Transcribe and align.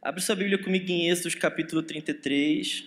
Abre 0.00 0.20
sua 0.20 0.36
Bíblia 0.36 0.62
comigo 0.62 0.88
em 0.92 1.10
Êxodo, 1.10 1.36
capítulo 1.38 1.82
33. 1.82 2.84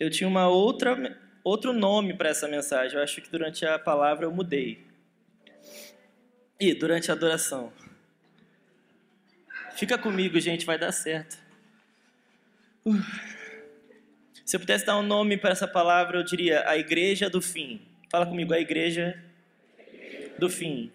Eu 0.00 0.10
tinha 0.10 0.26
uma 0.26 0.48
outra, 0.48 1.20
outro 1.44 1.74
nome 1.74 2.14
para 2.14 2.30
essa 2.30 2.48
mensagem. 2.48 2.96
Eu 2.96 3.02
acho 3.02 3.20
que 3.20 3.30
durante 3.30 3.66
a 3.66 3.78
palavra 3.78 4.24
eu 4.24 4.32
mudei. 4.32 4.82
E 6.58 6.72
durante 6.72 7.10
a 7.10 7.14
adoração. 7.14 7.70
Fica 9.76 9.98
comigo, 9.98 10.40
gente, 10.40 10.64
vai 10.64 10.78
dar 10.78 10.90
certo. 10.90 11.36
Uh. 12.86 12.94
Se 14.42 14.56
eu 14.56 14.60
pudesse 14.60 14.86
dar 14.86 14.96
um 14.96 15.02
nome 15.02 15.36
para 15.36 15.50
essa 15.50 15.68
palavra, 15.68 16.18
eu 16.18 16.22
diria 16.22 16.66
a 16.66 16.78
igreja 16.78 17.28
do 17.28 17.42
fim. 17.42 17.82
Fala 18.08 18.24
comigo, 18.24 18.54
a 18.54 18.60
igreja 18.60 19.22
do 20.38 20.48
fim. 20.48 20.90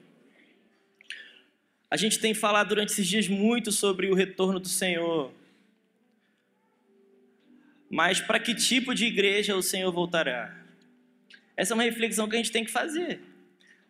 A 1.90 1.98
gente 1.98 2.20
tem 2.20 2.34
falado 2.34 2.70
durante 2.70 2.94
esses 2.94 3.08
dias 3.08 3.28
muito 3.28 3.72
sobre 3.72 4.10
o 4.10 4.16
retorno 4.16 4.60
do 4.60 4.68
Senhor. 4.68 5.32
Mas 7.90 8.22
para 8.22 8.40
que 8.40 8.56
tipo 8.56 8.96
de 8.96 9.06
igreja 9.06 9.56
o 9.56 9.62
Senhor 9.62 9.92
voltará? 9.92 10.58
Essa 11.58 11.74
é 11.74 11.76
uma 11.76 11.84
reflexão 11.84 12.30
que 12.30 12.36
a 12.36 12.38
gente 12.38 12.52
tem 12.52 12.64
que 12.64 12.72
fazer. 12.72 13.20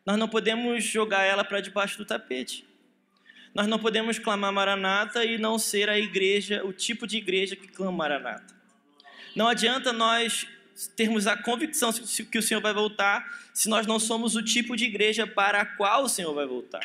Nós 0.03 0.17
não 0.17 0.27
podemos 0.27 0.83
jogar 0.83 1.23
ela 1.23 1.43
para 1.43 1.61
debaixo 1.61 1.97
do 1.97 2.05
tapete. 2.05 2.65
Nós 3.53 3.67
não 3.67 3.77
podemos 3.77 4.17
clamar 4.17 4.51
Maranata 4.51 5.23
e 5.23 5.37
não 5.37 5.59
ser 5.59 5.87
a 5.89 5.99
igreja, 5.99 6.65
o 6.65 6.73
tipo 6.73 7.05
de 7.05 7.17
igreja 7.17 7.55
que 7.55 7.67
clama 7.67 7.91
Maranata. 7.91 8.55
Não 9.35 9.47
adianta 9.47 9.93
nós 9.93 10.47
termos 10.87 11.27
a 11.27 11.35
convicção 11.35 11.91
que 11.93 12.37
o 12.37 12.41
Senhor 12.41 12.61
vai 12.61 12.73
voltar 12.73 13.25
se 13.53 13.69
nós 13.69 13.85
não 13.85 13.99
somos 13.99 14.35
o 14.35 14.43
tipo 14.43 14.75
de 14.75 14.85
igreja 14.85 15.27
para 15.27 15.61
a 15.61 15.65
qual 15.65 16.03
o 16.03 16.09
Senhor 16.09 16.33
vai 16.33 16.45
voltar. 16.45 16.81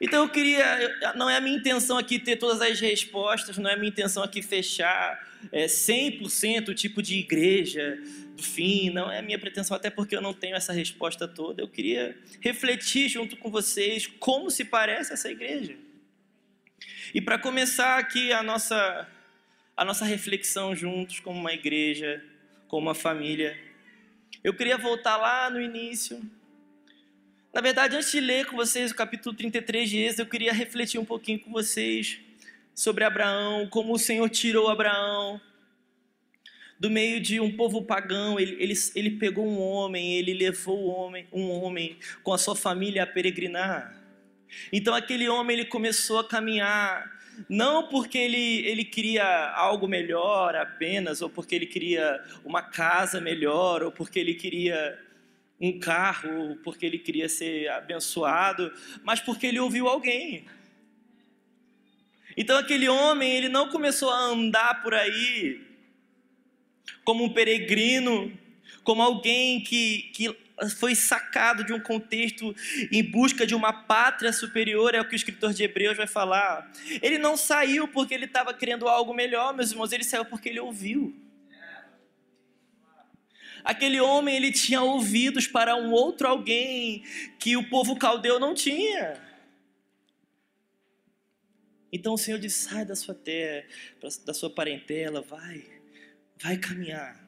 Então 0.00 0.24
eu 0.24 0.28
queria, 0.28 1.14
não 1.14 1.30
é 1.30 1.36
a 1.36 1.40
minha 1.40 1.56
intenção 1.56 1.96
aqui 1.96 2.18
ter 2.18 2.36
todas 2.36 2.60
as 2.60 2.80
respostas, 2.80 3.56
não 3.56 3.70
é 3.70 3.74
a 3.74 3.76
minha 3.76 3.88
intenção 3.88 4.22
aqui 4.22 4.42
fechar 4.42 5.32
é, 5.52 5.66
100% 5.66 6.68
o 6.68 6.74
tipo 6.74 7.00
de 7.00 7.18
igreja 7.18 7.98
do 8.36 8.42
fim, 8.42 8.90
não 8.90 9.10
é 9.10 9.18
a 9.18 9.22
minha 9.22 9.38
pretensão, 9.38 9.76
até 9.76 9.90
porque 9.90 10.16
eu 10.16 10.20
não 10.20 10.34
tenho 10.34 10.56
essa 10.56 10.72
resposta 10.72 11.28
toda. 11.28 11.62
Eu 11.62 11.68
queria 11.68 12.16
refletir 12.40 13.08
junto 13.08 13.36
com 13.36 13.48
vocês 13.50 14.06
como 14.18 14.50
se 14.50 14.64
parece 14.64 15.12
essa 15.12 15.30
igreja. 15.30 15.76
E 17.14 17.20
para 17.20 17.38
começar 17.38 17.98
aqui 17.98 18.32
a 18.32 18.42
nossa, 18.42 19.08
a 19.76 19.84
nossa 19.84 20.04
reflexão 20.04 20.74
juntos 20.74 21.20
como 21.20 21.38
uma 21.38 21.52
igreja, 21.52 22.24
como 22.72 22.86
uma 22.86 22.94
família, 22.94 23.54
eu 24.42 24.54
queria 24.54 24.78
voltar 24.78 25.18
lá 25.18 25.50
no 25.50 25.60
início. 25.60 26.22
Na 27.52 27.60
verdade, 27.60 27.94
antes 27.94 28.10
de 28.10 28.18
ler 28.18 28.46
com 28.46 28.56
vocês 28.56 28.90
o 28.90 28.94
capítulo 28.94 29.36
33 29.36 29.90
de 29.90 29.98
Êxodo, 29.98 30.22
eu 30.22 30.26
queria 30.26 30.54
refletir 30.54 30.98
um 30.98 31.04
pouquinho 31.04 31.38
com 31.38 31.52
vocês 31.52 32.18
sobre 32.74 33.04
Abraão, 33.04 33.68
como 33.68 33.92
o 33.92 33.98
Senhor 33.98 34.26
tirou 34.30 34.70
Abraão 34.70 35.38
do 36.80 36.88
meio 36.88 37.20
de 37.20 37.38
um 37.40 37.54
povo 37.54 37.82
pagão. 37.82 38.40
Ele, 38.40 38.56
ele, 38.58 38.74
ele 38.94 39.10
pegou 39.18 39.46
um 39.46 39.60
homem, 39.60 40.14
ele 40.14 40.32
levou 40.32 40.82
um 40.82 40.88
homem, 40.88 41.28
um 41.30 41.50
homem 41.50 41.98
com 42.22 42.32
a 42.32 42.38
sua 42.38 42.56
família 42.56 43.02
a 43.02 43.06
peregrinar. 43.06 44.02
Então 44.72 44.94
aquele 44.94 45.28
homem 45.28 45.58
ele 45.58 45.66
começou 45.66 46.20
a 46.20 46.26
caminhar 46.26 47.11
não 47.48 47.88
porque 47.88 48.18
ele, 48.18 48.66
ele 48.66 48.84
queria 48.84 49.50
algo 49.54 49.88
melhor 49.88 50.54
apenas, 50.56 51.22
ou 51.22 51.30
porque 51.30 51.54
ele 51.54 51.66
queria 51.66 52.22
uma 52.44 52.62
casa 52.62 53.20
melhor, 53.20 53.82
ou 53.82 53.92
porque 53.92 54.18
ele 54.18 54.34
queria 54.34 54.98
um 55.60 55.78
carro, 55.78 56.48
ou 56.48 56.56
porque 56.56 56.84
ele 56.84 56.98
queria 56.98 57.28
ser 57.28 57.68
abençoado, 57.68 58.72
mas 59.04 59.20
porque 59.20 59.46
ele 59.46 59.60
ouviu 59.60 59.88
alguém. 59.88 60.44
Então 62.36 62.58
aquele 62.58 62.88
homem, 62.88 63.32
ele 63.32 63.48
não 63.48 63.68
começou 63.68 64.10
a 64.10 64.18
andar 64.18 64.82
por 64.82 64.94
aí 64.94 65.60
como 67.04 67.24
um 67.24 67.32
peregrino, 67.32 68.32
como 68.82 69.02
alguém 69.02 69.60
que, 69.60 70.10
que 70.14 70.36
foi 70.70 70.94
sacado 70.94 71.64
de 71.64 71.72
um 71.72 71.80
contexto 71.80 72.54
em 72.90 73.02
busca 73.02 73.46
de 73.46 73.54
uma 73.54 73.72
pátria 73.72 74.32
superior, 74.32 74.94
é 74.94 75.00
o 75.00 75.08
que 75.08 75.14
o 75.14 75.16
escritor 75.16 75.52
de 75.52 75.64
Hebreus 75.64 75.96
vai 75.96 76.06
falar. 76.06 76.70
Ele 77.00 77.18
não 77.18 77.36
saiu 77.36 77.88
porque 77.88 78.14
ele 78.14 78.26
estava 78.26 78.54
querendo 78.54 78.88
algo 78.88 79.14
melhor, 79.14 79.54
meus 79.54 79.70
irmãos, 79.70 79.92
ele 79.92 80.04
saiu 80.04 80.24
porque 80.24 80.48
ele 80.48 80.60
ouviu. 80.60 81.14
Aquele 83.64 84.00
homem, 84.00 84.34
ele 84.34 84.50
tinha 84.50 84.82
ouvidos 84.82 85.46
para 85.46 85.76
um 85.76 85.92
outro 85.92 86.26
alguém 86.26 87.04
que 87.38 87.56
o 87.56 87.68
povo 87.68 87.96
caldeu 87.96 88.40
não 88.40 88.54
tinha. 88.54 89.20
Então 91.92 92.14
o 92.14 92.18
Senhor 92.18 92.40
diz: 92.40 92.54
sai 92.54 92.84
da 92.84 92.96
sua 92.96 93.14
terra, 93.14 93.64
da 94.24 94.34
sua 94.34 94.50
parentela, 94.50 95.20
vai, 95.20 95.64
vai 96.40 96.56
caminhar. 96.56 97.22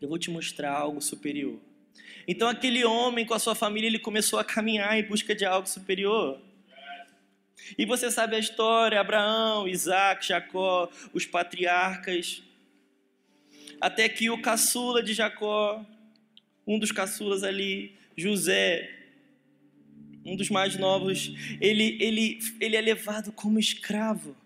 Eu 0.00 0.08
vou 0.08 0.18
te 0.18 0.30
mostrar 0.30 0.72
algo 0.72 1.00
superior. 1.00 1.58
Então 2.26 2.48
aquele 2.48 2.84
homem 2.84 3.26
com 3.26 3.34
a 3.34 3.38
sua 3.38 3.54
família, 3.54 3.86
ele 3.86 3.98
começou 3.98 4.38
a 4.38 4.44
caminhar 4.44 4.98
em 4.98 5.02
busca 5.02 5.34
de 5.34 5.44
algo 5.44 5.68
superior. 5.68 6.40
E 7.78 7.86
você 7.86 8.10
sabe 8.10 8.36
a 8.36 8.38
história: 8.38 9.00
Abraão, 9.00 9.68
Isaac, 9.68 10.26
Jacó, 10.26 10.90
os 11.12 11.26
patriarcas. 11.26 12.42
Até 13.80 14.08
que 14.08 14.30
o 14.30 14.40
caçula 14.40 15.02
de 15.02 15.12
Jacó, 15.12 15.84
um 16.66 16.78
dos 16.78 16.92
caçulas 16.92 17.42
ali, 17.42 17.96
José, 18.16 18.90
um 20.24 20.36
dos 20.36 20.48
mais 20.48 20.76
novos, 20.76 21.32
ele, 21.60 21.98
ele, 22.00 22.38
ele 22.60 22.76
é 22.76 22.80
levado 22.80 23.30
como 23.32 23.58
escravo. 23.58 24.36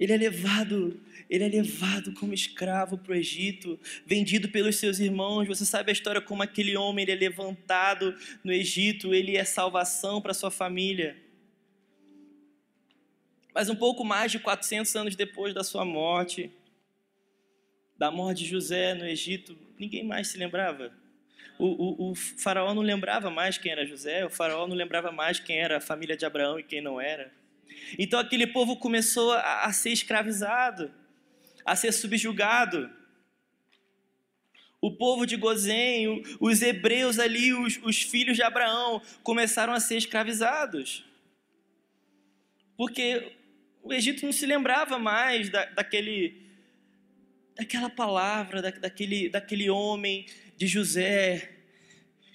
Ele 0.00 0.14
é 0.14 0.16
levado, 0.16 0.98
ele 1.28 1.44
é 1.44 1.48
levado 1.48 2.14
como 2.14 2.32
escravo 2.32 2.96
para 2.96 3.12
o 3.12 3.14
Egito, 3.14 3.78
vendido 4.06 4.48
pelos 4.48 4.76
seus 4.76 4.98
irmãos. 4.98 5.46
Você 5.46 5.66
sabe 5.66 5.90
a 5.90 5.92
história 5.92 6.22
como 6.22 6.42
aquele 6.42 6.74
homem 6.76 7.02
ele 7.02 7.12
é 7.12 7.16
levantado 7.16 8.16
no 8.42 8.50
Egito, 8.50 9.14
ele 9.14 9.36
é 9.36 9.44
salvação 9.44 10.22
para 10.22 10.32
sua 10.32 10.50
família. 10.50 11.16
Mas 13.54 13.68
um 13.68 13.76
pouco 13.76 14.02
mais 14.02 14.32
de 14.32 14.38
400 14.38 14.96
anos 14.96 15.14
depois 15.14 15.52
da 15.52 15.62
sua 15.62 15.84
morte, 15.84 16.50
da 17.98 18.10
morte 18.10 18.44
de 18.44 18.48
José 18.48 18.94
no 18.94 19.06
Egito, 19.06 19.54
ninguém 19.78 20.02
mais 20.02 20.28
se 20.28 20.38
lembrava 20.38 20.98
o, 21.60 21.66
o, 21.66 22.10
o, 22.10 22.14
faraó 22.14 22.72
não 22.72 22.82
lembrava 22.82 23.30
mais 23.30 23.58
quem 23.58 23.70
era 23.70 23.84
José, 23.84 24.24
o 24.24 24.30
faraó 24.30 24.66
não 24.66 24.74
lembrava 24.74 25.12
mais 25.12 25.38
quem 25.38 25.58
era 25.58 25.76
a 25.76 25.80
família 25.80 26.16
de 26.16 26.24
Abraão 26.24 26.58
e 26.58 26.62
quem 26.62 26.80
não 26.80 26.98
era. 26.98 27.30
Então 27.98 28.18
aquele 28.18 28.46
povo 28.46 28.76
começou 28.76 29.32
a, 29.32 29.64
a 29.64 29.72
ser 29.72 29.90
escravizado, 29.90 30.92
a 31.64 31.74
ser 31.76 31.92
subjugado. 31.92 32.90
O 34.80 34.90
povo 34.90 35.26
de 35.26 35.36
Gozém, 35.36 36.22
os 36.40 36.62
hebreus 36.62 37.18
ali, 37.18 37.52
os, 37.52 37.78
os 37.82 38.00
filhos 38.00 38.36
de 38.36 38.42
Abraão, 38.42 39.02
começaram 39.22 39.72
a 39.72 39.80
ser 39.80 39.96
escravizados. 39.96 41.04
Porque 42.76 43.32
o 43.82 43.92
Egito 43.92 44.24
não 44.24 44.32
se 44.32 44.46
lembrava 44.46 44.98
mais 44.98 45.50
da, 45.50 45.66
daquele, 45.66 46.40
daquela 47.54 47.90
palavra, 47.90 48.62
da, 48.62 48.70
daquele, 48.70 49.28
daquele 49.28 49.68
homem 49.68 50.26
de 50.56 50.66
José, 50.66 51.56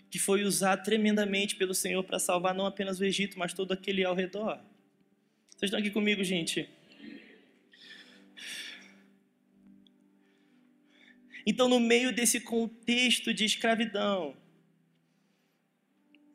que 0.09 0.19
foi 0.19 0.43
usado 0.43 0.83
tremendamente 0.83 1.55
pelo 1.55 1.73
Senhor 1.73 2.03
para 2.03 2.19
salvar 2.19 2.53
não 2.53 2.65
apenas 2.65 2.99
o 2.99 3.05
Egito, 3.05 3.37
mas 3.39 3.53
todo 3.53 3.71
aquele 3.71 4.03
ao 4.03 4.15
redor. 4.15 4.59
Vocês 5.65 5.71
estão 5.71 5.79
aqui 5.79 5.89
comigo, 5.89 6.23
gente? 6.23 6.69
Então, 11.43 11.67
no 11.67 11.79
meio 11.79 12.13
desse 12.13 12.39
contexto 12.39 13.33
de 13.33 13.45
escravidão, 13.45 14.37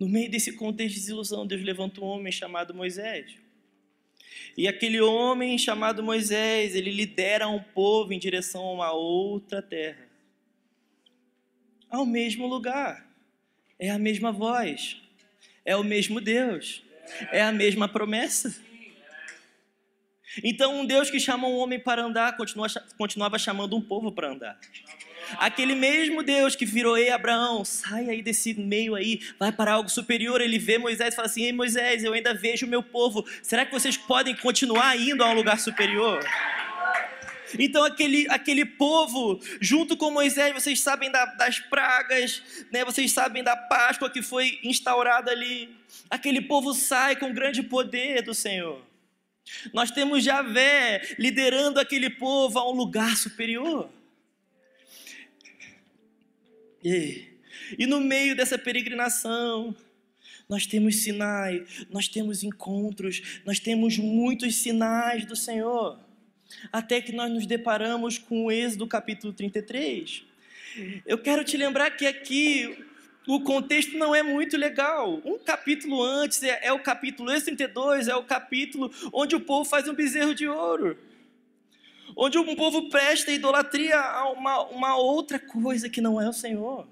no 0.00 0.08
meio 0.08 0.28
desse 0.28 0.54
contexto 0.54 0.94
de 0.94 1.00
desilusão, 1.00 1.46
Deus 1.46 1.62
levanta 1.62 2.00
um 2.00 2.04
homem 2.04 2.32
chamado 2.32 2.74
Moisés. 2.74 3.36
E 4.56 4.66
aquele 4.66 5.00
homem 5.00 5.56
chamado 5.56 6.02
Moisés, 6.02 6.74
ele 6.74 6.90
lidera 6.90 7.46
um 7.46 7.62
povo 7.62 8.12
em 8.12 8.18
direção 8.18 8.64
a 8.64 8.72
uma 8.72 8.92
outra 8.92 9.62
terra 9.62 10.08
ao 11.88 12.04
mesmo 12.04 12.48
lugar. 12.48 13.08
É 13.78 13.90
a 13.90 13.98
mesma 13.98 14.32
voz. 14.32 15.00
É 15.64 15.76
o 15.76 15.84
mesmo 15.84 16.20
Deus. 16.20 16.82
É 17.30 17.42
a 17.42 17.52
mesma 17.52 17.88
promessa. 17.88 18.69
Então, 20.42 20.80
um 20.80 20.86
Deus 20.86 21.10
que 21.10 21.18
chama 21.18 21.48
um 21.48 21.56
homem 21.56 21.78
para 21.78 22.02
andar, 22.02 22.36
continua, 22.36 22.68
continuava 22.96 23.38
chamando 23.38 23.76
um 23.76 23.80
povo 23.80 24.12
para 24.12 24.30
andar. 24.30 24.58
Aquele 25.38 25.74
mesmo 25.74 26.22
Deus 26.22 26.56
que 26.56 26.64
virou, 26.64 26.96
ei 26.96 27.10
Abraão, 27.10 27.64
sai 27.64 28.08
aí 28.08 28.22
desse 28.22 28.54
meio 28.54 28.94
aí, 28.94 29.20
vai 29.38 29.52
para 29.52 29.72
algo 29.72 29.88
superior. 29.88 30.40
Ele 30.40 30.58
vê 30.58 30.78
Moisés 30.78 31.12
e 31.12 31.16
fala 31.16 31.26
assim: 31.26 31.44
Ei 31.44 31.52
Moisés, 31.52 32.02
eu 32.02 32.12
ainda 32.12 32.34
vejo 32.34 32.66
o 32.66 32.68
meu 32.68 32.82
povo. 32.82 33.24
Será 33.42 33.64
que 33.64 33.72
vocês 33.72 33.96
podem 33.96 34.34
continuar 34.34 34.96
indo 34.98 35.22
a 35.22 35.28
um 35.30 35.34
lugar 35.34 35.58
superior? 35.58 36.24
Então 37.58 37.84
aquele, 37.84 38.28
aquele 38.28 38.64
povo, 38.64 39.40
junto 39.60 39.96
com 39.96 40.10
Moisés, 40.10 40.54
vocês 40.54 40.80
sabem 40.80 41.10
da, 41.10 41.24
das 41.24 41.58
pragas, 41.58 42.42
né? 42.70 42.84
vocês 42.84 43.10
sabem 43.10 43.42
da 43.42 43.56
Páscoa 43.56 44.08
que 44.10 44.22
foi 44.22 44.58
instaurada 44.62 45.30
ali. 45.30 45.68
Aquele 46.08 46.40
povo 46.40 46.72
sai 46.74 47.16
com 47.16 47.32
grande 47.32 47.62
poder 47.62 48.22
do 48.22 48.34
Senhor. 48.34 48.89
Nós 49.72 49.90
temos 49.90 50.24
Javé 50.24 51.02
liderando 51.18 51.80
aquele 51.80 52.10
povo 52.10 52.58
a 52.58 52.70
um 52.70 52.74
lugar 52.74 53.16
superior. 53.16 53.90
E, 56.82 57.28
e 57.78 57.86
no 57.86 58.00
meio 58.00 58.34
dessa 58.34 58.58
peregrinação, 58.58 59.74
nós 60.48 60.66
temos 60.66 61.02
Sinai, 61.02 61.64
nós 61.90 62.08
temos 62.08 62.42
encontros, 62.42 63.40
nós 63.44 63.60
temos 63.60 63.98
muitos 63.98 64.56
sinais 64.56 65.24
do 65.24 65.36
Senhor. 65.36 65.98
Até 66.72 67.00
que 67.00 67.12
nós 67.12 67.30
nos 67.30 67.46
deparamos 67.46 68.18
com 68.18 68.46
o 68.46 68.50
Êxodo 68.50 68.86
capítulo 68.86 69.32
33. 69.32 70.24
Eu 71.06 71.18
quero 71.18 71.44
te 71.44 71.56
lembrar 71.56 71.90
que 71.92 72.06
aqui 72.06 72.84
o 73.34 73.40
contexto 73.40 73.96
não 73.96 74.12
é 74.12 74.22
muito 74.22 74.56
legal. 74.56 75.20
Um 75.24 75.38
capítulo 75.38 76.02
antes 76.02 76.42
é, 76.42 76.66
é 76.66 76.72
o 76.72 76.82
capítulo 76.82 77.30
esse 77.30 77.44
32, 77.44 78.08
é 78.08 78.16
o 78.16 78.24
capítulo 78.24 78.90
onde 79.12 79.36
o 79.36 79.40
povo 79.40 79.68
faz 79.68 79.86
um 79.86 79.94
bezerro 79.94 80.34
de 80.34 80.48
ouro. 80.48 80.98
Onde 82.16 82.38
um 82.38 82.56
povo 82.56 82.88
presta 82.88 83.30
idolatria 83.30 84.00
a 84.00 84.30
uma, 84.32 84.62
uma 84.64 84.96
outra 84.96 85.38
coisa 85.38 85.88
que 85.88 86.00
não 86.00 86.20
é 86.20 86.28
o 86.28 86.32
Senhor. 86.32 86.88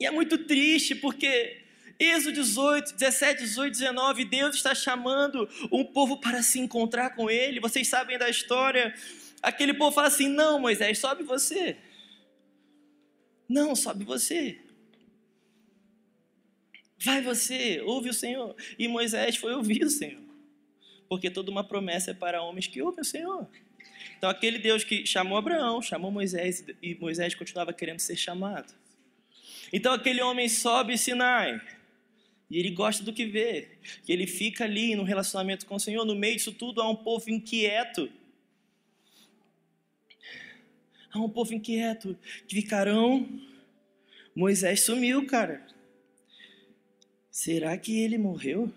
E 0.00 0.06
é 0.06 0.10
muito 0.10 0.38
triste 0.38 0.94
porque 0.94 1.62
Êxodo 1.98 2.32
18, 2.32 2.94
17, 2.94 3.42
18, 3.42 3.72
19, 3.72 4.24
Deus 4.24 4.56
está 4.56 4.74
chamando 4.74 5.48
um 5.70 5.84
povo 5.84 6.18
para 6.18 6.42
se 6.42 6.58
encontrar 6.58 7.10
com 7.10 7.30
Ele. 7.30 7.60
Vocês 7.60 7.86
sabem 7.86 8.18
da 8.18 8.30
história. 8.30 8.94
Aquele 9.42 9.74
povo 9.74 9.94
fala 9.94 10.08
assim: 10.08 10.28
Não, 10.28 10.58
Moisés, 10.58 10.98
sobe 10.98 11.22
você. 11.22 11.76
Não, 13.48 13.74
sobe 13.76 14.04
você. 14.04 14.58
Vai 16.98 17.22
você, 17.22 17.80
ouve 17.82 18.08
o 18.08 18.14
Senhor. 18.14 18.56
E 18.78 18.88
Moisés 18.88 19.36
foi 19.36 19.54
ouvir 19.54 19.84
o 19.84 19.90
Senhor. 19.90 20.22
Porque 21.08 21.30
toda 21.30 21.50
uma 21.50 21.62
promessa 21.62 22.10
é 22.10 22.14
para 22.14 22.42
homens 22.42 22.66
que 22.66 22.82
ouvem 22.82 23.00
o 23.00 23.04
Senhor. 23.04 23.48
Então, 24.18 24.30
aquele 24.30 24.58
Deus 24.58 24.82
que 24.82 25.06
chamou 25.06 25.36
Abraão, 25.38 25.82
chamou 25.82 26.10
Moisés, 26.10 26.64
e 26.82 26.94
Moisés 26.94 27.34
continuava 27.34 27.72
querendo 27.72 28.00
ser 28.00 28.16
chamado. 28.16 28.74
Então, 29.72 29.92
aquele 29.92 30.22
homem 30.22 30.48
sobe 30.48 30.96
Sinai. 30.96 31.60
E 32.50 32.58
ele 32.58 32.70
gosta 32.70 33.04
do 33.04 33.12
que 33.12 33.26
vê. 33.26 33.68
Que 34.04 34.12
ele 34.12 34.26
fica 34.26 34.64
ali 34.64 34.96
no 34.96 35.02
relacionamento 35.02 35.66
com 35.66 35.74
o 35.76 35.80
Senhor. 35.80 36.04
No 36.04 36.14
meio 36.14 36.36
disso 36.36 36.52
tudo, 36.52 36.80
há 36.80 36.88
um 36.88 36.96
povo 36.96 37.30
inquieto 37.30 38.10
Há 41.16 41.20
um 41.24 41.30
povo 41.30 41.54
inquieto 41.54 42.14
que 42.46 42.56
ficarão. 42.56 43.26
Moisés 44.34 44.82
sumiu, 44.82 45.26
cara. 45.26 45.66
Será 47.30 47.76
que 47.78 47.98
ele 47.98 48.18
morreu? 48.18 48.70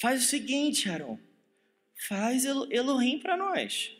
Faz 0.00 0.24
o 0.24 0.26
seguinte, 0.26 0.90
Aaron. 0.90 1.16
Faz 2.08 2.44
Elohim 2.44 3.20
para 3.20 3.36
nós. 3.36 3.96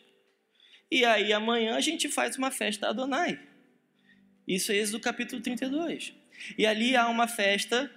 E 0.90 1.04
aí 1.04 1.32
amanhã 1.32 1.76
a 1.76 1.80
gente 1.80 2.08
faz 2.08 2.36
uma 2.36 2.50
festa 2.50 2.88
Adonai. 2.88 3.40
Isso 4.46 4.72
é 4.72 4.76
Êxodo 4.76 4.98
capítulo 4.98 5.40
32. 5.40 6.12
E 6.58 6.66
ali 6.66 6.96
há 6.96 7.08
uma 7.08 7.28
festa 7.28 7.88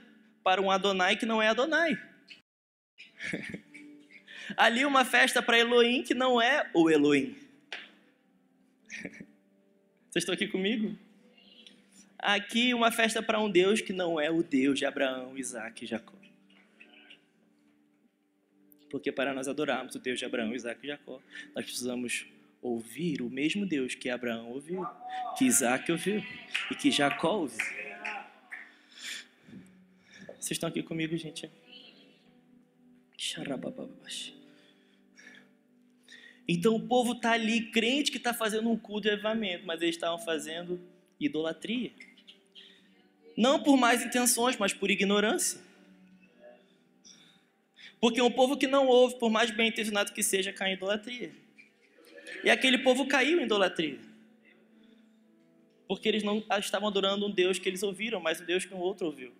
para 0.44 0.62
um 0.62 0.70
Adonai 0.70 1.18
que 1.18 1.26
não 1.26 1.42
é 1.42 1.48
Adonai. 1.48 2.00
ali 4.56 4.86
uma 4.86 5.04
festa 5.04 5.42
para 5.42 5.58
Elohim 5.58 6.04
que 6.04 6.14
não 6.14 6.40
é 6.40 6.70
o 6.76 6.92
Elohim. 6.92 7.47
Vocês 10.10 10.24
estão 10.24 10.34
aqui 10.34 10.48
comigo? 10.48 10.98
Aqui 12.20 12.74
uma 12.74 12.92
festa 12.92 13.22
para 13.22 13.40
um 13.40 13.50
Deus 13.50 13.82
que 13.82 13.94
não 13.94 14.20
é 14.20 14.32
o 14.32 14.42
Deus 14.42 14.80
de 14.80 14.86
Abraão, 14.86 15.38
Isaac 15.38 15.84
e 15.84 15.88
Jacó. 15.88 16.18
Porque 18.90 19.12
para 19.12 19.34
nós 19.34 19.48
adorarmos 19.48 19.96
o 19.96 20.00
Deus 20.00 20.18
de 20.18 20.26
Abraão, 20.26 20.56
Isaac 20.56 20.84
e 20.84 20.88
Jacó, 20.88 21.22
nós 21.54 21.66
precisamos 21.66 22.26
ouvir 22.62 23.22
o 23.22 23.30
mesmo 23.30 23.66
Deus 23.66 23.94
que 23.96 24.10
Abraão 24.10 24.50
ouviu, 24.50 24.86
que 25.38 25.46
Isaac 25.46 25.92
ouviu 25.92 26.24
e 26.72 26.76
que 26.76 26.90
Jacó 26.90 27.38
ouviu. 27.40 27.66
Vocês 30.40 30.52
estão 30.52 30.70
aqui 30.70 30.82
comigo, 30.82 31.16
gente? 31.18 31.52
Xarabababaxi. 33.18 34.37
Então 36.48 36.76
o 36.76 36.80
povo 36.80 37.12
está 37.12 37.32
ali, 37.32 37.70
crente 37.72 38.10
que 38.10 38.18
está 38.18 38.34
fazendo 38.34 38.70
um 38.70 38.78
culto 38.78 39.02
de 39.02 39.10
avivamento, 39.10 39.66
mas 39.66 39.82
eles 39.82 39.96
estavam 39.96 40.18
fazendo 40.18 40.80
idolatria. 41.20 41.92
Não 43.36 43.62
por 43.62 43.76
más 43.78 44.04
intenções, 44.04 44.56
mas 44.58 44.74
por 44.74 44.90
ignorância. 44.90 45.60
Porque 48.00 48.22
um 48.22 48.32
povo 48.32 48.58
que 48.58 48.68
não 48.68 48.88
ouve, 48.88 49.16
por 49.20 49.30
mais 49.30 49.52
bem 49.52 49.70
intencionado 49.70 50.14
que 50.14 50.24
seja, 50.24 50.54
cai 50.54 50.72
em 50.72 50.74
idolatria. 50.74 51.32
E 52.44 52.50
aquele 52.50 52.78
povo 52.78 53.08
caiu 53.08 53.40
em 53.40 53.44
idolatria. 53.44 54.00
Porque 55.88 56.08
eles 56.08 56.24
não 56.24 56.44
estavam 56.60 56.88
adorando 56.88 57.26
um 57.26 57.32
Deus 57.32 57.60
que 57.60 57.68
eles 57.68 57.84
ouviram, 57.84 58.20
mas 58.20 58.40
um 58.40 58.46
Deus 58.46 58.66
que 58.66 58.74
um 58.74 58.80
outro 58.80 59.08
ouviu. 59.08 59.32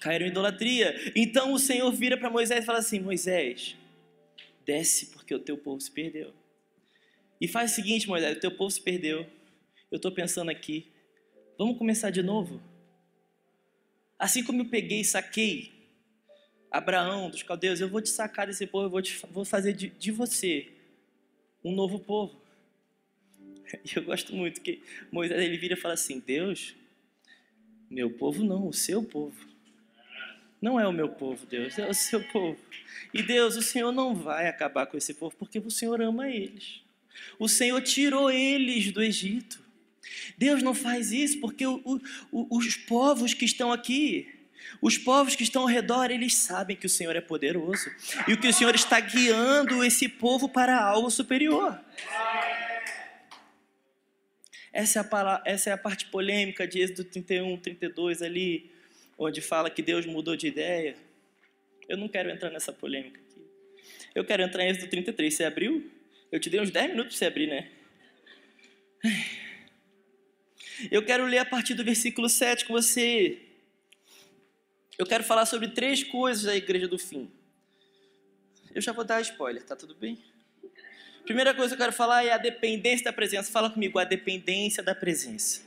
Caíram 0.00 0.26
em 0.26 0.30
idolatria. 0.30 1.12
Então 1.14 1.52
o 1.52 1.58
Senhor 1.58 1.90
vira 1.92 2.16
para 2.16 2.30
Moisés 2.30 2.62
e 2.62 2.66
fala 2.66 2.78
assim: 2.78 3.00
Moisés, 3.00 3.76
desce 4.64 5.06
porque 5.06 5.34
o 5.34 5.38
teu 5.38 5.56
povo 5.56 5.80
se 5.80 5.90
perdeu. 5.90 6.32
E 7.40 7.48
faz 7.48 7.72
o 7.72 7.74
seguinte, 7.74 8.08
Moisés, 8.08 8.36
o 8.36 8.40
teu 8.40 8.50
povo 8.50 8.70
se 8.70 8.80
perdeu. 8.80 9.26
Eu 9.90 9.96
estou 9.96 10.12
pensando 10.12 10.50
aqui, 10.50 10.90
vamos 11.58 11.76
começar 11.76 12.10
de 12.10 12.22
novo? 12.22 12.62
Assim 14.18 14.44
como 14.44 14.62
eu 14.62 14.68
peguei 14.68 15.00
e 15.00 15.04
saquei 15.04 15.72
Abraão 16.70 17.28
dos 17.28 17.42
caldeus, 17.42 17.80
eu 17.80 17.88
vou 17.88 18.00
te 18.00 18.08
sacar 18.08 18.46
desse 18.46 18.66
povo, 18.66 18.86
eu 18.86 18.90
vou, 18.90 19.02
te, 19.02 19.20
vou 19.30 19.44
fazer 19.44 19.72
de, 19.74 19.88
de 19.88 20.10
você 20.10 20.72
um 21.62 21.74
novo 21.74 21.98
povo. 21.98 22.40
E 23.84 23.96
eu 23.96 24.04
gosto 24.04 24.34
muito 24.34 24.60
que 24.60 24.82
Moisés 25.10 25.40
ele 25.40 25.56
vira 25.56 25.74
e 25.74 25.80
fala 25.80 25.94
assim: 25.94 26.20
Deus, 26.20 26.74
meu 27.90 28.10
povo 28.10 28.44
não, 28.44 28.68
o 28.68 28.72
seu 28.72 29.02
povo. 29.02 29.51
Não 30.62 30.78
é 30.78 30.86
o 30.86 30.92
meu 30.92 31.08
povo, 31.08 31.44
Deus, 31.44 31.76
é 31.76 31.88
o 31.88 31.92
seu 31.92 32.22
povo. 32.28 32.56
E 33.12 33.20
Deus, 33.20 33.56
o 33.56 33.62
Senhor 33.62 33.90
não 33.90 34.14
vai 34.14 34.46
acabar 34.46 34.86
com 34.86 34.96
esse 34.96 35.12
povo 35.12 35.34
porque 35.36 35.58
o 35.58 35.70
Senhor 35.70 36.00
ama 36.00 36.30
eles. 36.30 36.80
O 37.36 37.48
Senhor 37.48 37.80
tirou 37.82 38.30
eles 38.30 38.92
do 38.92 39.02
Egito. 39.02 39.60
Deus 40.38 40.62
não 40.62 40.72
faz 40.72 41.10
isso 41.10 41.40
porque 41.40 41.66
o, 41.66 41.82
o, 42.30 42.56
os 42.56 42.76
povos 42.76 43.34
que 43.34 43.44
estão 43.44 43.72
aqui, 43.72 44.28
os 44.80 44.96
povos 44.96 45.34
que 45.34 45.42
estão 45.42 45.62
ao 45.62 45.68
redor, 45.68 46.12
eles 46.12 46.36
sabem 46.36 46.76
que 46.76 46.86
o 46.86 46.90
Senhor 46.90 47.16
é 47.16 47.20
poderoso 47.20 47.90
e 48.28 48.36
que 48.36 48.46
o 48.46 48.54
Senhor 48.54 48.74
está 48.74 49.00
guiando 49.00 49.82
esse 49.82 50.08
povo 50.08 50.48
para 50.48 50.80
algo 50.80 51.10
superior. 51.10 51.78
Essa 54.72 55.00
é 55.00 55.02
a, 55.02 55.42
essa 55.44 55.70
é 55.70 55.72
a 55.72 55.78
parte 55.78 56.06
polêmica 56.06 56.66
de 56.68 56.78
Êxodo 56.78 57.04
31, 57.04 57.56
32 57.58 58.22
ali 58.22 58.71
onde 59.18 59.40
fala 59.40 59.70
que 59.70 59.82
Deus 59.82 60.06
mudou 60.06 60.36
de 60.36 60.46
ideia. 60.46 60.96
Eu 61.88 61.96
não 61.96 62.08
quero 62.08 62.30
entrar 62.30 62.50
nessa 62.50 62.72
polêmica 62.72 63.20
aqui. 63.20 63.42
Eu 64.14 64.24
quero 64.24 64.42
entrar 64.42 64.64
em 64.64 64.68
Êxodo 64.68 64.88
33. 64.88 65.34
Você 65.34 65.44
abriu? 65.44 65.90
Eu 66.30 66.40
te 66.40 66.48
dei 66.48 66.60
uns 66.60 66.70
10 66.70 66.90
minutos 66.90 67.12
para 67.12 67.18
você 67.18 67.24
abrir, 67.26 67.46
né? 67.46 67.70
Eu 70.90 71.04
quero 71.04 71.26
ler 71.26 71.38
a 71.38 71.44
partir 71.44 71.74
do 71.74 71.84
versículo 71.84 72.28
7 72.28 72.64
com 72.64 72.72
você. 72.72 73.38
Eu 74.98 75.06
quero 75.06 75.24
falar 75.24 75.46
sobre 75.46 75.68
três 75.68 76.04
coisas 76.04 76.44
da 76.44 76.56
igreja 76.56 76.88
do 76.88 76.98
fim. 76.98 77.30
Eu 78.74 78.80
já 78.80 78.92
vou 78.92 79.04
dar 79.04 79.20
spoiler, 79.20 79.62
tá 79.62 79.76
tudo 79.76 79.94
bem? 79.94 80.18
Primeira 81.24 81.54
coisa 81.54 81.74
que 81.74 81.80
eu 81.80 81.84
quero 81.86 81.92
falar 81.92 82.24
é 82.24 82.32
a 82.32 82.38
dependência 82.38 83.04
da 83.04 83.12
presença. 83.12 83.50
Fala 83.50 83.70
comigo, 83.70 83.98
a 83.98 84.04
dependência 84.04 84.82
da 84.82 84.94
presença. 84.94 85.62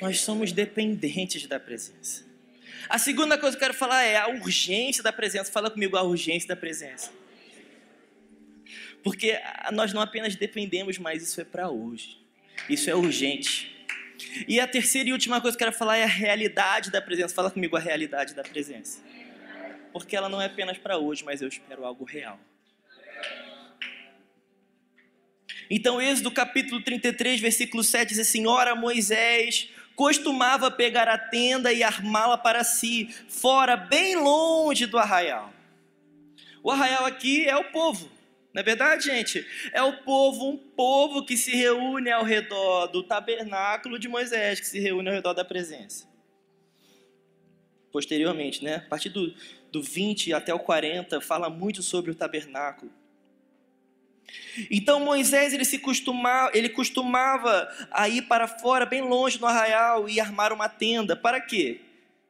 Nós 0.00 0.20
somos 0.20 0.52
dependentes 0.52 1.46
da 1.46 1.60
presença. 1.60 2.25
A 2.88 2.98
segunda 2.98 3.36
coisa 3.38 3.56
que 3.56 3.62
eu 3.62 3.68
quero 3.68 3.78
falar 3.78 4.02
é 4.02 4.16
a 4.16 4.28
urgência 4.28 5.02
da 5.02 5.12
presença. 5.12 5.50
Fala 5.50 5.70
comigo 5.70 5.96
a 5.96 6.02
urgência 6.02 6.48
da 6.48 6.56
presença. 6.56 7.10
Porque 9.02 9.38
nós 9.72 9.92
não 9.92 10.00
apenas 10.00 10.34
dependemos, 10.34 10.98
mas 10.98 11.22
isso 11.22 11.40
é 11.40 11.44
para 11.44 11.68
hoje. 11.70 12.18
Isso 12.68 12.90
é 12.90 12.94
urgente. 12.94 13.74
E 14.48 14.58
a 14.58 14.66
terceira 14.66 15.08
e 15.08 15.12
última 15.12 15.40
coisa 15.40 15.56
que 15.56 15.62
eu 15.62 15.68
quero 15.68 15.78
falar 15.78 15.96
é 15.96 16.04
a 16.04 16.08
realidade 16.08 16.90
da 16.90 17.00
presença. 17.00 17.34
Fala 17.34 17.50
comigo 17.50 17.76
a 17.76 17.80
realidade 17.80 18.34
da 18.34 18.42
presença. 18.42 19.02
Porque 19.92 20.16
ela 20.16 20.28
não 20.28 20.40
é 20.40 20.46
apenas 20.46 20.78
para 20.78 20.98
hoje, 20.98 21.24
mas 21.24 21.40
eu 21.40 21.48
espero 21.48 21.84
algo 21.84 22.04
real. 22.04 22.38
Então, 25.68 26.00
Êxodo 26.00 26.30
capítulo 26.30 26.80
33, 26.82 27.40
versículo 27.40 27.82
7 27.82 28.10
diz 28.10 28.18
assim: 28.18 28.46
Ora, 28.46 28.74
Moisés 28.74 29.68
costumava 29.96 30.70
pegar 30.70 31.08
a 31.08 31.18
tenda 31.18 31.72
e 31.72 31.82
armá-la 31.82 32.36
para 32.36 32.62
si, 32.62 33.08
fora, 33.28 33.76
bem 33.76 34.14
longe 34.14 34.84
do 34.84 34.98
arraial. 34.98 35.52
O 36.62 36.70
arraial 36.70 37.06
aqui 37.06 37.48
é 37.48 37.56
o 37.56 37.64
povo. 37.72 38.10
Não 38.52 38.60
é 38.60 38.62
verdade, 38.62 39.04
gente? 39.04 39.46
É 39.72 39.82
o 39.82 40.02
povo, 40.02 40.50
um 40.50 40.56
povo 40.56 41.24
que 41.24 41.36
se 41.36 41.54
reúne 41.54 42.10
ao 42.10 42.24
redor 42.24 42.86
do 42.86 43.02
tabernáculo 43.02 43.98
de 43.98 44.08
Moisés, 44.08 44.60
que 44.60 44.66
se 44.66 44.78
reúne 44.78 45.08
ao 45.08 45.14
redor 45.14 45.32
da 45.32 45.44
presença. 45.44 46.06
Posteriormente, 47.90 48.62
né? 48.62 48.76
A 48.76 48.88
partir 48.88 49.08
do, 49.08 49.34
do 49.72 49.82
20 49.82 50.32
até 50.32 50.52
o 50.52 50.58
40, 50.58 51.20
fala 51.20 51.48
muito 51.48 51.82
sobre 51.82 52.10
o 52.10 52.14
tabernáculo. 52.14 52.92
Então 54.70 55.00
Moisés 55.00 55.52
ele 55.52 55.64
se 55.64 55.78
costumava, 55.78 56.50
ele 56.54 56.68
costumava 56.68 57.68
a 57.90 58.08
ir 58.08 58.22
para 58.22 58.48
fora, 58.48 58.86
bem 58.86 59.02
longe 59.02 59.38
do 59.38 59.46
arraial 59.46 60.08
e 60.08 60.18
armar 60.20 60.52
uma 60.52 60.68
tenda. 60.68 61.14
Para 61.14 61.40
quê? 61.40 61.80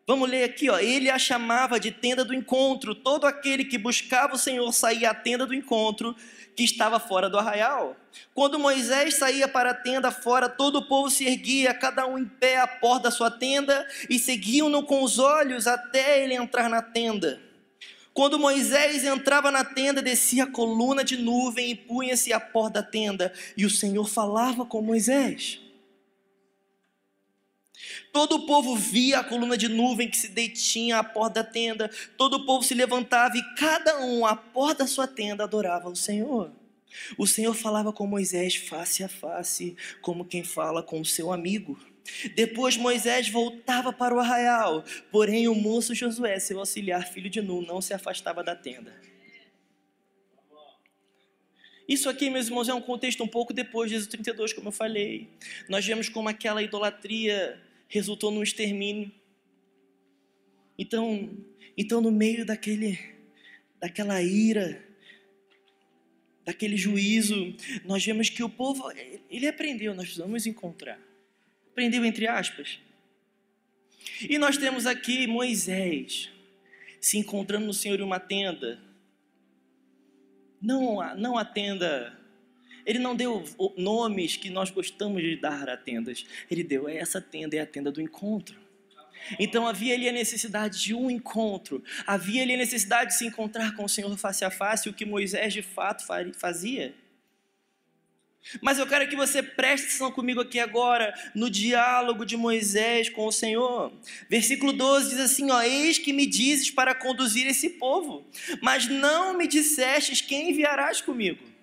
Vamos 0.07 0.31
ler 0.31 0.45
aqui, 0.45 0.71
ó. 0.71 0.79
Ele 0.79 1.11
a 1.11 1.19
chamava 1.19 1.81
de 1.81 1.91
tenda 1.91 2.25
do 2.25 2.33
encontro. 2.33 2.95
Todo 2.95 3.27
aquele 3.27 3.65
que 3.65 3.77
buscava 3.77 4.37
o 4.37 4.39
Senhor 4.39 4.71
saía 4.73 5.11
à 5.11 5.15
tenda 5.15 5.45
do 5.45 5.55
encontro 5.55 6.15
que 6.55 6.63
estava 6.63 7.01
fora 7.01 7.29
do 7.29 7.39
arraial. 7.39 7.97
Quando 8.33 8.59
Moisés 8.59 9.17
saía 9.17 9.49
para 9.49 9.71
a 9.71 9.75
tenda 9.75 10.11
fora, 10.11 10.49
todo 10.49 10.77
o 10.77 10.89
povo 10.89 11.11
se 11.11 11.27
erguia, 11.27 11.75
cada 11.75 12.07
um 12.07 12.17
em 12.17 12.25
pé 12.25 12.59
à 12.59 12.67
porta 12.67 13.05
da 13.05 13.11
sua 13.11 13.31
tenda, 13.31 13.87
e 14.09 14.19
seguiam-no 14.19 14.83
com 14.85 15.03
os 15.03 15.19
olhos 15.19 15.67
até 15.67 16.23
ele 16.23 16.35
entrar 16.35 16.71
na 16.71 16.81
tenda. 16.81 17.43
Quando 18.17 18.39
Moisés 18.39 19.05
entrava 19.05 19.51
na 19.51 19.63
tenda, 19.63 20.01
descia 20.01 20.45
a 20.45 20.51
coluna 20.51 21.05
de 21.05 21.19
nuvem 21.19 21.73
e 21.73 21.75
punha-se 21.75 22.33
à 22.33 22.41
porta 22.41 22.81
da 22.81 22.83
tenda, 22.83 23.31
e 23.55 23.67
o 23.67 23.69
Senhor 23.69 24.09
falava 24.09 24.65
com 24.65 24.81
Moisés. 24.81 25.61
Todo 28.15 28.37
o 28.37 28.47
povo 28.47 28.75
via 28.75 29.19
a 29.19 29.25
coluna 29.25 29.55
de 29.55 29.69
nuvem 29.69 30.09
que 30.09 30.17
se 30.17 30.29
detinha 30.29 30.97
à 30.97 31.05
porta 31.05 31.43
da 31.43 31.45
tenda. 31.45 31.91
Todo 32.17 32.39
o 32.39 32.47
povo 32.47 32.65
se 32.65 32.73
levantava 32.73 33.37
e 33.37 33.55
cada 33.55 34.01
um 34.01 34.25
à 34.25 34.35
porta 34.35 34.85
da 34.85 34.87
sua 34.87 35.07
tenda 35.07 35.45
adorava 35.45 35.91
o 35.91 35.95
Senhor. 35.95 36.51
O 37.19 37.27
Senhor 37.27 37.53
falava 37.53 37.93
com 37.93 38.07
Moisés 38.07 38.57
face 38.57 39.05
a 39.05 39.11
face, 39.11 39.77
como 40.01 40.25
quem 40.25 40.43
fala 40.43 40.83
com 40.83 41.03
o 41.03 41.05
seu 41.05 41.31
amigo. 41.31 41.79
Depois 42.35 42.77
Moisés 42.77 43.29
voltava 43.29 43.93
para 43.93 44.15
o 44.15 44.21
arraial, 44.21 44.85
porém 45.11 45.49
o 45.49 45.55
moço 45.55 45.95
Josué, 45.95 46.39
seu 46.39 46.59
auxiliar, 46.59 47.07
filho 47.07 47.31
de 47.31 47.41
Nun, 47.41 47.63
não 47.63 47.81
se 47.81 47.95
afastava 47.95 48.43
da 48.43 48.55
tenda. 48.55 48.95
Isso 51.89 52.09
aqui, 52.09 52.29
meus 52.29 52.49
irmãos, 52.49 52.69
é 52.69 52.75
um 52.75 52.81
contexto 52.81 53.23
um 53.23 53.29
pouco 53.29 53.53
depois 53.53 53.89
de 53.89 53.97
Êxodo 53.97 54.11
32, 54.11 54.53
como 54.53 54.69
eu 54.69 54.73
falei. 54.73 55.29
Nós 55.69 55.87
vemos 55.87 56.09
como 56.09 56.29
aquela 56.29 56.61
idolatria 56.61 57.63
resultou 57.89 58.33
num 58.33 58.43
extermínio. 58.43 59.13
Então, 60.77 61.31
então 61.77 62.01
no 62.01 62.11
meio 62.11 62.45
daquele, 62.45 62.99
daquela 63.81 64.21
ira, 64.21 64.85
daquele 66.45 66.77
juízo, 66.77 67.55
nós 67.85 68.05
vemos 68.05 68.29
que 68.29 68.43
o 68.43 68.49
povo, 68.49 68.91
ele 69.31 69.47
aprendeu, 69.47 69.95
nós 69.95 70.07
precisamos 70.07 70.45
encontrar. 70.45 71.06
Aprendeu 71.77 72.07
entre 72.07 72.27
aspas. 72.27 72.79
E 74.23 74.39
nós 74.39 74.57
temos 74.57 74.87
aqui 74.87 75.27
Moisés 75.27 76.31
se 76.99 77.19
encontrando 77.19 77.67
no 77.67 77.75
Senhor 77.75 78.01
em 78.01 78.03
uma 78.03 78.19
tenda. 78.19 78.81
Não, 80.59 81.15
não 81.17 81.37
a 81.37 81.45
tenda 81.45 82.19
ele 82.87 82.99
não 82.99 83.15
deu 83.15 83.45
nomes 83.77 84.39
que 84.39 84.49
nós 84.49 84.71
gostamos 84.71 85.21
de 85.21 85.37
dar 85.37 85.69
a 85.69 85.77
tendas. 85.77 86.25
Ele 86.51 86.65
deu, 86.65 86.89
essa 86.89 87.21
tenda 87.21 87.57
é 87.57 87.61
a 87.61 87.67
tenda 87.67 87.93
do 87.93 88.01
encontro. 88.01 88.59
Então 89.39 89.67
havia 89.67 89.93
ali 89.93 90.09
a 90.09 90.13
necessidade 90.13 90.83
de 90.83 90.95
um 90.95 91.11
encontro, 91.11 91.85
havia 92.07 92.43
ali 92.43 92.55
a 92.55 92.57
necessidade 92.57 93.11
de 93.11 93.19
se 93.19 93.27
encontrar 93.27 93.77
com 93.77 93.85
o 93.85 93.89
Senhor 93.89 94.17
face 94.17 94.47
a 94.47 94.51
face, 94.51 94.89
o 94.89 94.95
que 94.95 95.05
Moisés 95.05 95.53
de 95.53 95.61
fato 95.61 96.07
fazia. 96.39 96.95
Mas 98.61 98.79
eu 98.79 98.87
quero 98.87 99.09
que 99.09 99.17
você 99.17 99.43
preste 99.43 99.87
atenção 99.87 100.11
comigo 100.13 100.41
aqui 100.41 100.59
agora, 100.61 101.13
no 101.35 101.51
diálogo 101.51 102.25
de 102.25 102.37
Moisés 102.37 103.09
com 103.09 103.27
o 103.27 103.33
Senhor. 103.33 103.93
Versículo 104.29 104.73
12 104.73 105.11
diz 105.11 105.21
assim: 105.21 105.51
ó, 105.51 105.63
Eis 105.63 105.99
que 105.99 106.13
me 106.13 106.27
dizes 106.27 106.71
para 106.71 106.95
conduzir 106.95 107.47
esse 107.47 107.71
povo, 107.71 108.27
mas 108.63 108.87
não 108.87 109.37
me 109.37 109.47
dissestes 109.47 110.21
quem 110.21 110.51
enviarás 110.51 111.01
comigo. 111.01 111.57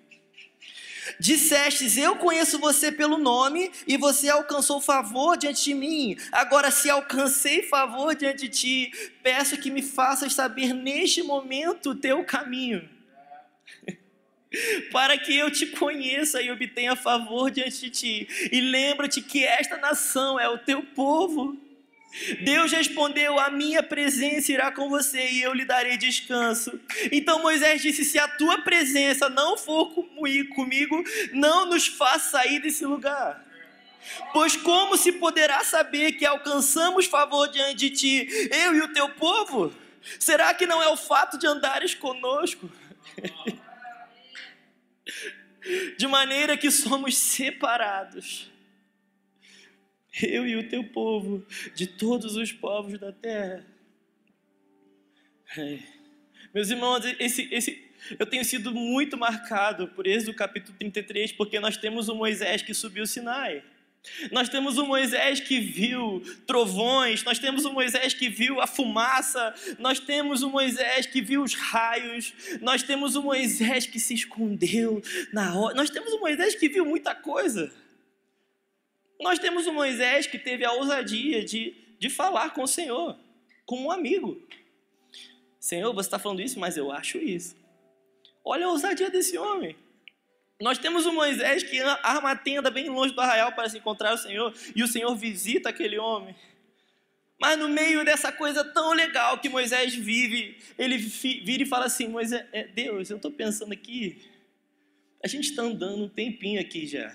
Dissestes: 1.18 1.96
Eu 1.96 2.16
conheço 2.16 2.58
você 2.58 2.90
pelo 2.90 3.18
nome 3.18 3.70
e 3.86 3.96
você 3.96 4.28
alcançou 4.28 4.80
favor 4.80 5.36
diante 5.36 5.64
de 5.64 5.74
mim. 5.74 6.16
Agora, 6.32 6.70
se 6.70 6.88
alcancei 6.88 7.62
favor 7.62 8.14
diante 8.14 8.48
de 8.48 8.48
ti, 8.48 8.92
peço 9.22 9.56
que 9.56 9.70
me 9.70 9.82
faças 9.82 10.34
saber 10.34 10.72
neste 10.72 11.22
momento 11.22 11.90
o 11.90 11.94
teu 11.94 12.24
caminho. 12.24 12.93
Para 14.90 15.16
que 15.18 15.36
eu 15.36 15.50
te 15.50 15.66
conheça 15.66 16.40
e 16.40 16.50
obtenha 16.50 16.96
favor 16.96 17.50
diante 17.50 17.80
de 17.80 17.90
ti. 17.90 18.28
E 18.50 18.60
lembra-te 18.60 19.20
que 19.20 19.44
esta 19.44 19.76
nação 19.76 20.38
é 20.38 20.48
o 20.48 20.58
teu 20.58 20.82
povo 20.82 21.58
Deus 22.42 22.70
respondeu: 22.70 23.38
A 23.40 23.50
minha 23.50 23.82
presença 23.82 24.52
irá 24.52 24.70
com 24.70 24.88
você 24.88 25.30
e 25.30 25.42
eu 25.42 25.52
lhe 25.52 25.64
darei 25.64 25.96
descanso. 25.96 26.78
Então 27.10 27.42
Moisés 27.42 27.82
disse: 27.82 28.04
Se 28.04 28.18
a 28.18 28.28
tua 28.28 28.58
presença 28.58 29.28
não 29.28 29.58
for 29.58 29.92
comigo, 30.54 31.02
não 31.32 31.66
nos 31.66 31.86
faça 31.86 32.30
sair 32.30 32.60
desse 32.60 32.84
lugar. 32.84 33.44
Pois 34.32 34.54
como 34.56 34.96
se 34.96 35.12
poderá 35.12 35.64
saber 35.64 36.12
que 36.12 36.26
alcançamos 36.26 37.06
favor 37.06 37.48
diante 37.48 37.76
de 37.76 37.90
ti, 37.90 38.48
eu 38.52 38.74
e 38.76 38.80
o 38.82 38.92
teu 38.92 39.08
povo? 39.08 39.72
Será 40.18 40.52
que 40.52 40.66
não 40.66 40.82
é 40.82 40.88
o 40.88 40.96
fato 40.96 41.38
de 41.38 41.46
andares 41.46 41.94
conosco? 41.94 42.70
de 45.96 46.06
maneira 46.06 46.56
que 46.56 46.70
somos 46.70 47.16
separados 47.16 48.52
eu 50.22 50.46
e 50.46 50.56
o 50.56 50.68
teu 50.68 50.84
povo, 50.84 51.44
de 51.74 51.86
todos 51.86 52.36
os 52.36 52.52
povos 52.52 52.98
da 52.98 53.12
terra. 53.12 53.64
É. 55.56 55.78
Meus 56.52 56.70
irmãos, 56.70 57.04
esse, 57.18 57.52
esse, 57.52 57.90
eu 58.18 58.26
tenho 58.26 58.44
sido 58.44 58.72
muito 58.72 59.16
marcado 59.16 59.88
por 59.88 60.06
esse 60.06 60.26
do 60.26 60.34
capítulo 60.34 60.76
33, 60.78 61.32
porque 61.32 61.58
nós 61.58 61.76
temos 61.76 62.08
o 62.08 62.14
Moisés 62.14 62.62
que 62.62 62.72
subiu 62.72 63.02
o 63.02 63.06
Sinai. 63.06 63.64
Nós 64.30 64.48
temos 64.48 64.76
o 64.76 64.86
Moisés 64.86 65.40
que 65.40 65.60
viu 65.60 66.22
trovões, 66.46 67.24
nós 67.24 67.38
temos 67.38 67.64
o 67.64 67.72
Moisés 67.72 68.12
que 68.12 68.28
viu 68.28 68.60
a 68.60 68.66
fumaça, 68.66 69.54
nós 69.78 69.98
temos 69.98 70.42
o 70.42 70.50
Moisés 70.50 71.06
que 71.06 71.22
viu 71.22 71.42
os 71.42 71.54
raios, 71.54 72.32
nós 72.60 72.82
temos 72.82 73.16
o 73.16 73.22
Moisés 73.22 73.86
que 73.86 73.98
se 73.98 74.14
escondeu 74.14 75.02
na 75.32 75.58
hora, 75.58 75.74
nós 75.74 75.88
temos 75.88 76.12
o 76.12 76.20
Moisés 76.20 76.54
que 76.54 76.68
viu 76.68 76.84
muita 76.84 77.14
coisa. 77.14 77.72
Nós 79.20 79.38
temos 79.38 79.66
o 79.66 79.72
Moisés 79.72 80.26
que 80.26 80.38
teve 80.38 80.64
a 80.64 80.72
ousadia 80.72 81.44
de, 81.44 81.74
de 81.98 82.10
falar 82.10 82.50
com 82.50 82.62
o 82.62 82.68
Senhor, 82.68 83.18
como 83.64 83.86
um 83.86 83.90
amigo. 83.90 84.46
Senhor, 85.58 85.94
você 85.94 86.08
está 86.08 86.18
falando 86.18 86.42
isso, 86.42 86.60
mas 86.60 86.76
eu 86.76 86.92
acho 86.92 87.16
isso. 87.16 87.56
Olha 88.44 88.66
a 88.66 88.70
ousadia 88.70 89.08
desse 89.08 89.38
homem. 89.38 89.74
Nós 90.60 90.78
temos 90.78 91.04
o 91.04 91.12
Moisés 91.12 91.62
que 91.62 91.80
arma 91.80 92.30
a 92.30 92.36
tenda 92.36 92.70
bem 92.70 92.88
longe 92.88 93.12
do 93.12 93.20
arraial 93.20 93.52
para 93.52 93.68
se 93.68 93.78
encontrar 93.78 94.14
o 94.14 94.18
Senhor, 94.18 94.54
e 94.74 94.82
o 94.82 94.88
Senhor 94.88 95.14
visita 95.16 95.68
aquele 95.68 95.98
homem. 95.98 96.34
Mas 97.40 97.58
no 97.58 97.68
meio 97.68 98.04
dessa 98.04 98.30
coisa 98.30 98.64
tão 98.64 98.92
legal 98.92 99.38
que 99.38 99.48
Moisés 99.48 99.94
vive, 99.94 100.56
ele 100.78 100.96
vira 100.96 101.64
e 101.64 101.66
fala 101.66 101.86
assim: 101.86 102.08
Moisés, 102.08 102.46
é, 102.52 102.66
Deus, 102.68 103.10
eu 103.10 103.16
estou 103.16 103.30
pensando 103.30 103.72
aqui, 103.72 104.22
a 105.22 105.26
gente 105.26 105.50
está 105.50 105.62
andando 105.62 106.04
um 106.04 106.08
tempinho 106.08 106.60
aqui 106.60 106.86
já 106.86 107.12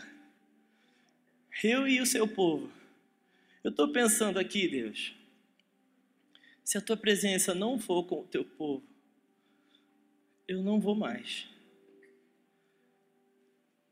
eu 1.63 1.87
e 1.87 1.99
o 1.99 2.05
seu 2.05 2.27
povo. 2.27 2.71
Eu 3.63 3.71
estou 3.71 3.91
pensando 3.91 4.39
aqui, 4.39 4.67
Deus, 4.67 5.13
se 6.63 6.77
a 6.77 6.81
tua 6.81 6.95
presença 6.95 7.53
não 7.53 7.79
for 7.79 8.03
com 8.05 8.21
o 8.21 8.27
teu 8.27 8.45
povo, 8.45 8.83
eu 10.47 10.63
não 10.63 10.79
vou 10.79 10.95
mais. 10.95 11.47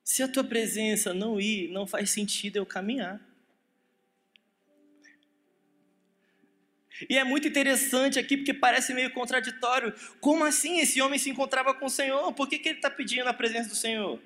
Se 0.08 0.24
a 0.24 0.28
tua 0.28 0.42
presença 0.46 1.14
não 1.14 1.38
ir, 1.38 1.68
não 1.68 1.86
faz 1.86 2.12
sentido 2.12 2.56
eu 2.56 2.66
caminhar. 2.66 3.20
E 7.10 7.18
é 7.18 7.26
muito 7.26 7.46
interessante 7.46 8.18
aqui, 8.18 8.38
porque 8.38 8.54
parece 8.54 8.94
meio 8.94 9.12
contraditório. 9.12 9.94
Como 10.22 10.46
assim 10.46 10.80
esse 10.80 11.02
homem 11.02 11.20
se 11.20 11.30
encontrava 11.30 11.74
com 11.74 11.88
o 11.88 11.90
Senhor? 11.90 12.32
Por 12.32 12.48
que, 12.48 12.58
que 12.58 12.70
ele 12.70 12.78
está 12.78 12.90
pedindo 12.90 13.28
a 13.28 13.34
presença 13.34 13.68
do 13.68 13.76
Senhor? 13.76 14.18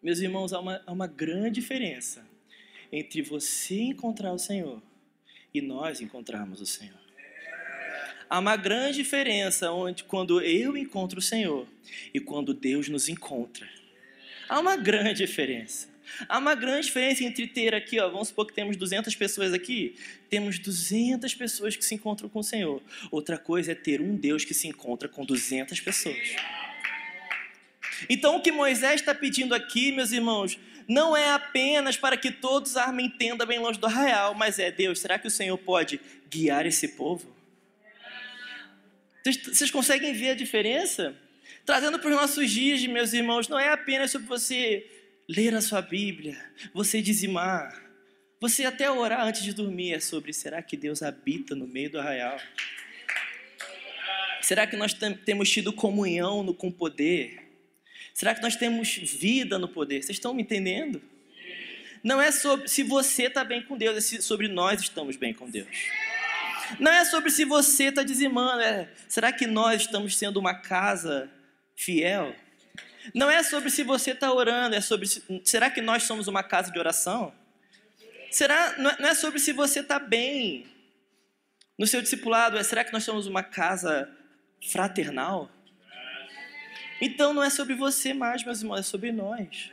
Meus 0.00 0.20
irmãos, 0.20 0.52
há 0.52 0.60
uma, 0.60 0.80
há 0.86 0.92
uma 0.92 1.08
grande 1.08 1.60
diferença 1.60 2.24
entre 2.92 3.22
você 3.22 3.80
encontrar 3.80 4.32
o 4.32 4.38
Senhor 4.38 4.80
e 5.52 5.60
nós 5.60 6.00
encontrarmos 6.00 6.60
o 6.60 6.66
Senhor. 6.66 7.00
Há 8.30 8.38
uma 8.38 8.54
grande 8.54 8.98
diferença 8.98 9.72
onde, 9.72 10.04
quando 10.04 10.40
eu 10.40 10.76
encontro 10.76 11.18
o 11.18 11.22
Senhor 11.22 11.66
e 12.14 12.20
quando 12.20 12.54
Deus 12.54 12.88
nos 12.88 13.08
encontra. 13.08 13.68
Há 14.48 14.60
uma 14.60 14.76
grande 14.76 15.26
diferença. 15.26 15.88
Há 16.28 16.38
uma 16.38 16.54
grande 16.54 16.86
diferença 16.86 17.24
entre 17.24 17.46
ter 17.46 17.74
aqui, 17.74 17.98
ó, 17.98 18.08
vamos 18.08 18.28
supor 18.28 18.46
que 18.46 18.54
temos 18.54 18.76
200 18.76 19.14
pessoas 19.16 19.52
aqui, 19.52 19.96
temos 20.30 20.58
200 20.58 21.34
pessoas 21.34 21.76
que 21.76 21.84
se 21.84 21.94
encontram 21.94 22.28
com 22.28 22.38
o 22.38 22.44
Senhor. 22.44 22.80
Outra 23.10 23.36
coisa 23.36 23.72
é 23.72 23.74
ter 23.74 24.00
um 24.00 24.14
Deus 24.14 24.44
que 24.44 24.54
se 24.54 24.68
encontra 24.68 25.08
com 25.08 25.24
200 25.24 25.80
pessoas. 25.80 26.36
Então, 28.08 28.36
o 28.36 28.42
que 28.42 28.52
Moisés 28.52 29.00
está 29.00 29.14
pedindo 29.14 29.54
aqui, 29.54 29.90
meus 29.90 30.12
irmãos, 30.12 30.58
não 30.86 31.16
é 31.16 31.32
apenas 31.32 31.96
para 31.96 32.16
que 32.16 32.30
todos 32.30 32.76
armem 32.76 33.10
tenda 33.10 33.44
bem 33.44 33.58
longe 33.58 33.78
do 33.78 33.86
arraial, 33.86 34.34
mas 34.34 34.58
é, 34.58 34.70
Deus, 34.70 35.00
será 35.00 35.18
que 35.18 35.26
o 35.26 35.30
Senhor 35.30 35.58
pode 35.58 36.00
guiar 36.30 36.66
esse 36.66 36.88
povo? 36.88 37.34
Vocês 39.24 39.70
conseguem 39.72 40.12
ver 40.12 40.30
a 40.30 40.34
diferença? 40.34 41.16
Trazendo 41.66 41.98
para 41.98 42.10
os 42.10 42.16
nossos 42.16 42.48
dias, 42.48 42.86
meus 42.86 43.12
irmãos, 43.12 43.48
não 43.48 43.58
é 43.58 43.70
apenas 43.70 44.12
sobre 44.12 44.28
você 44.28 44.88
ler 45.28 45.52
a 45.52 45.60
sua 45.60 45.82
Bíblia, 45.82 46.38
você 46.72 47.02
dizimar, 47.02 47.82
você 48.40 48.64
até 48.64 48.88
orar 48.88 49.26
antes 49.26 49.42
de 49.42 49.52
dormir, 49.52 49.92
é 49.92 49.98
sobre 49.98 50.32
será 50.32 50.62
que 50.62 50.76
Deus 50.76 51.02
habita 51.02 51.56
no 51.56 51.66
meio 51.66 51.90
do 51.90 51.98
arraial? 51.98 52.38
Será 54.40 54.64
que 54.64 54.76
nós 54.76 54.94
temos 55.24 55.50
tido 55.50 55.72
comunhão 55.72 56.44
no, 56.44 56.54
com 56.54 56.70
poder? 56.70 57.42
Será 58.14 58.32
que 58.32 58.42
nós 58.42 58.54
temos 58.54 58.94
vida 58.96 59.58
no 59.58 59.66
poder? 59.66 60.04
Vocês 60.04 60.18
estão 60.18 60.32
me 60.32 60.42
entendendo? 60.42 61.02
Não 62.00 62.22
é 62.22 62.30
sobre 62.30 62.68
se 62.68 62.84
você 62.84 63.24
está 63.24 63.42
bem 63.42 63.60
com 63.60 63.76
Deus, 63.76 64.12
é 64.12 64.20
sobre 64.20 64.46
nós 64.46 64.80
estamos 64.82 65.16
bem 65.16 65.34
com 65.34 65.50
Deus. 65.50 65.76
Não 66.78 66.92
é 66.92 67.04
sobre 67.04 67.30
se 67.30 67.44
você 67.44 67.86
está 67.86 68.04
dizimando, 68.04 68.60
é 68.60 68.88
será 69.08 69.32
que 69.32 69.48
nós 69.48 69.82
estamos 69.82 70.16
sendo 70.16 70.38
uma 70.38 70.54
casa 70.54 71.28
fiel? 71.76 72.34
Não 73.14 73.30
é 73.30 73.42
sobre 73.42 73.70
se 73.70 73.82
você 73.82 74.12
está 74.12 74.32
orando, 74.32 74.74
é 74.74 74.80
sobre 74.80 75.06
se, 75.06 75.22
será 75.44 75.70
que 75.70 75.80
nós 75.80 76.02
somos 76.02 76.26
uma 76.26 76.42
casa 76.42 76.72
de 76.72 76.78
oração? 76.78 77.32
Será 78.30 78.74
é, 78.76 78.78
não 78.78 79.08
é 79.08 79.14
sobre 79.14 79.38
se 79.38 79.52
você 79.52 79.80
está 79.80 79.98
bem 79.98 80.66
no 81.78 81.86
seu 81.86 82.02
discipulado, 82.02 82.58
é 82.58 82.62
será 82.62 82.82
que 82.82 82.92
nós 82.92 83.04
somos 83.04 83.26
uma 83.26 83.42
casa 83.42 84.10
fraternal? 84.72 85.50
Então 87.00 87.32
não 87.32 87.42
é 87.42 87.50
sobre 87.50 87.74
você 87.74 88.14
mais, 88.14 88.42
meus 88.42 88.60
irmãos, 88.62 88.80
é 88.80 88.82
sobre 88.82 89.12
nós. 89.12 89.70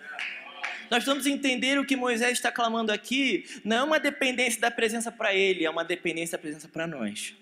Nós 0.92 1.06
vamos 1.06 1.26
entender 1.26 1.80
o 1.80 1.86
que 1.86 1.96
Moisés 1.96 2.34
está 2.34 2.52
clamando 2.52 2.92
aqui, 2.92 3.46
não 3.64 3.78
é 3.78 3.84
uma 3.84 4.00
dependência 4.00 4.60
da 4.60 4.70
presença 4.70 5.12
para 5.12 5.34
ele, 5.34 5.66
é 5.66 5.70
uma 5.70 5.84
dependência 5.84 6.38
da 6.38 6.42
presença 6.42 6.68
para 6.68 6.86
nós. 6.86 7.34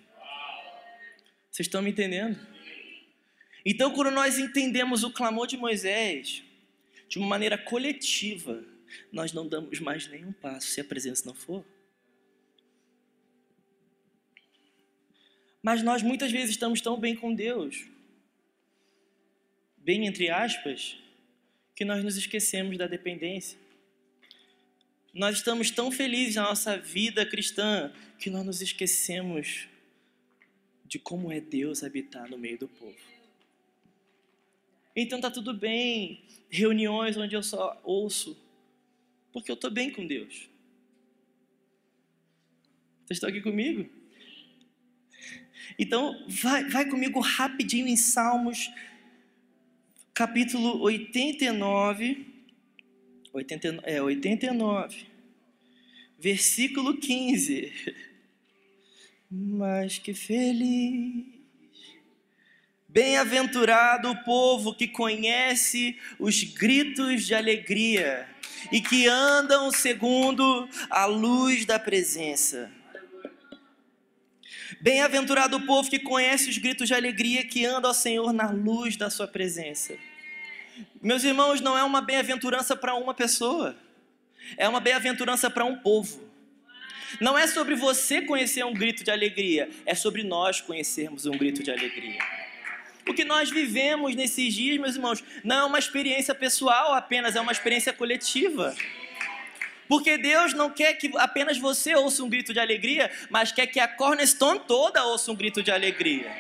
Vocês 1.52 1.68
estão 1.68 1.82
me 1.82 1.90
entendendo? 1.90 2.40
Então, 3.66 3.94
quando 3.94 4.12
nós 4.12 4.40
entendemos 4.40 5.04
o 5.04 5.12
clamor 5.12 5.48
de 5.48 5.58
Moisés 5.58 6.44
de 7.08 7.20
uma 7.20 7.28
maneira 7.28 7.58
coletiva, 7.58 8.64
nós 9.12 9.32
não 9.34 9.48
damos 9.48 9.80
mais 9.80 10.08
nenhum 10.08 10.32
passo 10.34 10.68
se 10.68 10.82
a 10.82 10.84
presença 10.84 11.26
não 11.26 11.36
for. 11.36 11.64
Mas 15.62 15.84
nós 15.84 16.02
muitas 16.02 16.32
vezes 16.32 16.52
estamos 16.52 16.82
tão 16.82 17.00
bem 17.00 17.16
com 17.16 17.34
Deus, 17.34 17.86
bem 19.78 20.08
entre 20.08 20.30
aspas, 20.30 20.98
que 21.76 21.86
nós 21.86 22.04
nos 22.04 22.18
esquecemos 22.18 22.78
da 22.78 22.88
dependência. 22.88 23.60
Nós 25.14 25.38
estamos 25.38 25.70
tão 25.70 25.92
felizes 25.92 26.36
na 26.36 26.44
nossa 26.44 26.78
vida 26.78 27.26
cristã 27.26 27.94
que 28.18 28.30
nós 28.30 28.46
nos 28.46 28.62
esquecemos 28.62 29.68
de 30.86 30.98
como 30.98 31.32
é 31.32 31.40
Deus 31.40 31.84
habitar 31.84 32.30
no 32.30 32.38
meio 32.38 32.58
do 32.58 32.68
povo. 32.68 33.11
Então 34.96 35.22
tá 35.22 35.32
tudo 35.32 35.54
bem, 35.54 36.24
reuniões 36.50 37.16
onde 37.16 37.36
eu 37.36 37.42
só 37.42 37.80
ouço, 37.84 38.38
porque 39.32 39.50
eu 39.50 39.56
estou 39.56 39.72
bem 39.72 39.90
com 39.90 40.06
Deus. 40.06 40.50
Vocês 43.06 43.18
estão 43.18 43.30
aqui 43.30 43.42
comigo? 43.42 43.90
Então, 45.80 46.26
vai, 46.28 46.66
vai 46.70 46.90
comigo 46.90 47.20
rapidinho 47.20 47.88
em 47.88 47.96
Salmos, 47.96 48.70
capítulo 50.14 50.82
89, 50.82 52.26
80, 53.34 53.68
é, 53.84 54.02
89, 54.02 55.06
versículo 56.20 56.98
15. 56.98 57.72
Mas 59.32 59.98
que 59.98 60.14
feliz 60.14 61.41
Bem-aventurado 62.92 64.12
o 64.12 64.24
povo 64.26 64.76
que 64.76 64.86
conhece 64.86 65.98
os 66.20 66.44
gritos 66.44 67.26
de 67.26 67.34
alegria 67.34 68.28
e 68.70 68.82
que 68.82 69.08
andam 69.08 69.72
segundo 69.72 70.68
a 70.90 71.06
luz 71.06 71.66
da 71.66 71.80
presença. 71.80 72.70
Bem-aventurado 74.82 75.56
o 75.56 75.66
povo 75.66 75.90
que 75.90 76.00
conhece 76.00 76.50
os 76.50 76.58
gritos 76.58 76.90
de 76.90 76.94
alegria 76.94 77.46
que 77.46 77.66
anda 77.66 77.88
ao 77.88 77.94
Senhor 77.94 78.34
na 78.34 78.52
luz 78.52 78.98
da 78.98 79.10
sua 79.10 79.26
presença. 79.26 79.98
Meus 81.02 81.24
irmãos, 81.24 81.62
não 81.62 81.78
é 81.78 81.84
uma 81.86 82.02
bem-aventurança 82.02 82.76
para 82.76 82.94
uma 82.94 83.14
pessoa, 83.14 83.74
é 84.58 84.68
uma 84.68 84.82
bem-aventurança 84.82 85.50
para 85.50 85.64
um 85.64 85.78
povo. 85.78 86.30
Não 87.22 87.38
é 87.38 87.48
sobre 87.48 87.74
você 87.74 88.22
conhecer 88.22 88.66
um 88.66 88.74
grito 88.74 89.02
de 89.02 89.12
alegria, 89.12 89.70
é 89.86 89.96
sobre 89.96 90.24
nós 90.24 90.60
conhecermos 90.60 91.26
um 91.26 91.32
grito 91.32 91.64
de 91.64 91.72
alegria. 91.72 92.41
O 93.12 93.14
que 93.14 93.26
nós 93.26 93.50
vivemos 93.50 94.16
nesses 94.16 94.54
dias, 94.54 94.78
meus 94.78 94.96
irmãos, 94.96 95.22
não 95.44 95.58
é 95.58 95.64
uma 95.66 95.78
experiência 95.78 96.34
pessoal 96.34 96.94
apenas, 96.94 97.36
é 97.36 97.42
uma 97.42 97.52
experiência 97.52 97.92
coletiva. 97.92 98.74
Porque 99.86 100.18
Deus 100.18 100.54
não 100.54 100.70
quer 100.70 100.94
que 100.94 101.12
apenas 101.18 101.58
você 101.58 101.94
ouça 101.94 102.24
um 102.24 102.30
grito 102.30 102.54
de 102.54 102.60
alegria, 102.62 103.12
mas 103.30 103.52
quer 103.52 103.68
que 103.68 103.82
a 103.82 103.88
Cornerstone 103.90 104.62
toda 104.66 105.04
ouça 105.04 105.30
um 105.30 105.36
grito 105.36 105.62
de 105.62 105.70
alegria. 105.70 106.34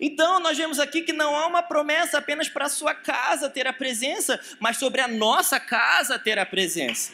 Então, 0.00 0.40
nós 0.40 0.58
vemos 0.58 0.80
aqui 0.80 1.02
que 1.02 1.12
não 1.12 1.36
há 1.36 1.46
uma 1.46 1.62
promessa 1.62 2.18
apenas 2.18 2.48
para 2.48 2.64
a 2.64 2.68
sua 2.68 2.92
casa 2.92 3.48
ter 3.48 3.68
a 3.68 3.72
presença, 3.72 4.40
mas 4.58 4.78
sobre 4.78 5.00
a 5.00 5.06
nossa 5.06 5.60
casa 5.60 6.18
ter 6.18 6.40
a 6.40 6.44
presença. 6.44 7.12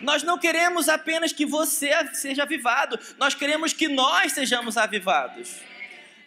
Nós 0.00 0.24
não 0.24 0.38
queremos 0.38 0.88
apenas 0.88 1.32
que 1.32 1.46
você 1.46 1.92
seja 2.14 2.42
avivado, 2.42 2.98
nós 3.16 3.32
queremos 3.32 3.72
que 3.72 3.86
nós 3.86 4.32
sejamos 4.32 4.76
avivados. 4.76 5.70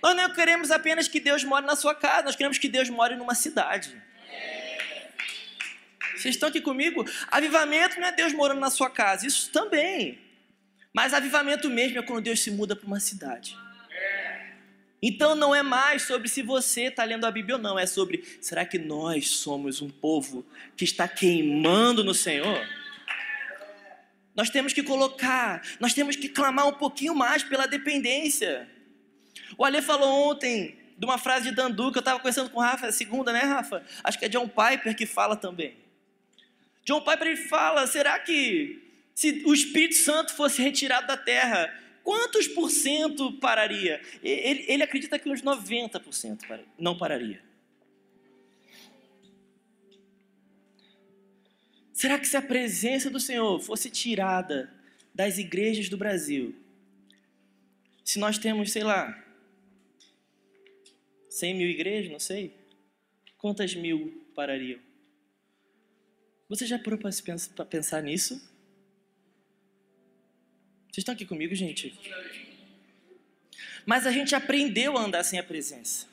Nós 0.06 0.16
não 0.16 0.32
queremos 0.32 0.70
apenas 0.70 1.08
que 1.08 1.20
Deus 1.20 1.44
more 1.44 1.66
na 1.66 1.76
sua 1.76 1.96
casa, 1.96 2.26
nós 2.26 2.36
queremos 2.36 2.60
que 2.60 2.68
Deus 2.70 2.92
more 2.92 3.16
numa 3.16 3.34
cidade. 3.34 4.00
Vocês 6.16 6.36
estão 6.36 6.48
aqui 6.48 6.62
comigo? 6.62 7.04
Avivamento 7.28 8.00
não 8.00 8.08
é 8.08 8.12
Deus 8.12 8.32
morando 8.32 8.60
na 8.60 8.70
sua 8.70 8.88
casa, 8.88 9.26
isso 9.26 9.50
também. 9.50 10.20
Mas 10.94 11.12
avivamento 11.12 11.72
mesmo 11.72 11.98
é 11.98 12.04
quando 12.04 12.24
Deus 12.24 12.40
se 12.40 12.52
muda 12.52 12.76
para 12.76 12.86
uma 12.86 13.00
cidade. 13.00 13.58
Então 15.02 15.34
não 15.34 15.56
é 15.56 15.64
mais 15.64 16.04
sobre 16.04 16.28
se 16.28 16.44
você 16.44 16.84
está 16.84 17.04
lendo 17.04 17.26
a 17.26 17.32
Bíblia 17.32 17.56
ou 17.56 17.62
não, 17.62 17.80
é 17.80 17.88
sobre 17.88 18.24
será 18.40 18.64
que 18.64 18.78
nós 18.78 19.30
somos 19.30 19.82
um 19.82 19.90
povo 19.90 20.46
que 20.78 20.84
está 20.84 21.08
queimando 21.08 22.04
no 22.04 22.14
Senhor? 22.14 22.64
Nós 24.36 24.52
temos 24.52 24.72
que 24.72 24.84
colocar, 24.84 25.64
nós 25.80 25.96
temos 25.96 26.16
que 26.16 26.30
clamar 26.30 26.68
um 26.68 26.74
pouquinho 26.74 27.16
mais 27.16 27.44
pela 27.44 27.66
dependência. 27.66 28.75
O 29.58 29.66
Ale 29.66 29.82
falou 29.82 30.30
ontem 30.30 30.78
de 30.98 31.06
uma 31.06 31.18
frase 31.18 31.50
de 31.50 31.56
Dandu 31.56 31.92
que 31.92 31.98
eu 31.98 32.02
estava 32.02 32.20
conversando 32.20 32.50
com 32.50 32.60
o 32.60 32.64
Rafa, 32.64 32.88
é 32.88 32.92
segunda, 32.92 33.34
né, 33.34 33.42
Rafa? 33.42 33.84
Acho 34.04 34.18
que 34.18 34.26
é 34.26 34.30
John 34.30 34.48
Piper 34.48 34.96
que 34.96 35.06
fala 35.06 35.36
também. 35.36 35.76
John 36.84 37.02
Piper 37.02 37.28
ele 37.28 37.38
fala: 37.38 37.86
será 37.88 38.18
que 38.20 38.82
se 39.14 39.44
o 39.46 39.54
Espírito 39.54 39.96
Santo 39.96 40.34
fosse 40.34 40.62
retirado 40.62 41.08
da 41.08 41.18
terra, 41.18 41.74
quantos 42.04 42.48
por 42.48 42.70
cento 42.70 43.34
pararia? 43.34 44.02
Ele, 44.24 44.66
ele 44.68 44.84
acredita 44.84 45.18
que 45.20 45.30
uns 45.30 45.42
90% 45.42 46.60
não 46.78 46.98
pararia. 46.98 47.44
Será 51.94 52.20
que 52.20 52.28
se 52.28 52.36
a 52.36 52.42
presença 52.42 53.10
do 53.10 53.22
Senhor 53.22 53.60
fosse 53.62 53.90
tirada 53.90 54.70
das 55.14 55.38
igrejas 55.38 55.88
do 55.88 55.96
Brasil, 55.96 56.54
se 58.04 58.20
nós 58.20 58.38
temos, 58.38 58.72
sei 58.72 58.84
lá, 58.84 59.25
100 61.36 61.54
mil 61.54 61.70
igrejas, 61.70 62.10
não 62.10 62.20
sei. 62.20 62.56
Quantas 63.38 63.76
mil 63.76 64.26
parariam? 64.34 64.80
Você 66.48 66.66
já 66.66 66.80
parou 66.80 66.98
para 66.98 67.66
pensar 67.66 68.02
nisso? 68.02 68.36
Vocês 70.86 71.00
estão 71.00 71.14
aqui 71.14 71.26
comigo, 71.26 71.54
gente? 71.54 71.94
Mas 73.86 74.08
a 74.08 74.12
gente 74.12 74.34
aprendeu 74.34 74.98
a 74.98 75.04
andar 75.04 75.24
sem 75.24 75.38
a 75.38 75.44
presença. 75.44 76.08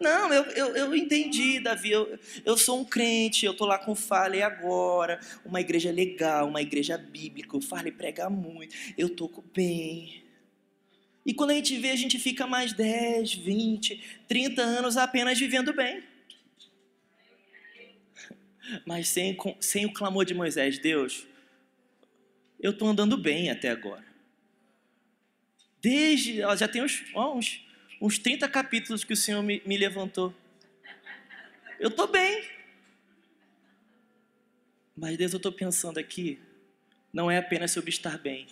Não, 0.00 0.32
eu, 0.32 0.44
eu, 0.44 0.76
eu 0.76 0.96
entendi, 0.96 1.60
Davi. 1.60 1.90
Eu, 1.90 2.18
eu 2.42 2.56
sou 2.56 2.80
um 2.80 2.84
crente, 2.86 3.44
eu 3.44 3.52
estou 3.52 3.66
lá 3.66 3.78
com 3.78 3.92
o 3.92 3.94
Fale 3.94 4.42
agora. 4.42 5.20
Uma 5.44 5.60
igreja 5.60 5.92
legal, 5.92 6.48
uma 6.48 6.62
igreja 6.62 6.96
bíblica. 6.96 7.54
O 7.54 7.60
Fale 7.60 7.92
prega 7.92 8.30
muito. 8.30 8.74
Eu 8.96 9.08
estou 9.08 9.30
bem. 9.54 10.23
E 11.24 11.32
quando 11.32 11.50
a 11.50 11.54
gente 11.54 11.76
vê, 11.78 11.90
a 11.90 11.96
gente 11.96 12.18
fica 12.18 12.46
mais 12.46 12.72
10, 12.72 13.34
20, 13.34 14.20
30 14.28 14.60
anos 14.62 14.96
apenas 14.96 15.38
vivendo 15.38 15.72
bem. 15.72 16.02
Mas 18.86 19.08
sem, 19.08 19.36
sem 19.60 19.86
o 19.86 19.92
clamor 19.92 20.24
de 20.24 20.34
Moisés, 20.34 20.78
Deus, 20.78 21.26
eu 22.60 22.72
estou 22.72 22.88
andando 22.88 23.16
bem 23.16 23.50
até 23.50 23.70
agora. 23.70 24.04
Desde, 25.80 26.38
já 26.56 26.68
tem 26.68 26.82
uns, 26.82 27.04
uns, 27.14 27.66
uns 28.00 28.18
30 28.18 28.48
capítulos 28.48 29.04
que 29.04 29.12
o 29.12 29.16
Senhor 29.16 29.42
me, 29.42 29.62
me 29.64 29.76
levantou. 29.76 30.34
Eu 31.78 31.88
estou 31.88 32.06
bem. 32.06 32.42
Mas 34.96 35.16
Deus, 35.16 35.32
eu 35.32 35.38
estou 35.38 35.52
pensando 35.52 35.98
aqui, 35.98 36.38
não 37.12 37.30
é 37.30 37.38
apenas 37.38 37.72
sobre 37.72 37.90
estar 37.90 38.16
bem. 38.16 38.46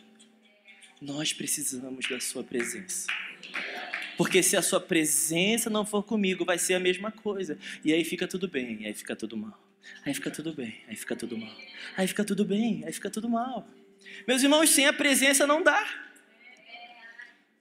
Nós 1.03 1.33
precisamos 1.33 2.09
da 2.09 2.21
Sua 2.21 2.45
presença. 2.45 3.09
Porque 4.17 4.41
se 4.41 4.57
a 4.57 4.63
Sua 4.63 4.81
presença 4.81 5.69
não 5.69 5.85
for 5.85 6.05
comigo, 6.05 6.45
vai 6.45 6.59
ser 6.59 6.75
a 6.75 6.81
mesma 6.81 7.11
coisa. 7.11 7.59
E 7.85 7.93
aí 7.93 8.05
fica 8.05 8.29
tudo 8.29 8.47
bem, 8.47 8.87
aí 8.87 8.95
fica 8.95 9.17
tudo 9.17 9.37
mal. 9.37 9.61
Aí 10.07 10.15
fica 10.15 10.31
tudo 10.31 10.55
bem, 10.55 10.81
aí 10.87 10.95
fica 10.95 11.17
tudo 11.17 11.37
mal. 11.37 11.53
Aí 11.97 12.07
fica 12.07 12.25
tudo 12.25 12.45
bem, 12.45 12.85
aí 12.87 12.93
fica 12.93 13.11
tudo 13.11 13.29
mal. 13.29 13.69
Meus 14.29 14.45
irmãos, 14.45 14.71
sem 14.71 14.87
a 14.87 14.93
presença 14.93 15.45
não 15.45 15.61
dá. 15.61 15.85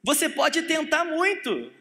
Você 0.03 0.29
pode 0.29 0.61
tentar 0.61 1.03
muito. 1.03 1.71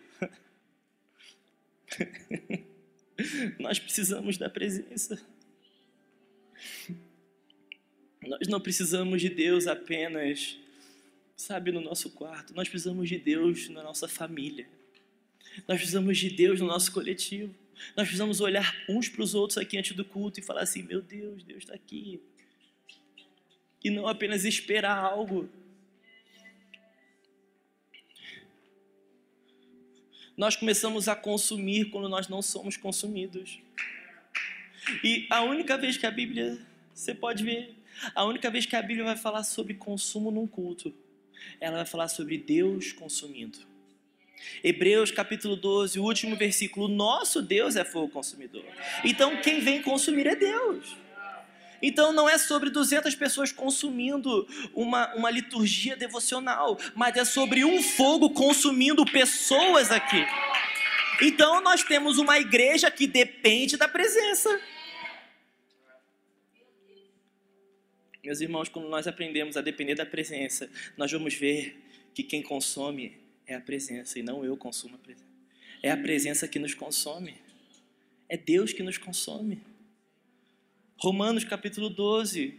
Nós 3.60 3.78
precisamos 3.78 4.38
da 4.38 4.48
presença. 4.48 5.20
Nós 8.22 8.48
não 8.48 8.60
precisamos 8.60 9.20
de 9.20 9.28
Deus 9.28 9.66
apenas, 9.66 10.59
sabe, 11.40 11.72
no 11.72 11.80
nosso 11.80 12.10
quarto. 12.10 12.54
Nós 12.54 12.68
precisamos 12.68 13.08
de 13.08 13.18
Deus 13.18 13.68
na 13.70 13.82
nossa 13.82 14.06
família. 14.06 14.68
Nós 15.66 15.78
precisamos 15.78 16.18
de 16.18 16.30
Deus 16.30 16.60
no 16.60 16.66
nosso 16.66 16.92
coletivo. 16.92 17.54
Nós 17.96 18.06
precisamos 18.06 18.40
olhar 18.40 18.76
uns 18.88 19.08
para 19.08 19.22
os 19.22 19.34
outros 19.34 19.56
aqui 19.56 19.78
antes 19.78 19.96
do 19.96 20.04
culto 20.04 20.38
e 20.38 20.42
falar 20.42 20.62
assim: 20.62 20.82
meu 20.82 21.00
Deus, 21.00 21.42
Deus 21.42 21.60
está 21.64 21.74
aqui. 21.74 22.20
E 23.82 23.90
não 23.90 24.06
apenas 24.06 24.44
esperar 24.44 24.96
algo. 24.98 25.48
Nós 30.36 30.56
começamos 30.56 31.08
a 31.08 31.16
consumir 31.16 31.86
quando 31.86 32.08
nós 32.08 32.28
não 32.28 32.42
somos 32.42 32.76
consumidos. 32.76 33.58
E 35.02 35.26
a 35.30 35.42
única 35.42 35.76
vez 35.76 35.96
que 35.96 36.06
a 36.06 36.10
Bíblia, 36.10 36.58
você 36.94 37.14
pode 37.14 37.42
ver, 37.42 37.74
a 38.14 38.24
única 38.24 38.50
vez 38.50 38.66
que 38.66 38.76
a 38.76 38.82
Bíblia 38.82 39.04
vai 39.04 39.16
falar 39.16 39.42
sobre 39.42 39.74
consumo 39.74 40.30
num 40.30 40.46
culto, 40.46 40.94
ela 41.60 41.76
vai 41.78 41.86
falar 41.86 42.08
sobre 42.08 42.38
Deus 42.38 42.92
consumindo. 42.92 43.58
Hebreus 44.64 45.10
capítulo 45.10 45.56
12, 45.56 45.98
o 45.98 46.04
último 46.04 46.36
versículo: 46.36 46.88
Nosso 46.88 47.42
Deus 47.42 47.76
é 47.76 47.84
fogo 47.84 48.08
consumidor. 48.08 48.64
Então 49.04 49.36
quem 49.42 49.60
vem 49.60 49.82
consumir 49.82 50.26
é 50.26 50.34
Deus. 50.34 50.96
Então 51.82 52.12
não 52.12 52.28
é 52.28 52.36
sobre 52.36 52.68
200 52.68 53.14
pessoas 53.14 53.52
consumindo 53.52 54.46
uma, 54.74 55.14
uma 55.14 55.30
liturgia 55.30 55.96
devocional, 55.96 56.78
mas 56.94 57.16
é 57.16 57.24
sobre 57.24 57.64
um 57.64 57.82
fogo 57.82 58.30
consumindo 58.30 59.04
pessoas 59.04 59.90
aqui. 59.90 60.24
Então 61.22 61.60
nós 61.60 61.82
temos 61.82 62.18
uma 62.18 62.38
igreja 62.38 62.90
que 62.90 63.06
depende 63.06 63.76
da 63.76 63.88
presença. 63.88 64.60
Meus 68.22 68.40
irmãos, 68.40 68.68
quando 68.68 68.88
nós 68.88 69.06
aprendemos 69.06 69.56
a 69.56 69.62
depender 69.62 69.94
da 69.94 70.04
presença, 70.04 70.70
nós 70.96 71.10
vamos 71.10 71.34
ver 71.34 71.76
que 72.14 72.22
quem 72.22 72.42
consome 72.42 73.18
é 73.46 73.54
a 73.54 73.60
presença 73.60 74.18
e 74.18 74.22
não 74.22 74.44
eu 74.44 74.56
consumo 74.56 74.96
a 74.96 74.98
presença. 74.98 75.30
É 75.82 75.90
a 75.90 75.96
presença 75.96 76.46
que 76.46 76.58
nos 76.58 76.74
consome. 76.74 77.34
É 78.28 78.36
Deus 78.36 78.72
que 78.72 78.82
nos 78.82 78.98
consome. 78.98 79.62
Romanos 80.98 81.44
capítulo 81.44 81.88
12. 81.88 82.54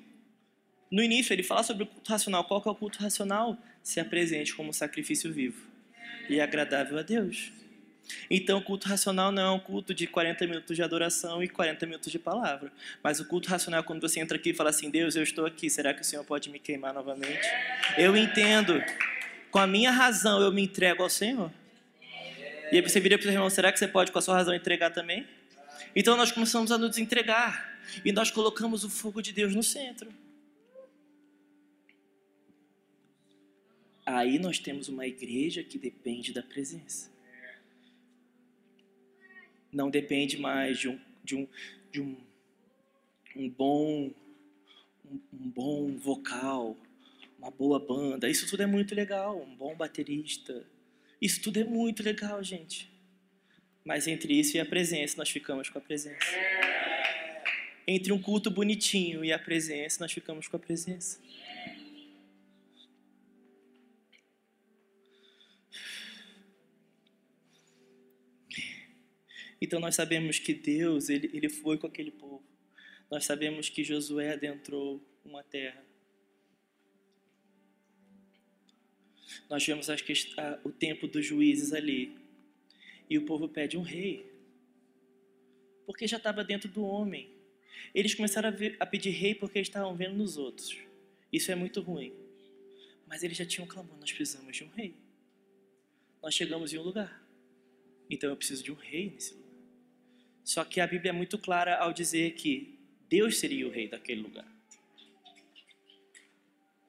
No 0.92 1.04
início 1.04 1.32
ele 1.32 1.44
fala 1.44 1.62
sobre 1.62 1.84
o 1.84 1.88
culto 1.88 2.10
racional. 2.10 2.44
Qual 2.46 2.62
que 2.62 2.68
é 2.68 2.72
o 2.72 2.76
culto 2.76 3.00
racional? 3.00 3.56
Se 3.84 4.00
apresente 4.00 4.56
como 4.56 4.74
sacrifício 4.74 5.32
vivo 5.32 5.66
e 6.28 6.42
agradável 6.42 6.98
a 6.98 7.04
Deus. 7.04 7.54
Então, 8.30 8.60
o 8.60 8.62
culto 8.62 8.88
racional 8.88 9.32
não 9.32 9.42
é 9.42 9.52
um 9.52 9.60
culto 9.60 9.94
de 9.94 10.08
40 10.08 10.48
minutos 10.48 10.76
de 10.76 10.82
adoração 10.82 11.44
e 11.44 11.50
40 11.50 11.86
minutos 11.86 12.12
de 12.12 12.18
palavra. 12.18 12.72
Mas 13.04 13.20
o 13.20 13.26
culto 13.26 13.50
racional 13.50 13.82
é 13.82 13.84
quando 13.84 14.02
você 14.02 14.20
entra 14.20 14.38
aqui 14.38 14.52
e 14.52 14.54
fala 14.54 14.70
assim: 14.70 14.90
Deus, 14.90 15.16
eu 15.16 15.24
estou 15.24 15.46
aqui, 15.46 15.70
será 15.70 15.94
que 15.94 16.02
o 16.02 16.04
Senhor 16.04 16.24
pode 16.24 16.50
me 16.50 16.60
queimar 16.60 16.94
novamente? 16.94 17.48
Eu 17.98 18.16
entendo. 18.16 18.82
Com 19.50 19.60
a 19.60 19.68
minha 19.68 19.92
razão 19.92 20.42
eu 20.42 20.52
me 20.52 20.62
entrego 20.62 21.04
ao 21.04 21.10
Senhor. 21.10 21.52
E 22.72 22.78
aí 22.78 22.82
você 22.82 23.00
vira 23.02 23.18
para 23.18 23.28
o 23.28 23.32
irmão: 23.32 23.50
será 23.50 23.72
que 23.72 23.78
você 23.78 23.88
pode, 23.88 24.12
com 24.12 24.20
a 24.20 24.22
sua 24.22 24.36
razão, 24.36 24.54
entregar 24.54 24.92
também? 24.92 25.28
Então 25.96 26.16
nós 26.16 26.32
começamos 26.32 26.72
a 26.72 26.78
nos 26.78 26.98
entregar. 26.98 27.70
E 28.06 28.12
nós 28.14 28.32
colocamos 28.32 28.86
o 28.86 28.90
fogo 28.90 29.22
de 29.22 29.34
Deus 29.34 29.54
no 29.54 29.62
centro. 29.62 30.10
Aí 34.06 34.40
nós 34.40 34.58
temos 34.60 34.88
uma 34.88 35.06
igreja 35.06 35.64
que 35.64 35.78
depende 35.78 36.32
da 36.32 36.42
presença 36.42 37.11
não 39.72 39.90
depende 39.90 40.38
mais 40.38 40.78
de 40.80 40.90
um, 40.90 41.00
de 41.24 41.36
um, 41.36 41.48
de 41.92 42.02
um, 42.02 42.18
um 43.36 43.50
bom 43.50 44.12
um, 45.06 45.20
um 45.34 45.50
bom 45.50 45.98
vocal, 45.98 46.78
uma 47.38 47.52
boa 47.52 47.80
banda. 47.80 48.30
Isso 48.30 48.48
tudo 48.50 48.64
é 48.64 48.66
muito 48.66 48.96
legal, 48.96 49.42
um 49.42 49.56
bom 49.56 49.76
baterista. 49.76 50.66
Isso 51.22 51.42
tudo 51.42 51.60
é 51.60 51.64
muito 51.64 52.02
legal, 52.04 52.44
gente. 52.44 52.90
Mas 53.84 54.08
entre 54.08 54.40
isso 54.40 54.58
e 54.58 54.60
a 54.60 54.66
presença, 54.66 55.18
nós 55.18 55.30
ficamos 55.30 55.70
com 55.70 55.78
a 55.78 55.82
presença. 55.82 56.26
Entre 57.88 58.14
um 58.14 58.22
culto 58.22 58.50
bonitinho 58.52 59.26
e 59.26 59.34
a 59.34 59.40
presença, 59.40 59.98
nós 60.00 60.12
ficamos 60.12 60.48
com 60.48 60.56
a 60.56 60.60
presença. 60.60 61.20
Então 69.62 69.80
nós 69.80 69.94
sabemos 69.96 70.40
que 70.40 70.56
Deus, 70.56 71.08
ele, 71.08 71.30
ele 71.34 71.48
foi 71.48 71.78
com 71.78 71.86
aquele 71.86 72.10
povo. 72.10 72.44
Nós 73.12 73.26
sabemos 73.26 73.70
que 73.70 73.84
Josué 73.84 74.34
adentrou 74.34 75.00
uma 75.24 75.44
terra. 75.44 75.86
Nós 79.48 79.66
vemos 79.66 79.90
a, 79.90 79.96
o 80.64 80.72
tempo 80.72 81.08
dos 81.08 81.26
juízes 81.26 81.74
ali. 81.74 82.18
E 83.10 83.18
o 83.18 83.26
povo 83.26 83.48
pede 83.48 83.78
um 83.78 83.82
rei. 83.82 84.26
Porque 85.86 86.08
já 86.08 86.18
estava 86.18 86.44
dentro 86.44 86.70
do 86.70 86.84
homem. 86.84 87.30
Eles 87.94 88.16
começaram 88.16 88.50
a, 88.50 88.52
ver, 88.52 88.78
a 88.80 88.86
pedir 88.86 89.12
rei 89.12 89.36
porque 89.36 89.60
estavam 89.60 89.96
vendo 89.96 90.16
nos 90.16 90.38
outros. 90.38 90.78
Isso 91.32 91.52
é 91.52 91.56
muito 91.56 91.82
ruim. 91.82 92.14
Mas 93.06 93.24
eles 93.24 93.38
já 93.38 93.46
tinham 93.46 93.68
clamado: 93.68 94.00
nós 94.00 94.12
precisamos 94.12 94.56
de 94.56 94.64
um 94.64 94.70
rei. 94.70 94.96
Nós 96.22 96.34
chegamos 96.34 96.74
em 96.74 96.78
um 96.78 96.84
lugar. 96.84 97.22
Então 98.10 98.30
eu 98.30 98.38
preciso 98.38 98.64
de 98.64 98.72
um 98.72 98.76
rei 98.76 99.12
nesse 99.12 99.34
lugar. 99.34 99.41
Só 100.44 100.64
que 100.64 100.82
a 100.82 100.88
Bíblia 100.88 101.10
é 101.10 101.14
muito 101.14 101.38
clara 101.38 101.78
ao 101.78 101.94
dizer 101.94 102.34
que 102.34 102.78
Deus 103.10 103.38
seria 103.38 103.68
o 103.68 103.72
rei 103.72 103.88
daquele 103.88 104.22
lugar. 104.22 104.48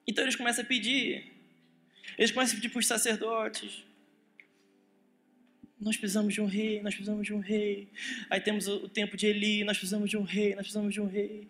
Então 0.07 0.23
eles 0.23 0.35
começam 0.35 0.63
a 0.63 0.67
pedir. 0.67 1.31
Eles 2.17 2.31
começam 2.31 2.53
a 2.53 2.61
pedir 2.61 2.69
para 2.69 2.79
os 2.79 2.87
sacerdotes. 2.87 3.83
Nós 5.79 5.97
precisamos 5.97 6.33
de 6.33 6.41
um 6.41 6.45
rei, 6.45 6.81
nós 6.81 6.93
precisamos 6.93 7.25
de 7.25 7.33
um 7.33 7.39
rei. 7.39 7.89
Aí 8.29 8.39
temos 8.39 8.67
o 8.67 8.87
tempo 8.87 9.17
de 9.17 9.27
Eli, 9.27 9.63
nós 9.63 9.77
precisamos 9.77 10.09
de 10.09 10.17
um 10.17 10.23
rei, 10.23 10.55
nós 10.55 10.63
precisamos 10.63 10.93
de 10.93 11.01
um 11.01 11.07
rei. 11.07 11.47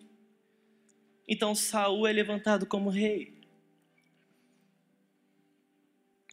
Então 1.27 1.55
Saul 1.55 2.07
é 2.07 2.11
levantado 2.11 2.65
como 2.65 2.89
rei. 2.89 3.33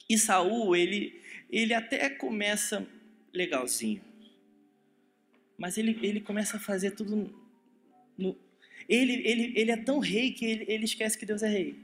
E 0.08 0.18
Saul, 0.18 0.74
ele, 0.74 1.22
ele 1.48 1.72
até 1.72 2.10
começa 2.10 2.86
legalzinho 3.32 4.09
mas 5.60 5.76
ele, 5.76 5.98
ele 6.02 6.22
começa 6.22 6.56
a 6.56 6.60
fazer 6.60 6.92
tudo. 6.92 7.30
No, 8.16 8.34
ele, 8.88 9.12
ele, 9.28 9.52
ele 9.54 9.70
é 9.70 9.76
tão 9.76 9.98
rei 9.98 10.32
que 10.32 10.46
ele, 10.46 10.64
ele 10.66 10.84
esquece 10.86 11.18
que 11.18 11.26
Deus 11.26 11.42
é 11.42 11.48
rei. 11.48 11.78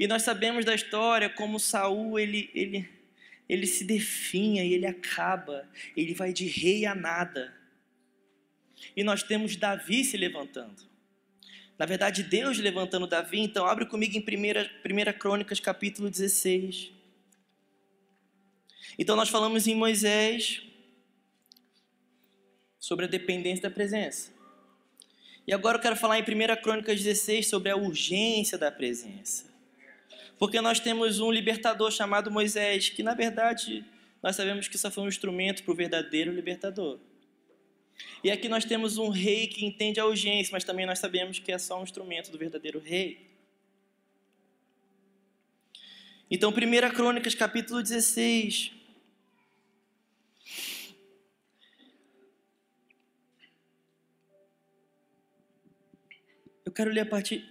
E 0.00 0.08
nós 0.08 0.22
sabemos 0.22 0.64
da 0.64 0.74
história 0.74 1.30
como 1.30 1.60
Saul 1.60 2.18
ele, 2.18 2.50
ele, 2.52 2.88
ele 3.48 3.68
se 3.68 3.84
definha 3.84 4.64
e 4.64 4.72
ele 4.72 4.86
acaba, 4.86 5.68
ele 5.96 6.12
vai 6.12 6.32
de 6.32 6.46
rei 6.46 6.86
a 6.86 6.94
nada. 6.94 7.54
E 8.96 9.04
nós 9.04 9.22
temos 9.22 9.54
Davi 9.54 10.04
se 10.04 10.16
levantando. 10.16 10.90
Na 11.78 11.86
verdade, 11.86 12.24
Deus 12.24 12.58
levantando 12.58 13.06
Davi, 13.06 13.38
então 13.38 13.64
abre 13.64 13.86
comigo 13.86 14.16
em 14.16 14.20
1 14.20 14.22
primeira, 14.22 14.68
primeira 14.82 15.12
Crônicas, 15.12 15.60
capítulo 15.60 16.10
16. 16.10 16.99
Então 18.98 19.16
nós 19.16 19.28
falamos 19.28 19.66
em 19.66 19.74
Moisés 19.74 20.62
sobre 22.78 23.04
a 23.04 23.08
dependência 23.08 23.68
da 23.68 23.70
presença. 23.70 24.32
E 25.46 25.52
agora 25.52 25.78
eu 25.78 25.82
quero 25.82 25.96
falar 25.96 26.18
em 26.18 26.22
1 26.22 26.62
Crônicas 26.62 27.02
16 27.02 27.48
sobre 27.48 27.70
a 27.70 27.76
urgência 27.76 28.56
da 28.56 28.70
presença. 28.70 29.50
Porque 30.38 30.60
nós 30.60 30.80
temos 30.80 31.20
um 31.20 31.30
libertador 31.30 31.90
chamado 31.90 32.30
Moisés, 32.30 32.88
que 32.88 33.02
na 33.02 33.14
verdade 33.14 33.84
nós 34.22 34.36
sabemos 34.36 34.68
que 34.68 34.78
só 34.78 34.90
foi 34.90 35.04
um 35.04 35.08
instrumento 35.08 35.62
para 35.62 35.72
o 35.72 35.74
verdadeiro 35.74 36.32
libertador. 36.32 36.98
E 38.24 38.30
aqui 38.30 38.48
nós 38.48 38.64
temos 38.64 38.98
um 38.98 39.08
rei 39.08 39.46
que 39.46 39.64
entende 39.64 40.00
a 40.00 40.06
urgência, 40.06 40.52
mas 40.52 40.64
também 40.64 40.86
nós 40.86 40.98
sabemos 40.98 41.38
que 41.38 41.52
é 41.52 41.58
só 41.58 41.78
um 41.80 41.82
instrumento 41.82 42.30
do 42.30 42.38
verdadeiro 42.38 42.78
rei. 42.78 43.28
Então, 46.30 46.50
1 46.50 46.94
Crônicas, 46.94 47.34
capítulo 47.34 47.82
16. 47.82 48.79
Eu 56.70 56.74
quero 56.74 56.92
ler 56.92 57.00
a 57.00 57.06
partir. 57.06 57.50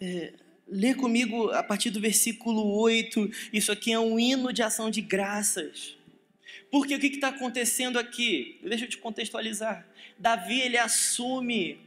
É, 0.00 0.32
ler 0.68 0.94
comigo 0.94 1.50
a 1.50 1.60
partir 1.60 1.90
do 1.90 2.00
versículo 2.00 2.64
8. 2.78 3.28
Isso 3.52 3.72
aqui 3.72 3.92
é 3.92 3.98
um 3.98 4.16
hino 4.16 4.52
de 4.52 4.62
ação 4.62 4.92
de 4.92 5.00
graças. 5.00 5.98
Porque 6.70 6.94
o 6.94 7.00
que 7.00 7.08
está 7.08 7.30
acontecendo 7.30 7.98
aqui? 7.98 8.60
Deixa 8.62 8.84
eu 8.84 8.88
te 8.88 8.96
contextualizar. 8.96 9.84
Davi 10.16 10.60
ele 10.60 10.78
assume 10.78 11.80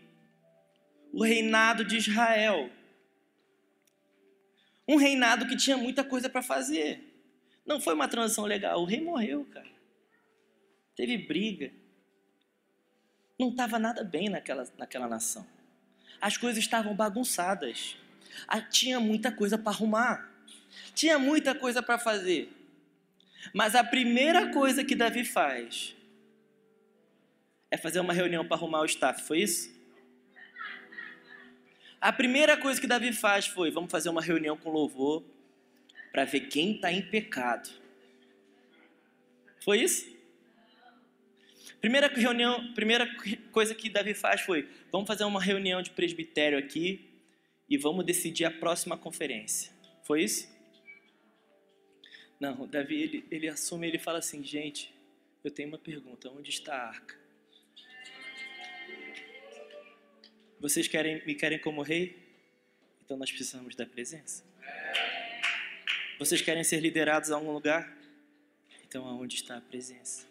o 1.13 1.23
reinado 1.23 1.85
de 1.85 1.95
Israel. 1.95 2.69
Um 4.85 4.97
reinado 4.97 5.47
que 5.47 5.55
tinha 5.55 5.77
muita 5.77 6.03
coisa 6.03 6.29
para 6.29 6.41
fazer. 6.41 7.01
Não 7.65 7.79
foi 7.79 7.93
uma 7.93 8.09
transição 8.09 8.43
legal. 8.43 8.81
O 8.81 8.85
rei 8.85 8.99
morreu, 8.99 9.45
cara. 9.53 9.71
Teve 10.97 11.17
briga. 11.17 11.71
Não 13.39 13.51
estava 13.51 13.79
nada 13.79 14.03
bem 14.03 14.27
naquela, 14.27 14.67
naquela 14.77 15.07
nação. 15.07 15.47
As 16.21 16.37
coisas 16.37 16.63
estavam 16.63 16.95
bagunçadas. 16.95 17.97
Tinha 18.69 18.99
muita 18.99 19.31
coisa 19.31 19.57
para 19.57 19.71
arrumar. 19.71 20.31
Tinha 20.93 21.17
muita 21.17 21.53
coisa 21.53 21.81
para 21.81 21.97
fazer. 21.97 22.51
Mas 23.53 23.75
a 23.75 23.83
primeira 23.83 24.51
coisa 24.51 24.83
que 24.83 24.95
Davi 24.95 25.23
faz 25.23 25.95
é 27.69 27.77
fazer 27.77 27.99
uma 27.99 28.13
reunião 28.13 28.45
para 28.45 28.57
arrumar 28.57 28.81
o 28.81 28.85
staff, 28.85 29.23
foi 29.23 29.39
isso? 29.39 29.75
A 31.99 32.13
primeira 32.13 32.55
coisa 32.57 32.79
que 32.79 32.87
Davi 32.87 33.11
faz 33.11 33.47
foi: 33.47 33.71
vamos 33.71 33.91
fazer 33.91 34.09
uma 34.09 34.21
reunião 34.21 34.55
com 34.55 34.69
louvor 34.69 35.23
para 36.11 36.25
ver 36.25 36.41
quem 36.41 36.75
está 36.75 36.91
em 36.91 37.01
pecado. 37.01 37.69
Foi 39.63 39.81
isso? 39.81 40.16
Primeira 41.79 42.07
reunião, 42.07 42.73
primeira 42.73 43.07
coisa 43.51 43.75
que 43.75 43.89
Davi 43.89 44.13
faz 44.13 44.41
foi: 44.41 44.67
vamos 44.91 45.07
fazer 45.07 45.23
uma 45.23 45.41
reunião 45.41 45.81
de 45.81 45.91
presbitério 45.91 46.57
aqui 46.57 47.07
e 47.69 47.77
vamos 47.77 48.05
decidir 48.05 48.45
a 48.45 48.51
próxima 48.51 48.97
conferência. 48.97 49.71
Foi 50.03 50.23
isso? 50.23 50.47
Não, 52.39 52.67
Davi 52.67 53.01
ele, 53.01 53.25
ele 53.31 53.47
assume, 53.47 53.87
ele 53.87 53.97
fala 53.97 54.19
assim, 54.19 54.43
gente, 54.43 54.93
eu 55.43 55.51
tenho 55.51 55.69
uma 55.69 55.77
pergunta, 55.77 56.29
onde 56.29 56.49
está 56.49 56.75
a 56.75 56.87
arca? 56.87 57.15
Vocês 60.59 60.87
querem 60.87 61.23
me 61.25 61.35
querem 61.35 61.59
como 61.59 61.81
rei? 61.81 62.17
Então 63.03 63.17
nós 63.17 63.31
precisamos 63.31 63.75
da 63.75 63.85
presença. 63.85 64.43
Vocês 66.19 66.41
querem 66.41 66.63
ser 66.63 66.79
liderados 66.79 67.31
a 67.31 67.35
algum 67.35 67.51
lugar? 67.51 67.95
Então 68.87 69.07
aonde 69.07 69.35
está 69.35 69.57
a 69.57 69.61
presença? 69.61 70.27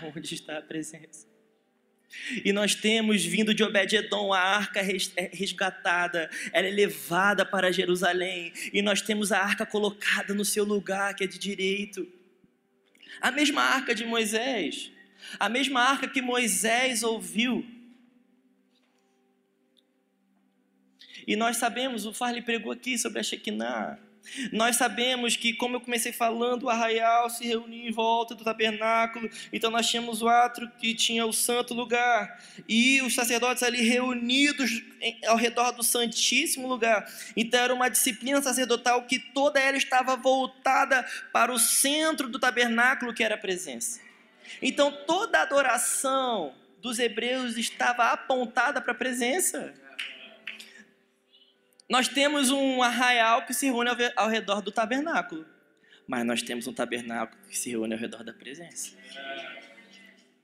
Aonde 0.14 0.34
está 0.34 0.58
a 0.58 0.62
presença? 0.62 1.30
E 2.44 2.52
nós 2.52 2.74
temos 2.74 3.24
vindo 3.24 3.54
de 3.54 3.62
Obed-Edom 3.62 4.32
a 4.32 4.40
arca 4.40 4.80
é 4.80 5.30
resgatada, 5.32 6.28
ela 6.52 6.66
é 6.66 6.70
levada 6.70 7.46
para 7.46 7.70
Jerusalém, 7.70 8.52
e 8.72 8.82
nós 8.82 9.00
temos 9.00 9.30
a 9.30 9.38
arca 9.38 9.64
colocada 9.64 10.34
no 10.34 10.44
seu 10.44 10.64
lugar, 10.64 11.14
que 11.14 11.22
é 11.22 11.26
de 11.26 11.38
direito. 11.38 12.10
A 13.20 13.30
mesma 13.30 13.62
arca 13.62 13.94
de 13.94 14.04
Moisés, 14.04 14.90
a 15.38 15.48
mesma 15.48 15.82
arca 15.82 16.08
que 16.08 16.20
Moisés 16.20 17.04
ouviu. 17.04 17.64
E 21.26 21.36
nós 21.36 21.58
sabemos, 21.58 22.06
o 22.06 22.12
Farley 22.12 22.42
pregou 22.42 22.72
aqui 22.72 22.98
sobre 22.98 23.20
a 23.20 23.22
Shekinah, 23.22 24.00
nós 24.52 24.76
sabemos 24.76 25.36
que, 25.36 25.52
como 25.52 25.76
eu 25.76 25.80
comecei 25.80 26.12
falando, 26.12 26.64
o 26.64 26.70
arraial 26.70 27.28
se 27.30 27.46
reunia 27.46 27.88
em 27.88 27.92
volta 27.92 28.34
do 28.34 28.44
tabernáculo, 28.44 29.28
então 29.52 29.70
nós 29.70 29.88
tínhamos 29.88 30.22
o 30.22 30.28
átrio 30.28 30.70
que 30.78 30.94
tinha 30.94 31.26
o 31.26 31.32
santo 31.32 31.74
lugar, 31.74 32.42
e 32.68 33.00
os 33.02 33.14
sacerdotes 33.14 33.62
ali 33.62 33.82
reunidos 33.82 34.82
ao 35.26 35.36
redor 35.36 35.72
do 35.72 35.82
santíssimo 35.82 36.68
lugar. 36.68 37.10
Então 37.36 37.60
era 37.60 37.74
uma 37.74 37.88
disciplina 37.88 38.40
sacerdotal 38.42 39.02
que 39.02 39.18
toda 39.18 39.60
ela 39.60 39.76
estava 39.76 40.16
voltada 40.16 41.04
para 41.32 41.52
o 41.52 41.58
centro 41.58 42.28
do 42.28 42.38
tabernáculo, 42.38 43.14
que 43.14 43.24
era 43.24 43.34
a 43.34 43.38
presença. 43.38 44.00
Então 44.60 44.92
toda 45.06 45.38
a 45.38 45.42
adoração 45.42 46.54
dos 46.80 46.98
hebreus 46.98 47.56
estava 47.56 48.10
apontada 48.12 48.80
para 48.80 48.92
a 48.92 48.96
presença. 48.96 49.74
Nós 51.90 52.06
temos 52.06 52.50
um 52.50 52.84
arraial 52.84 53.44
que 53.44 53.52
se 53.52 53.66
reúne 53.66 53.90
ao 54.14 54.28
redor 54.28 54.62
do 54.62 54.70
tabernáculo, 54.70 55.44
mas 56.06 56.24
nós 56.24 56.40
temos 56.40 56.68
um 56.68 56.72
tabernáculo 56.72 57.36
que 57.48 57.58
se 57.58 57.68
reúne 57.68 57.94
ao 57.94 57.98
redor 57.98 58.22
da 58.22 58.32
presença. 58.32 58.92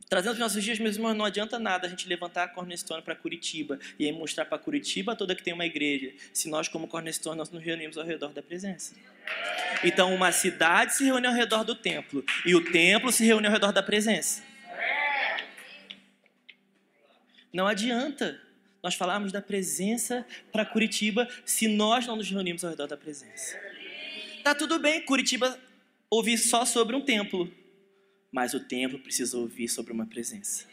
Trazendo 0.09 0.33
os 0.33 0.39
nossos 0.41 0.63
dias, 0.63 0.81
meus 0.81 0.97
irmãos, 0.97 1.15
não 1.15 1.25
adianta 1.25 1.57
nada 1.57 1.87
a 1.87 1.91
gente 1.91 2.09
levantar 2.09 2.45
a 2.45 2.49
Cornerstone 2.49 3.01
para 3.01 3.15
Curitiba 3.15 3.79
e 3.97 4.07
aí 4.07 4.13
mostrar 4.13 4.45
para 4.45 4.59
Curitiba 4.59 5.15
toda 5.15 5.37
que 5.37 5.43
tem 5.43 5.55
uma 5.55 5.65
igreja, 5.65 6.13
se 6.33 6.49
nós, 6.49 6.67
como 6.67 6.89
Cornerstone, 6.89 7.39
nós 7.39 7.51
nos 7.51 7.63
reunimos 7.63 7.97
ao 7.97 8.05
redor 8.05 8.33
da 8.33 8.43
presença. 8.43 8.97
Então, 9.85 10.13
uma 10.13 10.33
cidade 10.33 10.95
se 10.95 11.05
reúne 11.05 11.29
ao 11.29 11.33
redor 11.33 11.63
do 11.63 11.77
templo 11.77 12.25
e 12.45 12.57
o 12.57 12.73
templo 12.73 13.13
se 13.13 13.25
reúne 13.25 13.47
ao 13.47 13.53
redor 13.53 13.73
da 13.73 13.85
presença. 13.85 14.43
Não 17.53 17.69
adianta 17.69 18.41
nós 18.87 18.95
falarmos 18.95 19.33
da 19.33 19.43
presença 19.43 20.25
para 20.53 20.65
Curitiba 20.65 21.29
se 21.45 21.67
nós 21.67 22.07
não 22.07 22.15
nos 22.15 22.31
reunimos 22.31 22.63
ao 22.63 22.71
redor 22.71 22.87
da 22.87 22.97
presença. 22.97 23.61
Tá 24.45 24.55
tudo 24.55 24.79
bem, 24.79 25.05
Curitiba 25.05 25.61
ouvir 26.09 26.39
só 26.39 26.65
sobre 26.65 26.95
um 26.95 27.01
templo, 27.01 27.53
mas 28.31 28.55
o 28.55 28.61
templo 28.61 29.01
precisa 29.01 29.37
ouvir 29.39 29.69
sobre 29.69 29.93
uma 29.93 30.07
presença. 30.07 30.69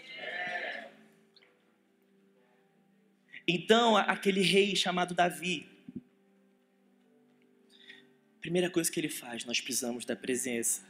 Então, 3.48 3.98
aquele 3.98 4.42
rei 4.42 4.76
chamado 4.76 5.16
Davi, 5.16 5.68
primeira 8.40 8.70
coisa 8.70 8.92
que 8.92 9.00
ele 9.00 9.10
faz, 9.10 9.44
nós 9.44 9.60
precisamos 9.60 10.06
da 10.06 10.16
presença. 10.16 10.84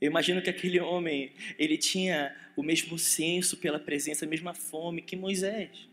Eu 0.00 0.10
imagino 0.10 0.40
que 0.40 0.48
aquele 0.48 0.80
homem, 0.80 1.34
ele 1.58 1.76
tinha 1.76 2.34
o 2.56 2.62
mesmo 2.62 2.98
senso 2.98 3.58
pela 3.58 3.78
presença, 3.78 4.24
a 4.24 4.28
mesma 4.28 4.54
fome 4.54 5.02
que 5.02 5.16
Moisés. 5.16 5.92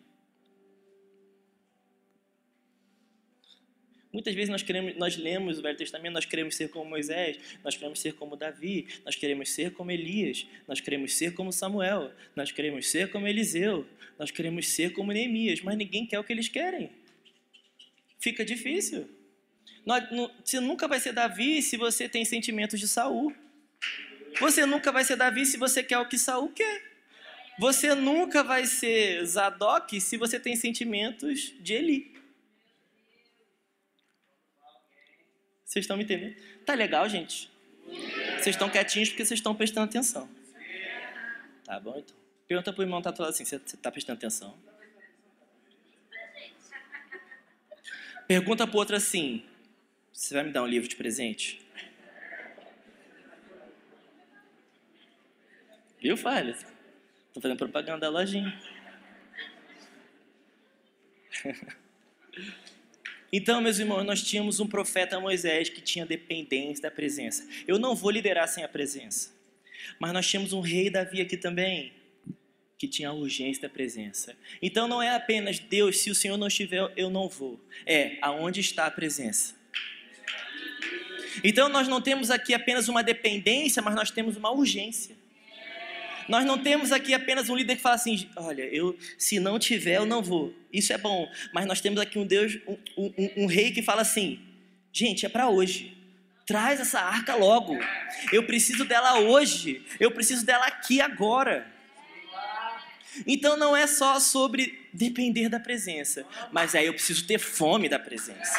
Muitas 4.12 4.36
vezes 4.36 4.50
nós, 4.50 4.62
queremos, 4.62 4.96
nós 4.98 5.16
lemos 5.16 5.60
o 5.60 5.62
Velho 5.62 5.78
Testamento, 5.78 6.14
nós 6.14 6.26
queremos 6.26 6.56
ser 6.56 6.70
como 6.70 6.90
Moisés, 6.90 7.40
nós 7.64 7.76
queremos 7.76 8.00
ser 8.00 8.14
como 8.14 8.36
Davi, 8.36 8.88
nós 9.06 9.16
queremos 9.16 9.50
ser 9.50 9.72
como 9.72 9.90
Elias, 9.90 10.46
nós 10.68 10.82
queremos 10.82 11.14
ser 11.14 11.34
como 11.34 11.52
Samuel, 11.52 12.12
nós 12.36 12.52
queremos 12.52 12.90
ser 12.90 13.10
como 13.10 13.26
Eliseu, 13.26 13.88
nós 14.20 14.30
queremos 14.30 14.68
ser 14.68 14.92
como 14.92 15.14
Neemias, 15.14 15.62
mas 15.62 15.78
ninguém 15.78 16.06
quer 16.06 16.20
o 16.20 16.24
que 16.24 16.34
eles 16.34 16.50
querem. 16.50 16.92
Fica 18.20 18.44
difícil. 18.44 19.10
Você 20.44 20.60
nunca 20.60 20.88
vai 20.88 21.00
ser 21.00 21.14
Davi 21.14 21.62
se 21.62 21.78
você 21.78 22.08
tem 22.08 22.24
sentimentos 22.26 22.80
de 22.80 22.88
Saul. 22.88 23.34
Você 24.40 24.66
nunca 24.66 24.92
vai 24.92 25.04
ser 25.04 25.16
Davi 25.16 25.46
se 25.46 25.58
você 25.58 25.82
quer 25.82 25.98
o 25.98 26.08
que 26.08 26.18
Saul 26.18 26.50
quer. 26.50 26.84
Você 27.60 27.96
nunca 27.96 28.44
vai 28.44 28.66
ser 28.66 29.26
Zadok 29.26 30.00
se 30.00 30.18
você 30.18 30.40
tem 30.40 30.56
sentimentos 30.56 31.54
de 31.60 31.74
Eli. 31.74 32.11
Vocês 35.72 35.86
estão 35.86 35.96
me 35.96 36.04
entendendo? 36.04 36.36
Tá 36.66 36.74
legal, 36.74 37.08
gente? 37.08 37.50
Vocês 38.34 38.48
estão 38.48 38.70
quietinhos 38.70 39.08
porque 39.08 39.24
vocês 39.24 39.38
estão 39.40 39.56
prestando 39.56 39.86
atenção. 39.86 40.30
Tá 41.64 41.80
bom, 41.80 41.98
então. 41.98 42.14
Pergunta 42.46 42.74
pro 42.74 42.84
irmão 42.84 43.02
falando 43.02 43.30
assim, 43.30 43.46
você 43.46 43.58
tá 43.78 43.90
prestando 43.90 44.18
atenção? 44.18 44.54
Pergunta 48.28 48.68
pro 48.68 48.80
outro 48.80 48.98
assim, 48.98 49.46
você 50.12 50.34
vai 50.34 50.44
me 50.44 50.52
dar 50.52 50.62
um 50.62 50.68
livro 50.68 50.90
de 50.90 50.98
presente? 50.98 51.66
Viu, 56.02 56.18
Falha? 56.18 56.54
Tô 57.34 57.40
fazendo 57.40 57.58
propaganda 57.58 58.00
da 58.00 58.10
lojinha. 58.10 58.62
Então, 63.34 63.62
meus 63.62 63.80
irmãos, 63.80 64.04
nós 64.04 64.22
tínhamos 64.22 64.60
um 64.60 64.68
profeta 64.68 65.20
Moisés 65.20 65.70
que 65.70 65.80
tinha 65.80 66.06
dependência 66.06 66.82
da 66.84 66.92
presença. 66.92 67.48
Eu 67.66 67.80
não 67.80 67.96
vou 67.96 68.12
liderar 68.12 68.48
sem 68.48 68.64
a 68.64 68.68
presença. 68.68 69.32
Mas 69.98 70.12
nós 70.12 70.28
tínhamos 70.28 70.52
um 70.52 70.60
rei 70.60 70.90
Davi 70.90 71.22
aqui 71.22 71.38
também, 71.38 71.94
que 72.78 72.88
tinha 72.88 73.10
a 73.10 73.14
urgência 73.14 73.62
da 73.62 73.70
presença. 73.70 74.36
Então 74.62 74.88
não 74.88 75.02
é 75.02 75.16
apenas 75.16 75.60
Deus, 75.60 76.00
se 76.00 76.10
o 76.12 76.16
Senhor 76.16 76.36
não 76.36 76.48
estiver, 76.48 76.92
eu 76.98 77.10
não 77.10 77.30
vou. 77.30 77.60
É 77.86 78.18
aonde 78.22 78.60
está 78.60 78.86
a 78.86 78.92
presença. 78.92 79.56
Então 81.44 81.70
nós 81.70 81.88
não 81.88 82.02
temos 82.02 82.30
aqui 82.30 82.54
apenas 82.54 82.90
uma 82.90 83.02
dependência, 83.02 83.82
mas 83.82 83.96
nós 83.96 84.12
temos 84.12 84.36
uma 84.36 84.52
urgência. 84.52 85.16
Nós 86.32 86.46
não 86.46 86.58
temos 86.58 86.94
aqui 86.94 87.14
apenas 87.14 87.50
um 87.50 87.56
líder 87.58 87.76
que 87.76 87.82
fala 87.82 87.96
assim: 87.96 88.30
olha, 88.38 88.64
eu 88.74 88.98
se 89.18 89.38
não 89.38 89.60
tiver, 89.60 89.98
eu 89.98 90.06
não 90.06 90.24
vou. 90.24 90.56
Isso 90.72 90.94
é 90.94 90.98
bom. 90.98 91.30
Mas 91.54 91.66
nós 91.66 91.82
temos 91.82 92.00
aqui 92.00 92.18
um 92.18 92.26
Deus, 92.26 92.58
um, 92.66 92.78
um, 93.18 93.44
um 93.44 93.46
rei 93.48 93.72
que 93.72 93.82
fala 93.82 94.02
assim: 94.02 94.40
gente, 94.94 95.26
é 95.26 95.30
para 95.30 95.50
hoje. 95.50 95.94
Traz 96.48 96.80
essa 96.80 97.02
arca 97.02 97.36
logo. 97.36 97.78
Eu 98.32 98.44
preciso 98.46 98.86
dela 98.86 99.20
hoje. 99.20 99.86
Eu 100.00 100.10
preciso 100.10 100.46
dela 100.46 100.68
aqui 100.68 101.02
agora. 101.02 101.70
Então 103.28 103.58
não 103.58 103.76
é 103.76 103.86
só 103.86 104.18
sobre 104.18 104.88
depender 104.94 105.50
da 105.50 105.60
presença, 105.60 106.26
mas 106.50 106.76
aí 106.76 106.86
eu 106.86 106.94
preciso 106.94 107.28
ter 107.28 107.40
fome 107.40 107.90
da 107.90 108.00
presença. 108.00 108.58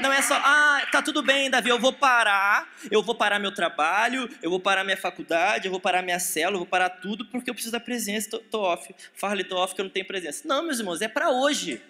Não 0.00 0.12
é 0.12 0.22
só, 0.22 0.34
ah, 0.34 0.86
tá 0.90 1.02
tudo 1.02 1.22
bem, 1.22 1.50
Davi, 1.50 1.68
eu 1.68 1.78
vou 1.78 1.92
parar, 1.92 2.68
eu 2.90 3.02
vou 3.02 3.14
parar 3.14 3.38
meu 3.38 3.52
trabalho, 3.52 4.28
eu 4.42 4.50
vou 4.50 4.58
parar 4.58 4.84
minha 4.84 4.96
faculdade, 4.96 5.66
eu 5.66 5.70
vou 5.70 5.80
parar 5.80 6.02
minha 6.02 6.18
célula, 6.18 6.54
eu 6.54 6.60
vou 6.60 6.66
parar 6.66 6.90
tudo 6.90 7.26
porque 7.26 7.50
eu 7.50 7.54
preciso 7.54 7.72
da 7.72 7.80
presença, 7.80 8.30
tô, 8.30 8.38
tô 8.38 8.60
off. 8.60 8.94
Fala, 9.14 9.42
tô 9.44 9.56
off 9.56 9.74
que 9.74 9.80
eu 9.80 9.84
não 9.84 9.90
tenho 9.92 10.06
presença. 10.06 10.46
Não, 10.46 10.62
meus 10.62 10.78
irmãos, 10.78 11.00
é 11.02 11.08
para 11.08 11.30
hoje. 11.30 11.80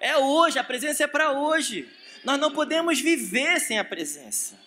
É 0.00 0.16
hoje, 0.16 0.58
a 0.58 0.64
presença 0.64 1.04
é 1.04 1.06
para 1.06 1.32
hoje. 1.32 1.88
Nós 2.24 2.38
não 2.38 2.50
podemos 2.50 3.00
viver 3.00 3.60
sem 3.60 3.78
a 3.78 3.84
presença. 3.84 4.58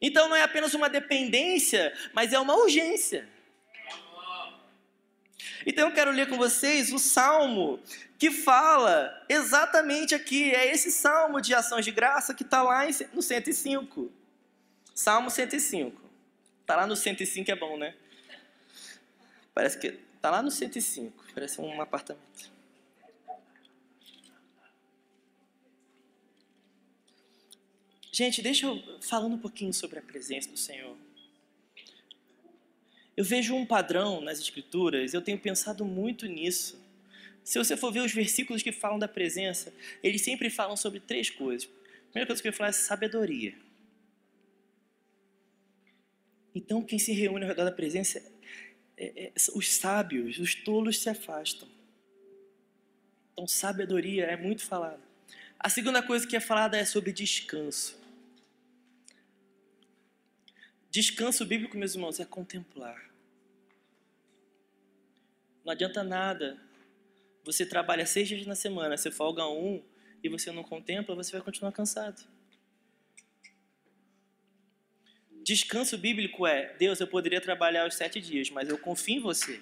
Então 0.00 0.28
não 0.28 0.36
é 0.36 0.42
apenas 0.42 0.74
uma 0.74 0.88
dependência, 0.88 1.92
mas 2.12 2.32
é 2.32 2.38
uma 2.38 2.54
urgência. 2.54 3.28
Então 5.66 5.88
eu 5.88 5.94
quero 5.94 6.10
ler 6.10 6.28
com 6.28 6.36
vocês 6.36 6.92
o 6.92 6.98
salmo 6.98 7.80
que 8.24 8.30
fala 8.30 9.22
exatamente 9.28 10.14
aqui. 10.14 10.50
É 10.50 10.72
esse 10.72 10.90
salmo 10.90 11.42
de 11.42 11.54
ações 11.54 11.84
de 11.84 11.90
graça 11.90 12.32
que 12.32 12.42
está 12.42 12.62
lá 12.62 12.86
no 13.12 13.20
105. 13.20 14.10
Salmo 14.94 15.30
105. 15.30 16.00
Está 16.62 16.76
lá 16.76 16.86
no 16.86 16.96
105 16.96 17.50
é 17.50 17.54
bom, 17.54 17.76
né? 17.76 17.94
Parece 19.52 19.78
que 19.78 19.88
está 20.16 20.30
lá 20.30 20.40
no 20.40 20.50
105. 20.50 21.22
Parece 21.34 21.60
um 21.60 21.82
apartamento. 21.82 22.50
Gente, 28.10 28.40
deixa 28.40 28.64
eu 28.64 28.82
falando 29.02 29.34
um 29.34 29.38
pouquinho 29.38 29.74
sobre 29.74 29.98
a 29.98 30.02
presença 30.02 30.48
do 30.48 30.56
Senhor. 30.56 30.96
Eu 33.14 33.24
vejo 33.24 33.54
um 33.54 33.66
padrão 33.66 34.22
nas 34.22 34.38
Escrituras, 34.38 35.12
eu 35.12 35.20
tenho 35.20 35.38
pensado 35.38 35.84
muito 35.84 36.24
nisso. 36.24 36.82
Se 37.44 37.58
você 37.58 37.76
for 37.76 37.92
ver 37.92 38.00
os 38.00 38.12
versículos 38.12 38.62
que 38.62 38.72
falam 38.72 38.98
da 38.98 39.06
presença, 39.06 39.72
eles 40.02 40.22
sempre 40.22 40.48
falam 40.48 40.76
sobre 40.76 40.98
três 40.98 41.28
coisas. 41.28 41.68
A 41.68 42.10
primeira 42.10 42.26
coisa 42.26 42.40
que 42.40 42.48
eu 42.48 42.52
vou 42.52 42.56
falar 42.56 42.70
é 42.70 42.72
sabedoria. 42.72 43.54
Então, 46.54 46.82
quem 46.82 46.98
se 46.98 47.12
reúne 47.12 47.42
ao 47.44 47.48
redor 47.48 47.64
da 47.64 47.72
presença, 47.72 48.22
é, 48.96 49.26
é, 49.26 49.32
os 49.54 49.68
sábios, 49.68 50.38
os 50.38 50.54
tolos 50.54 50.98
se 50.98 51.10
afastam. 51.10 51.68
Então, 53.32 53.46
sabedoria 53.46 54.24
é 54.24 54.36
muito 54.36 54.64
falada. 54.64 55.02
A 55.58 55.68
segunda 55.68 56.02
coisa 56.02 56.26
que 56.26 56.36
é 56.36 56.40
falada 56.40 56.78
é 56.78 56.84
sobre 56.84 57.12
descanso. 57.12 57.98
Descanso 60.90 61.44
bíblico, 61.44 61.76
meus 61.76 61.94
irmãos, 61.94 62.20
é 62.20 62.24
contemplar. 62.24 63.10
Não 65.64 65.72
adianta 65.72 66.04
nada. 66.04 66.63
Você 67.44 67.66
trabalha 67.66 68.06
seis 68.06 68.26
dias 68.26 68.46
na 68.46 68.54
semana, 68.54 68.96
você 68.96 69.10
folga 69.10 69.46
um 69.46 69.84
e 70.22 70.28
você 70.28 70.50
não 70.50 70.62
contempla, 70.62 71.14
você 71.14 71.32
vai 71.32 71.42
continuar 71.42 71.72
cansado. 71.72 72.26
Descanso 75.44 75.98
bíblico 75.98 76.46
é: 76.46 76.74
Deus, 76.78 77.00
eu 77.00 77.06
poderia 77.06 77.40
trabalhar 77.40 77.86
os 77.86 77.94
sete 77.94 78.18
dias, 78.20 78.48
mas 78.48 78.68
eu 78.68 78.78
confio 78.78 79.16
em 79.16 79.20
você. 79.20 79.60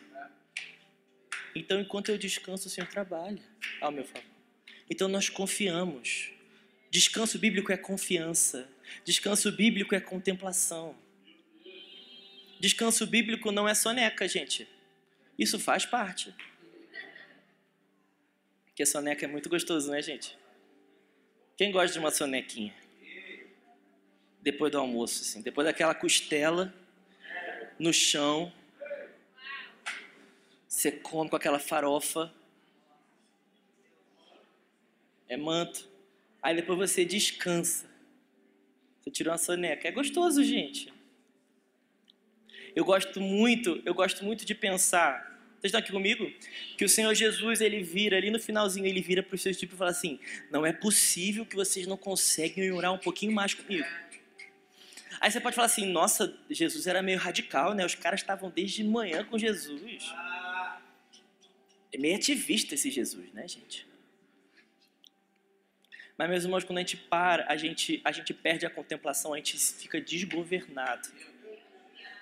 Então, 1.54 1.80
enquanto 1.80 2.10
eu 2.10 2.16
descanso, 2.16 2.68
o 2.68 2.70
Senhor 2.70 2.86
trabalha 2.86 3.42
ao 3.80 3.90
meu 3.90 4.04
favor. 4.04 4.30
Então, 4.88 5.08
nós 5.08 5.28
confiamos. 5.28 6.30
Descanso 6.88 7.38
bíblico 7.38 7.72
é 7.72 7.76
confiança. 7.76 8.68
Descanso 9.04 9.50
bíblico 9.50 9.94
é 9.94 10.00
contemplação. 10.00 10.96
Descanso 12.60 13.06
bíblico 13.06 13.50
não 13.50 13.68
é 13.68 13.74
soneca, 13.74 14.28
gente. 14.28 14.68
Isso 15.36 15.58
faz 15.58 15.84
parte. 15.84 16.32
Porque 18.72 18.86
soneca 18.86 19.26
é 19.26 19.28
muito 19.28 19.50
gostoso, 19.50 19.90
né, 19.90 20.00
gente? 20.00 20.36
Quem 21.58 21.70
gosta 21.70 21.92
de 21.92 21.98
uma 21.98 22.10
sonequinha? 22.10 22.74
Depois 24.40 24.72
do 24.72 24.78
almoço, 24.78 25.20
assim, 25.20 25.42
depois 25.42 25.66
daquela 25.66 25.94
costela 25.94 26.74
no 27.78 27.92
chão, 27.92 28.50
você 30.66 30.90
come 30.90 31.28
com 31.28 31.36
aquela 31.36 31.58
farofa, 31.58 32.32
é 35.28 35.36
manto. 35.36 35.86
Aí 36.42 36.56
depois 36.56 36.78
você 36.78 37.04
descansa. 37.04 37.86
Você 38.98 39.10
tira 39.10 39.32
uma 39.32 39.38
soneca. 39.38 39.86
É 39.86 39.92
gostoso, 39.92 40.42
gente. 40.42 40.90
Eu 42.74 42.86
gosto 42.86 43.20
muito, 43.20 43.82
eu 43.84 43.92
gosto 43.92 44.24
muito 44.24 44.46
de 44.46 44.54
pensar 44.54 45.31
vocês 45.62 45.70
estão 45.70 45.78
aqui 45.78 45.92
comigo? 45.92 46.28
Que 46.76 46.84
o 46.84 46.88
Senhor 46.88 47.14
Jesus, 47.14 47.60
ele 47.60 47.84
vira 47.84 48.16
ali 48.16 48.32
no 48.32 48.40
finalzinho, 48.40 48.84
ele 48.84 49.00
vira 49.00 49.22
para 49.22 49.36
os 49.36 49.40
seus 49.40 49.56
tipos 49.56 49.76
e 49.76 49.78
fala 49.78 49.92
assim: 49.92 50.18
Não 50.50 50.66
é 50.66 50.72
possível 50.72 51.46
que 51.46 51.54
vocês 51.54 51.86
não 51.86 51.96
conseguem 51.96 52.72
orar 52.72 52.92
um 52.92 52.98
pouquinho 52.98 53.30
mais 53.30 53.54
comigo. 53.54 53.86
Aí 55.20 55.30
você 55.30 55.40
pode 55.40 55.54
falar 55.54 55.66
assim: 55.66 55.86
Nossa, 55.86 56.36
Jesus 56.50 56.88
era 56.88 57.00
meio 57.00 57.16
radical, 57.16 57.74
né? 57.74 57.86
Os 57.86 57.94
caras 57.94 58.18
estavam 58.18 58.50
desde 58.50 58.82
manhã 58.82 59.24
com 59.24 59.38
Jesus. 59.38 60.12
É 61.92 61.96
meio 61.96 62.16
ativista 62.16 62.74
esse 62.74 62.90
Jesus, 62.90 63.32
né, 63.32 63.46
gente? 63.46 63.86
Mas, 66.18 66.28
meus 66.28 66.42
irmãos, 66.42 66.64
quando 66.64 66.78
a 66.78 66.80
gente 66.80 66.96
para, 66.96 67.46
a 67.48 67.56
gente, 67.56 68.00
a 68.04 68.10
gente 68.10 68.34
perde 68.34 68.66
a 68.66 68.70
contemplação, 68.70 69.32
a 69.32 69.36
gente 69.36 69.56
fica 69.56 70.00
desgovernado. 70.00 71.08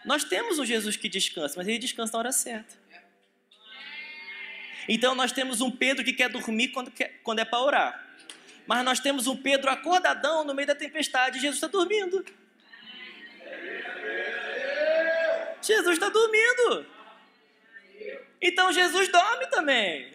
Nós 0.04 0.24
temos 0.24 0.58
um 0.58 0.64
Jesus 0.66 0.94
que 0.98 1.08
descansa, 1.08 1.54
mas 1.56 1.66
ele 1.66 1.78
descansa 1.78 2.12
na 2.12 2.18
hora 2.18 2.32
certa. 2.32 2.79
Então 4.88 5.14
nós 5.14 5.32
temos 5.32 5.60
um 5.60 5.70
Pedro 5.70 6.04
que 6.04 6.12
quer 6.12 6.28
dormir 6.28 6.68
quando, 6.68 6.90
quer, 6.90 7.20
quando 7.22 7.38
é 7.38 7.44
para 7.44 7.60
orar. 7.60 8.06
Mas 8.66 8.84
nós 8.84 9.00
temos 9.00 9.26
um 9.26 9.36
Pedro 9.36 9.70
acordadão 9.70 10.44
no 10.44 10.54
meio 10.54 10.68
da 10.68 10.74
tempestade 10.74 11.38
e 11.38 11.40
Jesus 11.40 11.56
está 11.56 11.66
dormindo. 11.66 12.24
Jesus 15.62 15.94
está 15.94 16.08
dormindo. 16.08 16.86
Então 18.40 18.72
Jesus 18.72 19.08
dorme 19.08 19.46
também. 19.48 20.12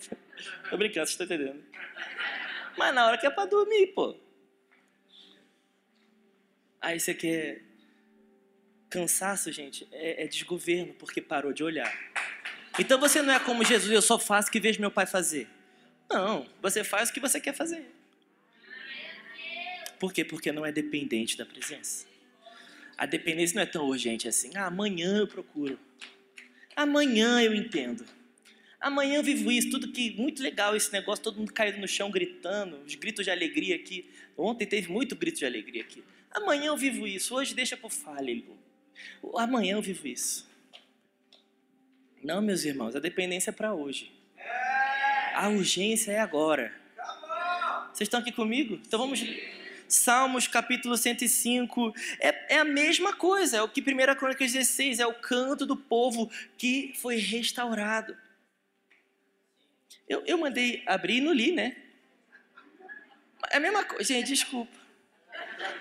Tô 0.68 0.76
brincando, 0.76 1.06
vocês 1.06 1.20
estão 1.20 1.26
entendendo. 1.26 1.62
Mas 2.76 2.94
na 2.94 3.06
hora 3.06 3.18
que 3.18 3.26
é 3.26 3.30
para 3.30 3.48
dormir, 3.48 3.88
pô. 3.88 4.16
Aí 6.80 6.98
você 6.98 7.14
quer. 7.14 7.62
Cansaço, 8.88 9.52
gente, 9.52 9.86
é, 9.92 10.24
é 10.24 10.26
desgoverno, 10.26 10.92
porque 10.94 11.20
parou 11.20 11.52
de 11.52 11.62
olhar. 11.62 11.96
Então 12.78 12.98
você 12.98 13.20
não 13.20 13.32
é 13.32 13.40
como 13.40 13.64
Jesus, 13.64 13.90
eu 13.92 14.02
só 14.02 14.18
faço 14.18 14.48
o 14.48 14.52
que 14.52 14.60
vejo 14.60 14.80
meu 14.80 14.90
pai 14.90 15.06
fazer. 15.06 15.48
Não, 16.10 16.46
você 16.60 16.82
faz 16.82 17.08
o 17.08 17.12
que 17.12 17.20
você 17.20 17.40
quer 17.40 17.54
fazer. 17.54 17.86
Por 19.98 20.12
quê? 20.12 20.24
Porque 20.24 20.50
não 20.50 20.64
é 20.64 20.72
dependente 20.72 21.36
da 21.36 21.44
presença. 21.44 22.06
A 22.96 23.06
dependência 23.06 23.54
não 23.54 23.62
é 23.62 23.66
tão 23.66 23.86
urgente 23.86 24.26
assim. 24.26 24.50
Ah, 24.56 24.66
amanhã 24.66 25.18
eu 25.18 25.26
procuro. 25.28 25.78
Amanhã 26.74 27.40
eu 27.42 27.54
entendo. 27.54 28.04
Amanhã 28.80 29.16
eu 29.16 29.22
vivo 29.22 29.52
isso. 29.52 29.70
Tudo 29.70 29.92
que 29.92 30.16
muito 30.16 30.42
legal 30.42 30.74
esse 30.74 30.92
negócio, 30.92 31.22
todo 31.22 31.38
mundo 31.38 31.52
caído 31.52 31.78
no 31.78 31.86
chão 31.86 32.10
gritando, 32.10 32.78
os 32.86 32.94
gritos 32.94 33.24
de 33.24 33.30
alegria 33.30 33.76
aqui. 33.76 34.10
Ontem 34.36 34.66
teve 34.66 34.90
muito 34.90 35.14
grito 35.14 35.38
de 35.38 35.46
alegria 35.46 35.82
aqui. 35.82 36.02
Amanhã 36.30 36.66
eu 36.66 36.76
vivo 36.76 37.06
isso. 37.06 37.34
Hoje 37.34 37.54
deixa 37.54 37.76
por 37.76 37.90
falha. 37.90 38.42
Amanhã 39.36 39.74
eu 39.76 39.82
vivo 39.82 40.08
isso. 40.08 40.49
Não, 42.22 42.42
meus 42.42 42.64
irmãos, 42.64 42.94
a 42.94 43.00
dependência 43.00 43.50
é 43.50 43.52
para 43.52 43.72
hoje. 43.72 44.12
A 45.34 45.48
urgência 45.48 46.12
é 46.12 46.18
agora. 46.18 46.74
Vocês 47.92 48.06
estão 48.06 48.20
aqui 48.20 48.30
comigo? 48.30 48.74
Então 48.86 48.98
vamos. 48.98 49.24
Salmos 49.88 50.46
capítulo 50.46 50.96
105 50.96 51.92
é, 52.20 52.54
é 52.54 52.58
a 52.58 52.64
mesma 52.64 53.12
coisa, 53.12 53.56
é 53.56 53.62
o 53.62 53.68
que 53.68 53.80
1 53.80 54.14
Crônicas 54.14 54.52
16 54.52 55.00
é 55.00 55.06
o 55.06 55.14
canto 55.14 55.66
do 55.66 55.76
povo 55.76 56.30
que 56.56 56.92
foi 56.96 57.16
restaurado. 57.16 58.16
Eu, 60.08 60.22
eu 60.26 60.38
mandei 60.38 60.82
abrir 60.86 61.16
e 61.16 61.20
não 61.20 61.32
li, 61.32 61.50
né? 61.52 61.76
É 63.50 63.56
a 63.56 63.60
mesma 63.60 63.82
coisa, 63.82 64.04
gente, 64.04 64.28
desculpa. 64.28 64.76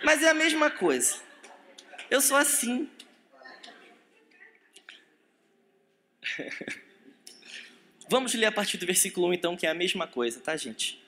Mas 0.03 0.23
é 0.23 0.29
a 0.29 0.33
mesma 0.33 0.71
coisa. 0.71 1.17
Eu 2.09 2.21
sou 2.21 2.37
assim. 2.37 2.89
Vamos 8.09 8.33
ler 8.33 8.47
a 8.47 8.51
partir 8.51 8.77
do 8.77 8.85
versículo 8.85 9.27
1, 9.27 9.33
então, 9.33 9.55
que 9.55 9.67
é 9.67 9.69
a 9.69 9.73
mesma 9.73 10.07
coisa, 10.07 10.39
tá, 10.39 10.57
gente? 10.57 10.99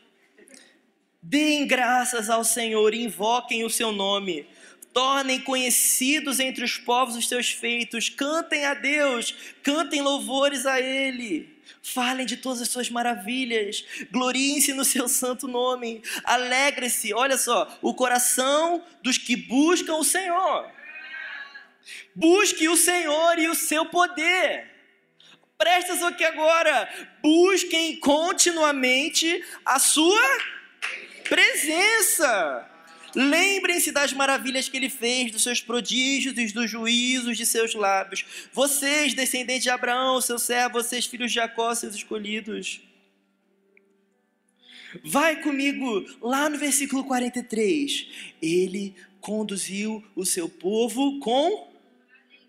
Deem 1.21 1.67
graças 1.67 2.29
ao 2.29 2.43
Senhor, 2.43 2.93
invoquem 2.93 3.63
o 3.63 3.69
seu 3.69 3.91
nome. 3.91 4.47
Tornem 4.93 5.39
conhecidos 5.39 6.39
entre 6.39 6.63
os 6.63 6.77
povos 6.77 7.15
os 7.15 7.27
seus 7.27 7.49
feitos, 7.49 8.09
cantem 8.09 8.65
a 8.65 8.73
Deus, 8.73 9.33
cantem 9.63 10.01
louvores 10.01 10.65
a 10.65 10.81
Ele. 10.81 11.49
Falem 11.81 12.25
de 12.25 12.37
todas 12.37 12.61
as 12.61 12.69
suas 12.69 12.89
maravilhas, 12.89 13.85
gloriem-se 14.11 14.73
no 14.73 14.83
seu 14.83 15.07
santo 15.07 15.47
nome, 15.47 16.03
alegre-se, 16.23 17.13
olha 17.13 17.37
só, 17.37 17.79
o 17.81 17.93
coração 17.93 18.83
dos 19.01 19.17
que 19.17 19.35
buscam 19.35 19.95
o 19.95 20.03
Senhor. 20.03 20.69
Busque 22.13 22.67
o 22.67 22.75
Senhor 22.77 23.39
e 23.39 23.47
o 23.47 23.55
seu 23.55 23.85
poder. 23.85 24.70
Presta 25.61 25.91
atenção 25.91 26.07
aqui 26.07 26.23
agora. 26.23 26.89
Busquem 27.21 27.95
continuamente 27.97 29.45
a 29.63 29.77
sua 29.77 30.19
presença. 31.29 32.67
Lembrem-se 33.13 33.91
das 33.91 34.11
maravilhas 34.11 34.67
que 34.67 34.75
ele 34.75 34.89
fez, 34.89 35.31
dos 35.31 35.43
seus 35.43 35.61
prodígios 35.61 36.35
e 36.35 36.51
dos 36.51 36.67
juízos 36.67 37.37
de 37.37 37.45
seus 37.45 37.75
lábios. 37.75 38.25
Vocês, 38.51 39.13
descendentes 39.13 39.61
de 39.61 39.69
Abraão, 39.69 40.19
seu 40.19 40.39
servo, 40.39 40.81
vocês, 40.81 41.05
filhos 41.05 41.29
de 41.29 41.35
Jacó, 41.35 41.75
seus 41.75 41.93
escolhidos. 41.93 42.81
Vai 45.03 45.43
comigo 45.43 46.03
lá 46.23 46.49
no 46.49 46.57
versículo 46.57 47.03
43. 47.03 48.07
Ele 48.41 48.95
conduziu 49.19 50.03
o 50.15 50.25
seu 50.25 50.49
povo 50.49 51.19
com 51.19 51.70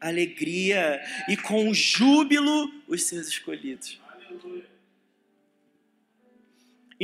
alegria 0.08 1.00
e 1.28 1.36
com 1.36 1.72
júbilo 1.72 2.72
os 2.88 3.04
seus 3.04 3.28
escolhidos. 3.28 4.00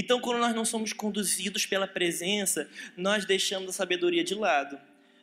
Então, 0.01 0.21
quando 0.21 0.39
nós 0.39 0.55
não 0.55 0.65
somos 0.65 0.93
conduzidos 0.93 1.67
pela 1.67 1.87
presença, 1.87 2.71
nós 2.97 3.25
deixamos 3.25 3.71
a 3.71 3.73
sabedoria 3.73 4.23
de 4.23 4.35
lado, 4.35 4.81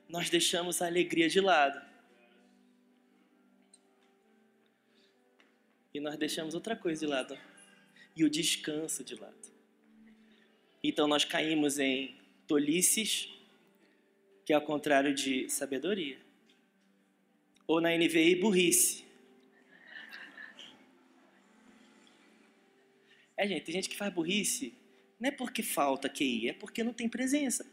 nós 0.10 0.30
deixamos 0.30 0.82
a 0.82 0.88
alegria 0.88 1.30
de 1.30 1.40
lado. 1.40 1.82
E 5.94 6.00
nós 6.02 6.18
deixamos 6.18 6.54
outra 6.54 6.76
coisa 6.76 7.06
de 7.06 7.08
lado, 7.10 7.38
e 8.18 8.26
o 8.26 8.30
descanso 8.30 9.02
de 9.02 9.16
lado. 9.16 9.34
Então, 10.84 11.08
nós 11.08 11.24
caímos 11.24 11.80
em 11.80 12.20
tolices, 12.46 13.30
que 14.46 14.52
é 14.52 14.58
ao 14.58 14.62
contrário 14.62 15.16
de 15.16 15.50
sabedoria, 15.50 16.25
ou 17.68 17.82
na 17.82 17.90
NVI, 17.96 18.36
burrice. 18.36 19.04
É, 23.38 23.48
gente, 23.48 23.64
tem 23.64 23.76
gente 23.76 23.90
que 23.90 23.98
faz 23.98 24.14
burrice, 24.14 24.74
não 25.20 25.30
é 25.30 25.32
porque 25.32 25.62
falta 25.62 26.08
QI, 26.10 26.50
é 26.50 26.54
porque 26.54 26.84
não 26.84 26.94
tem 26.94 27.10
presença. 27.10 27.66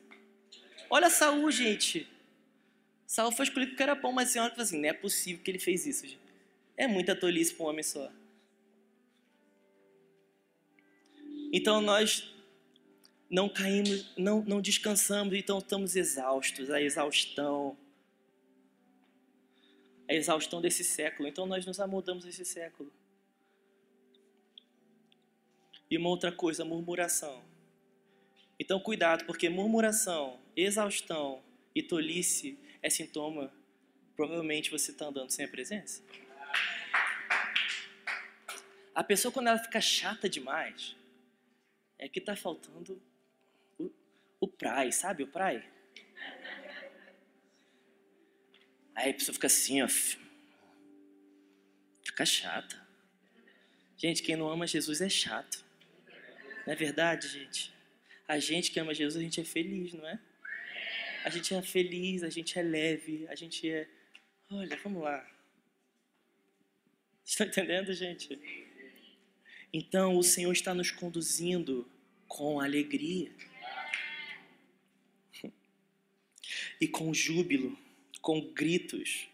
Olha 0.90 1.08
Saul, 1.08 1.50
gente. 1.50 2.08
Saul 3.06 3.30
foi 3.30 3.44
escolhido 3.44 3.72
porque 3.72 3.82
era 3.82 3.94
bom, 3.94 4.12
mas 4.12 4.30
a 4.30 4.32
senhora 4.32 4.50
falou 4.50 4.64
assim, 4.64 4.80
não 4.80 4.88
é 4.88 4.92
possível 4.92 5.42
que 5.42 5.50
ele 5.50 5.58
fez 5.58 5.86
isso, 5.86 6.06
gente. 6.06 6.20
É 6.76 6.86
muita 6.86 7.14
tolice 7.14 7.54
para 7.54 7.66
um 7.66 7.68
homem 7.68 7.82
só. 7.82 8.10
Então 11.52 11.80
nós 11.80 12.32
não 13.30 13.48
caímos, 13.48 14.10
não, 14.16 14.42
não 14.42 14.60
descansamos, 14.60 15.34
então 15.34 15.58
estamos 15.58 15.96
exaustos, 15.96 16.70
a 16.70 16.80
exaustão. 16.80 17.76
A 20.08 20.14
exaustão 20.14 20.60
desse 20.60 20.84
século. 20.84 21.28
Então 21.28 21.46
nós 21.46 21.64
nos 21.64 21.80
amodamos 21.80 22.26
esse 22.26 22.44
século. 22.44 22.92
E 25.90 25.98
uma 25.98 26.08
outra 26.08 26.32
coisa, 26.32 26.64
murmuração. 26.64 27.44
Então, 28.58 28.78
cuidado, 28.80 29.24
porque 29.26 29.48
murmuração, 29.48 30.40
exaustão 30.56 31.42
e 31.74 31.82
tolice 31.82 32.58
é 32.80 32.88
sintoma, 32.88 33.52
provavelmente 34.16 34.70
você 34.70 34.90
está 34.90 35.06
andando 35.06 35.30
sem 35.30 35.44
a 35.44 35.48
presença. 35.48 36.02
A 38.94 39.02
pessoa, 39.02 39.32
quando 39.32 39.48
ela 39.48 39.58
fica 39.58 39.80
chata 39.80 40.28
demais, 40.28 40.94
é 41.98 42.08
que 42.08 42.18
está 42.18 42.36
faltando 42.36 43.02
o, 43.78 43.90
o 44.40 44.48
prai, 44.48 44.92
sabe 44.92 45.24
o 45.24 45.26
prai? 45.26 45.68
Aí 48.94 49.10
a 49.10 49.14
pessoa 49.14 49.34
fica 49.34 49.46
assim, 49.46 49.82
ó. 49.82 49.88
Fica 52.04 52.26
chata. 52.26 52.80
Gente, 53.96 54.22
quem 54.22 54.36
não 54.36 54.48
ama 54.48 54.66
Jesus 54.66 55.00
é 55.00 55.08
chato. 55.08 55.64
Não 56.66 56.72
é 56.72 56.76
verdade, 56.76 57.28
gente? 57.28 57.72
A 58.26 58.38
gente 58.38 58.70
que 58.70 58.80
ama 58.80 58.94
Jesus, 58.94 59.16
a 59.16 59.20
gente 59.20 59.40
é 59.40 59.44
feliz, 59.44 59.92
não 59.92 60.06
é? 60.06 60.18
A 61.24 61.30
gente 61.30 61.54
é 61.54 61.62
feliz, 61.62 62.22
a 62.22 62.30
gente 62.30 62.58
é 62.58 62.62
leve, 62.62 63.26
a 63.28 63.34
gente 63.34 63.70
é. 63.70 63.88
Olha, 64.50 64.76
vamos 64.82 65.02
lá. 65.02 65.26
Estão 67.24 67.46
entendendo, 67.46 67.92
gente? 67.92 68.38
Então, 69.72 70.18
o 70.18 70.22
Senhor 70.22 70.52
está 70.52 70.74
nos 70.74 70.90
conduzindo 70.90 71.88
com 72.26 72.60
alegria 72.60 73.30
e 76.80 76.88
com 76.88 77.14
júbilo, 77.14 77.78
com 78.22 78.40
gritos. 78.40 79.28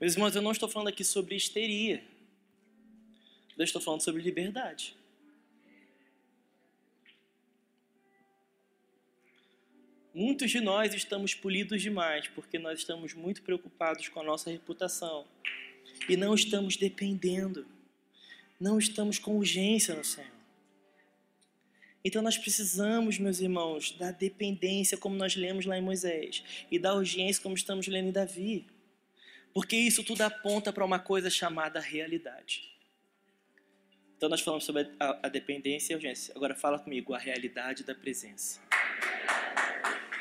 Meus 0.00 0.14
irmãos, 0.14 0.34
eu 0.34 0.42
não 0.42 0.52
estou 0.52 0.68
falando 0.68 0.88
aqui 0.88 1.04
sobre 1.04 1.36
histeria. 1.36 2.04
Eu 3.56 3.64
estou 3.64 3.80
falando 3.80 4.02
sobre 4.02 4.20
liberdade. 4.20 4.94
Muitos 10.12 10.50
de 10.50 10.60
nós 10.60 10.92
estamos 10.94 11.32
polidos 11.32 11.80
demais 11.80 12.26
porque 12.28 12.58
nós 12.58 12.80
estamos 12.80 13.14
muito 13.14 13.40
preocupados 13.42 14.08
com 14.08 14.20
a 14.20 14.24
nossa 14.24 14.50
reputação 14.50 15.26
e 16.08 16.16
não 16.16 16.34
estamos 16.34 16.76
dependendo, 16.76 17.66
não 18.58 18.78
estamos 18.78 19.18
com 19.18 19.36
urgência 19.36 19.94
no 19.94 20.04
Senhor. 20.04 20.37
Então 22.08 22.22
nós 22.22 22.38
precisamos, 22.38 23.18
meus 23.18 23.38
irmãos, 23.38 23.90
da 23.92 24.10
dependência, 24.10 24.96
como 24.96 25.14
nós 25.14 25.36
lemos 25.36 25.66
lá 25.66 25.76
em 25.76 25.82
Moisés, 25.82 26.42
e 26.70 26.78
da 26.78 26.94
urgência, 26.94 27.42
como 27.42 27.54
estamos 27.54 27.86
lendo 27.86 28.08
em 28.08 28.12
Davi, 28.12 28.66
porque 29.52 29.76
isso 29.76 30.02
tudo 30.02 30.22
aponta 30.22 30.72
para 30.72 30.82
uma 30.86 30.98
coisa 30.98 31.28
chamada 31.28 31.78
realidade. 31.78 32.62
Então 34.16 34.26
nós 34.30 34.40
falamos 34.40 34.64
sobre 34.64 34.90
a, 34.98 35.26
a 35.26 35.28
dependência 35.28 35.92
e 35.92 35.94
a 35.94 35.96
urgência. 35.98 36.32
Agora 36.34 36.54
fala 36.54 36.78
comigo 36.78 37.12
a 37.12 37.18
realidade 37.18 37.84
da 37.84 37.94
presença. 37.94 38.58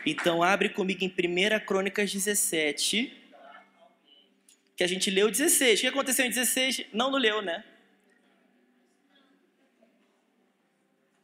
Então 0.05 0.43
abre 0.43 0.67
comigo 0.67 1.05
em 1.05 1.07
1 1.07 1.65
Crônicas 1.65 2.11
17, 2.11 3.13
que 4.75 4.83
a 4.83 4.87
gente 4.87 5.09
leu 5.09 5.31
16. 5.31 5.79
O 5.79 5.81
que 5.83 5.87
aconteceu 5.87 6.25
em 6.25 6.29
16? 6.29 6.87
Não, 6.91 7.09
não 7.09 7.17
leu, 7.17 7.41
né? 7.41 7.63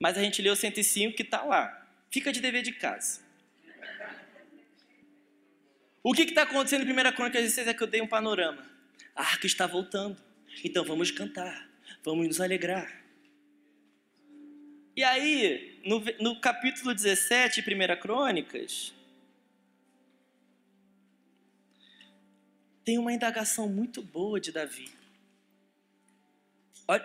Mas 0.04 0.18
a 0.18 0.22
gente 0.22 0.42
leu 0.42 0.54
105 0.54 1.16
que 1.16 1.24
está 1.24 1.44
lá. 1.44 1.88
Fica 2.12 2.34
de 2.34 2.42
dever 2.42 2.62
de 2.62 2.74
casa. 2.74 3.22
O 6.04 6.14
que 6.14 6.24
está 6.24 6.42
acontecendo 6.44 6.84
em 6.84 6.92
1 6.92 7.16
Crônicas 7.16 7.42
16 7.42 7.70
é 7.70 7.74
que 7.74 7.82
eu 7.82 7.88
dei 7.88 8.02
um 8.02 8.08
panorama. 8.08 8.62
A 9.16 9.22
arca 9.22 9.48
está 9.48 9.66
voltando. 9.66 10.22
Então 10.64 10.84
vamos 10.84 11.10
cantar 11.10 11.72
vamos 12.04 12.28
nos 12.28 12.42
alegrar. 12.42 13.02
E 14.96 15.04
aí, 15.04 15.82
no, 15.86 16.04
no 16.20 16.40
capítulo 16.40 16.94
17, 16.94 17.62
1 17.62 18.00
Crônicas, 18.00 18.94
tem 22.86 22.98
uma 22.98 23.14
indagação 23.14 23.68
muito 23.68 24.02
boa 24.02 24.40
de 24.40 24.52
Davi. 24.52 24.92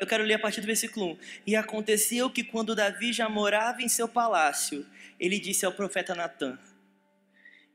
Eu 0.01 0.07
quero 0.07 0.25
ler 0.25 0.35
a 0.35 0.39
partir 0.39 0.61
do 0.61 0.67
versículo 0.67 1.13
1. 1.13 1.19
E 1.47 1.57
aconteceu 1.57 2.31
que 2.31 2.45
quando 2.45 2.75
Davi 2.75 3.13
já 3.13 3.29
morava 3.29 3.83
em 3.83 3.89
seu 3.89 4.09
palácio, 4.09 4.87
ele 5.19 5.39
disse 5.39 5.65
ao 5.65 5.73
profeta 5.73 6.15
Natã: 6.15 6.59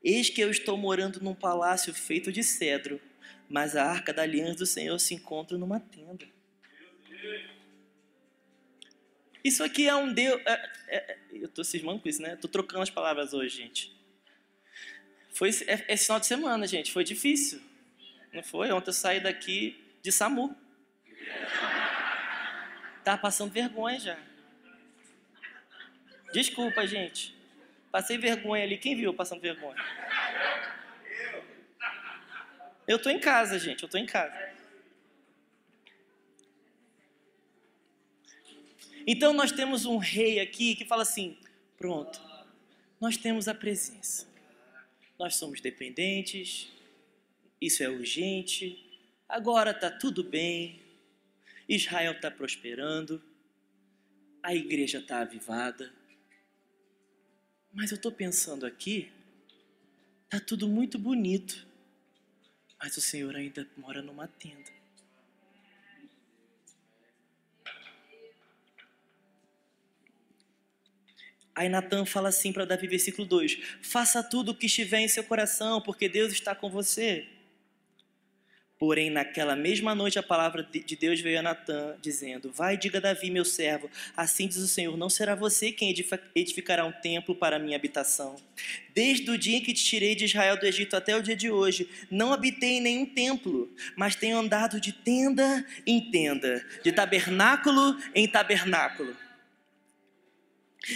Eis 0.03 0.29
que 0.29 0.41
eu 0.41 0.49
estou 0.49 0.77
morando 0.77 1.21
num 1.21 1.35
palácio 1.35 1.93
feito 1.93 2.31
de 2.31 2.43
cedro, 2.43 2.99
mas 3.49 3.75
a 3.75 3.85
arca 3.85 4.13
da 4.13 4.21
aliança 4.21 4.59
do 4.59 4.65
Senhor 4.65 4.97
se 4.99 5.13
encontra 5.13 5.57
numa 5.57 5.79
tenda. 5.79 6.25
Isso 9.43 9.63
aqui 9.63 9.87
é 9.87 9.95
um 9.95 10.13
Deus. 10.13 10.41
É, 10.45 10.69
é, 10.87 10.97
é 10.97 11.17
eu 11.33 11.45
estou 11.45 11.63
cismando 11.63 11.99
com 11.99 12.07
isso, 12.07 12.21
né? 12.21 12.33
Estou 12.33 12.49
trocando 12.49 12.81
as 12.81 12.89
palavras 12.89 13.33
hoje, 13.33 13.57
gente. 13.57 13.93
Foi 15.33 15.49
é, 15.49 15.93
esse 15.93 16.05
final 16.05 16.19
de 16.19 16.27
semana, 16.27 16.65
gente. 16.65 16.91
Foi 16.91 17.03
difícil. 17.03 17.61
Não 18.31 18.41
foi? 18.41 18.71
Ontem 18.71 18.89
eu 18.89 18.93
saí 18.93 19.19
daqui 19.19 19.75
de 20.01 20.11
SAMU. 20.11 20.55
Tava 23.03 23.21
passando 23.21 23.51
vergonha 23.51 23.99
já. 23.99 24.17
Desculpa, 26.31 26.87
gente. 26.87 27.35
Passei 27.91 28.17
vergonha 28.17 28.63
ali. 28.63 28.77
Quem 28.77 28.95
viu 28.95 29.13
passando 29.13 29.41
vergonha? 29.41 29.77
Eu 32.87 32.99
tô 32.99 33.09
em 33.09 33.19
casa, 33.19 33.59
gente. 33.59 33.83
Eu 33.83 33.89
tô 33.89 33.97
em 33.97 34.05
casa. 34.05 34.53
Então 39.05 39.33
nós 39.33 39.51
temos 39.51 39.85
um 39.85 39.97
rei 39.97 40.39
aqui 40.39 40.75
que 40.75 40.85
fala 40.85 41.03
assim: 41.03 41.37
pronto, 41.77 42.21
nós 42.99 43.17
temos 43.17 43.47
a 43.47 43.53
presença. 43.53 44.27
Nós 45.19 45.35
somos 45.35 45.61
dependentes, 45.61 46.71
isso 47.61 47.83
é 47.83 47.89
urgente, 47.89 48.99
agora 49.27 49.71
está 49.71 49.91
tudo 49.91 50.23
bem, 50.23 50.81
Israel 51.67 52.13
está 52.13 52.29
prosperando, 52.29 53.23
a 54.41 54.53
igreja 54.53 54.99
está 54.99 55.19
avivada. 55.19 55.93
Mas 57.71 57.91
eu 57.91 57.95
estou 57.95 58.11
pensando 58.11 58.65
aqui, 58.65 59.11
está 60.25 60.39
tudo 60.39 60.67
muito 60.67 60.99
bonito, 60.99 61.65
mas 62.79 62.97
o 62.97 63.01
Senhor 63.01 63.35
ainda 63.35 63.67
mora 63.77 64.01
numa 64.01 64.27
tenda. 64.27 64.71
Aí 71.55 71.69
Natan 71.69 72.03
fala 72.05 72.29
assim 72.29 72.51
para 72.51 72.65
Davi, 72.65 72.87
versículo 72.87 73.27
2: 73.27 73.59
Faça 73.81 74.23
tudo 74.23 74.51
o 74.51 74.55
que 74.55 74.65
estiver 74.65 74.99
em 74.99 75.07
seu 75.07 75.23
coração, 75.23 75.79
porque 75.81 76.09
Deus 76.09 76.31
está 76.31 76.55
com 76.55 76.69
você. 76.69 77.27
Porém, 78.85 79.09
naquela 79.09 79.55
mesma 79.55 79.95
noite, 79.95 80.19
a 80.19 80.21
palavra 80.21 80.67
de 80.69 80.95
Deus 80.97 81.21
veio 81.21 81.39
a 81.39 81.41
Natã, 81.41 81.95
dizendo: 82.01 82.51
Vai, 82.51 82.75
diga 82.75 82.99
Davi, 82.99 83.31
meu 83.31 83.45
servo, 83.45 83.89
assim 84.13 84.45
diz 84.45 84.57
o 84.57 84.67
Senhor: 84.67 84.97
Não 84.97 85.09
será 85.09 85.35
você 85.35 85.71
quem 85.71 85.95
edificará 86.35 86.85
um 86.85 86.91
templo 86.91 87.33
para 87.33 87.55
a 87.55 87.59
minha 87.59 87.77
habitação. 87.77 88.35
Desde 88.93 89.31
o 89.31 89.37
dia 89.37 89.55
em 89.55 89.61
que 89.61 89.73
te 89.73 89.85
tirei 89.85 90.15
de 90.15 90.25
Israel 90.25 90.59
do 90.59 90.65
Egito 90.65 90.97
até 90.97 91.15
o 91.15 91.23
dia 91.23 91.33
de 91.33 91.49
hoje, 91.49 91.87
não 92.11 92.33
habitei 92.33 92.71
em 92.71 92.81
nenhum 92.81 93.05
templo, 93.05 93.73
mas 93.95 94.17
tenho 94.17 94.37
andado 94.37 94.81
de 94.81 94.91
tenda 94.91 95.65
em 95.87 96.11
tenda, 96.11 96.61
de 96.83 96.91
tabernáculo 96.91 97.97
em 98.13 98.27
tabernáculo 98.27 99.15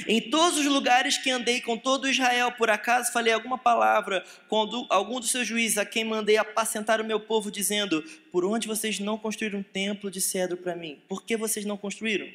em 0.07 0.21
todos 0.29 0.59
os 0.59 0.65
lugares 0.65 1.17
que 1.17 1.29
andei 1.29 1.61
com 1.61 1.77
todo 1.77 2.09
Israel, 2.09 2.51
por 2.51 2.69
acaso 2.69 3.11
falei 3.11 3.33
alguma 3.33 3.57
palavra 3.57 4.23
com 4.47 4.85
algum 4.89 5.19
dos 5.19 5.31
seus 5.31 5.47
juízes 5.47 5.77
a 5.77 5.85
quem 5.85 6.03
mandei 6.03 6.37
apacentar 6.37 6.99
o 6.99 7.05
meu 7.05 7.19
povo, 7.19 7.51
dizendo: 7.51 8.03
Por 8.31 8.43
onde 8.45 8.67
vocês 8.67 8.99
não 8.99 9.17
construíram 9.17 9.59
um 9.59 9.63
templo 9.63 10.11
de 10.11 10.21
cedro 10.21 10.57
para 10.57 10.75
mim? 10.75 10.99
Por 11.07 11.23
que 11.23 11.37
vocês 11.37 11.65
não 11.65 11.77
construíram? 11.77 12.27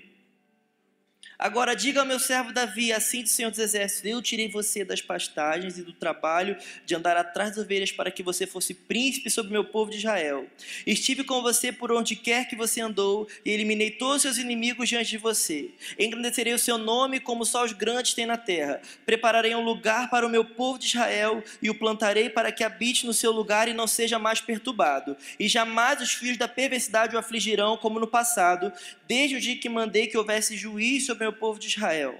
Agora 1.43 1.75
diga 1.75 1.99
ao 1.99 2.07
meu 2.07 2.21
servo 2.21 2.53
Davi, 2.53 2.93
assim 2.93 3.21
diz 3.21 3.33
o 3.33 3.35
Senhor 3.35 3.51
dos 3.51 3.59
Exércitos: 3.59 4.09
Eu 4.09 4.23
tirei 4.23 4.49
você 4.49 4.85
das 4.85 5.03
pastagens 5.03 5.77
e 5.77 5.83
do 5.83 5.93
trabalho 5.93 6.57
de 6.87 6.95
andar 6.95 7.17
atrás 7.17 7.57
das 7.57 7.65
ovelhas 7.65 7.91
para 7.91 8.13
que 8.13 8.23
você 8.23 8.47
fosse 8.47 8.73
príncipe 8.73 9.29
sobre 9.29 9.51
o 9.51 9.53
meu 9.53 9.65
povo 9.65 9.91
de 9.91 9.97
Israel. 9.97 10.47
Estive 10.87 11.25
com 11.25 11.43
você 11.43 11.73
por 11.73 11.91
onde 11.91 12.15
quer 12.15 12.47
que 12.47 12.55
você 12.55 12.81
andou 12.81 13.27
e 13.45 13.51
eliminei 13.51 13.91
todos 13.91 14.19
os 14.19 14.23
seus 14.23 14.39
inimigos 14.39 14.89
diante 14.89 15.11
de 15.11 15.19
você. 15.19 15.73
Engrandecerei 15.99 16.55
o 16.55 16.59
seu 16.61 16.79
nome 16.79 17.19
como 17.19 17.45
só 17.45 17.65
os 17.65 17.73
grandes 17.73 18.15
têm 18.15 18.25
na 18.25 18.37
terra. 18.37 18.81
Prepararei 19.05 19.53
um 19.53 19.65
lugar 19.65 20.11
para 20.11 20.25
o 20.25 20.31
meu 20.31 20.45
povo 20.45 20.79
de 20.79 20.87
Israel 20.87 21.43
e 21.61 21.69
o 21.69 21.75
plantarei 21.75 22.31
para 22.31 22.53
que 22.53 22.63
habite 22.63 23.05
no 23.05 23.13
seu 23.13 23.33
lugar 23.33 23.67
e 23.67 23.75
não 23.75 23.89
seja 23.89 24.17
mais 24.17 24.41
perturbado. 24.41 25.17
E 25.41 25.49
jamais 25.49 26.01
os 26.01 26.13
filhos 26.13 26.39
da 26.39 26.47
perversidade 26.47 27.17
o 27.17 27.19
afligirão 27.19 27.77
como 27.77 27.99
no 27.99 28.07
passado, 28.07 28.73
desde 29.09 29.35
o 29.35 29.41
dia 29.41 29.57
que 29.57 29.69
mandei 29.69 30.07
que 30.07 30.17
houvesse 30.17 30.57
juízo 30.57 31.07
sobre 31.07 31.32
povo 31.35 31.59
de 31.59 31.69
Israel. 31.69 32.19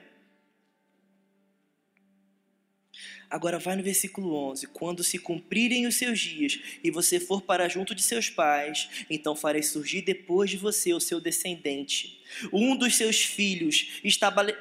Agora 3.33 3.59
vai 3.59 3.75
no 3.77 3.83
versículo 3.83 4.35
11: 4.51 4.67
Quando 4.67 5.03
se 5.03 5.19
cumprirem 5.19 5.87
os 5.87 5.97
seus 5.97 6.21
dias 6.21 6.61
e 6.85 6.91
você 6.91 7.19
for 7.19 7.41
para 7.41 7.67
junto 7.67 7.95
de 7.95 8.03
seus 8.03 8.29
pais, 8.29 9.07
então 9.09 9.35
farei 9.35 9.63
surgir 9.63 10.03
depois 10.03 10.51
de 10.51 10.59
você 10.59 10.93
o 10.93 11.01
seu 11.01 11.19
descendente. 11.19 12.21
Um 12.53 12.77
dos 12.77 12.95
seus 12.95 13.23
filhos 13.23 14.03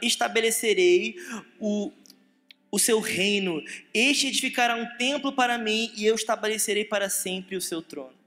estabelecerei 0.02 1.18
o, 1.60 1.91
o 2.72 2.80
seu 2.80 3.02
reino. 3.02 3.62
Este 3.93 4.28
edificará 4.28 4.78
um 4.78 4.97
templo 4.97 5.34
para 5.34 5.58
mim 5.58 5.91
e 5.97 6.06
eu 6.06 6.16
estabelecerei 6.16 6.86
para 6.86 7.10
sempre 7.10 7.58
o 7.58 7.62
seu 7.62 7.82
trono. 7.82 8.21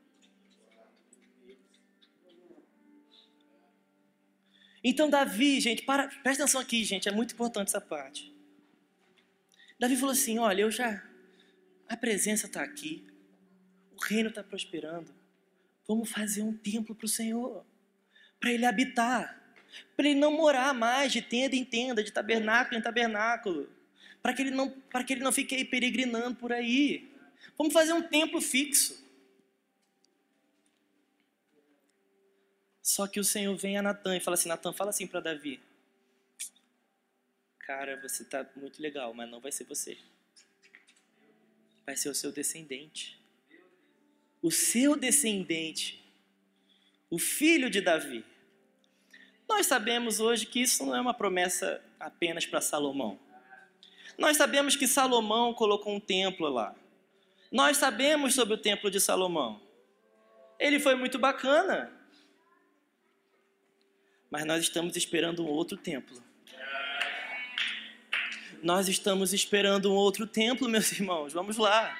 Então, 4.86 5.08
Davi, 5.08 5.58
gente, 5.60 5.82
para, 5.82 6.08
presta 6.22 6.44
atenção 6.44 6.60
aqui, 6.60 6.84
gente, 6.84 7.08
é 7.08 7.12
muito 7.12 7.32
importante 7.32 7.68
essa 7.68 7.80
parte. 7.80 8.30
Davi 9.80 9.96
falou 9.96 10.12
assim: 10.12 10.38
Olha, 10.38 10.60
eu 10.60 10.70
já. 10.70 11.02
A 11.88 11.96
presença 11.96 12.46
está 12.46 12.62
aqui, 12.62 13.06
o 13.96 14.02
reino 14.02 14.28
está 14.28 14.42
prosperando. 14.42 15.14
Vamos 15.88 16.10
fazer 16.10 16.42
um 16.42 16.52
templo 16.54 16.94
para 16.94 17.04
o 17.04 17.08
Senhor, 17.08 17.64
para 18.40 18.52
Ele 18.52 18.64
habitar, 18.64 19.42
para 19.96 20.06
Ele 20.06 20.18
não 20.18 20.32
morar 20.32 20.72
mais 20.74 21.12
de 21.12 21.20
tenda 21.20 21.56
em 21.56 21.64
tenda, 21.64 22.02
de 22.02 22.10
tabernáculo 22.10 22.78
em 22.78 22.82
tabernáculo, 22.82 23.68
para 24.22 24.32
que 24.32 24.42
Ele 24.42 24.50
não, 24.50 24.70
para 24.70 25.04
que 25.04 25.12
Ele 25.12 25.22
não 25.22 25.32
fique 25.32 25.54
aí 25.54 25.64
peregrinando 25.64 26.36
por 26.36 26.52
aí. 26.52 27.10
Vamos 27.56 27.72
fazer 27.72 27.92
um 27.92 28.02
templo 28.02 28.40
fixo. 28.40 29.03
Só 32.84 33.06
que 33.06 33.18
o 33.18 33.24
Senhor 33.24 33.56
vem 33.56 33.78
a 33.78 33.82
Natan 33.82 34.14
e 34.14 34.20
fala 34.20 34.34
assim: 34.34 34.46
Natan, 34.50 34.70
fala 34.74 34.90
assim 34.90 35.06
para 35.06 35.18
Davi. 35.18 35.58
Cara, 37.60 37.98
você 38.02 38.22
tá 38.26 38.46
muito 38.54 38.82
legal, 38.82 39.14
mas 39.14 39.26
não 39.30 39.40
vai 39.40 39.50
ser 39.50 39.64
você. 39.64 39.96
Vai 41.86 41.96
ser 41.96 42.10
o 42.10 42.14
seu 42.14 42.30
descendente. 42.30 43.18
O 44.42 44.50
seu 44.50 44.96
descendente. 44.96 46.04
O 47.08 47.18
filho 47.18 47.70
de 47.70 47.80
Davi. 47.80 48.22
Nós 49.48 49.64
sabemos 49.64 50.20
hoje 50.20 50.44
que 50.44 50.60
isso 50.60 50.84
não 50.84 50.94
é 50.94 51.00
uma 51.00 51.14
promessa 51.14 51.82
apenas 51.98 52.44
para 52.44 52.60
Salomão. 52.60 53.18
Nós 54.18 54.36
sabemos 54.36 54.76
que 54.76 54.86
Salomão 54.86 55.54
colocou 55.54 55.94
um 55.94 56.00
templo 56.00 56.50
lá. 56.50 56.76
Nós 57.50 57.78
sabemos 57.78 58.34
sobre 58.34 58.54
o 58.54 58.58
templo 58.58 58.90
de 58.90 59.00
Salomão. 59.00 59.58
Ele 60.58 60.78
foi 60.78 60.94
muito 60.94 61.18
bacana 61.18 61.93
mas 64.34 64.44
nós 64.44 64.64
estamos 64.64 64.96
esperando 64.96 65.46
um 65.46 65.48
outro 65.48 65.76
templo. 65.76 66.20
Nós 68.60 68.88
estamos 68.88 69.32
esperando 69.32 69.92
um 69.92 69.94
outro 69.94 70.26
templo, 70.26 70.68
meus 70.68 70.90
irmãos. 70.98 71.32
Vamos 71.32 71.56
lá. 71.56 71.96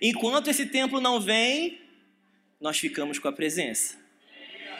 Enquanto 0.00 0.46
esse 0.46 0.66
templo 0.66 1.00
não 1.00 1.20
vem, 1.20 1.80
nós 2.60 2.78
ficamos 2.78 3.18
com 3.18 3.26
a 3.26 3.32
presença. 3.32 3.96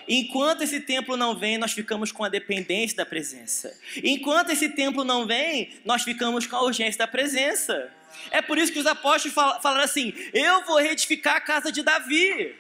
Enquanto 0.07 0.63
esse 0.63 0.79
templo 0.79 1.17
não 1.17 1.37
vem, 1.37 1.59
nós 1.59 1.73
ficamos 1.73 2.13
com 2.13 2.23
a 2.23 2.29
dependência 2.29 2.99
da 2.99 3.05
presença. 3.05 3.77
Enquanto 3.97 4.51
esse 4.51 4.69
templo 4.69 5.03
não 5.03 5.27
vem, 5.27 5.81
nós 5.85 6.05
ficamos 6.05 6.47
com 6.47 6.55
a 6.55 6.63
urgência 6.63 6.99
da 7.01 7.09
presença. 7.09 7.93
É 8.31 8.41
por 8.41 8.57
isso 8.57 8.73
que 8.73 8.79
os 8.79 8.87
apóstolos 8.87 9.35
falaram 9.35 9.83
assim: 9.83 10.15
Eu 10.33 10.65
vou 10.65 10.77
reedificar 10.77 11.35
a 11.35 11.41
casa 11.41 11.73
de 11.73 11.83
Davi. 11.83 12.55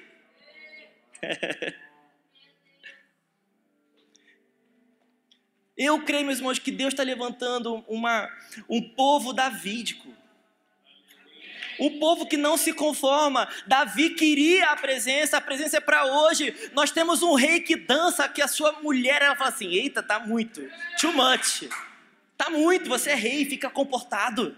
Eu 5.78 6.02
creio, 6.02 6.26
meus 6.26 6.38
irmãos, 6.38 6.58
que 6.58 6.72
Deus 6.72 6.92
está 6.92 7.04
levantando 7.04 7.84
uma, 7.86 8.28
um 8.68 8.82
povo 8.82 9.32
davídico. 9.32 10.12
Um 11.78 12.00
povo 12.00 12.26
que 12.26 12.36
não 12.36 12.56
se 12.56 12.72
conforma. 12.72 13.48
Davi 13.64 14.10
queria 14.10 14.70
a 14.70 14.76
presença, 14.76 15.36
a 15.36 15.40
presença 15.40 15.76
é 15.76 15.80
para 15.80 16.04
hoje. 16.04 16.52
Nós 16.72 16.90
temos 16.90 17.22
um 17.22 17.34
rei 17.34 17.60
que 17.60 17.76
dança, 17.76 18.28
que 18.28 18.42
a 18.42 18.48
sua 18.48 18.72
mulher, 18.82 19.22
ela 19.22 19.36
fala 19.36 19.50
assim: 19.50 19.68
eita, 19.68 20.02
tá 20.02 20.18
muito, 20.18 20.60
too 21.00 21.12
much. 21.12 21.68
Tá 22.36 22.50
muito, 22.50 22.88
você 22.88 23.10
é 23.10 23.14
rei, 23.14 23.44
fica 23.44 23.70
comportado. 23.70 24.56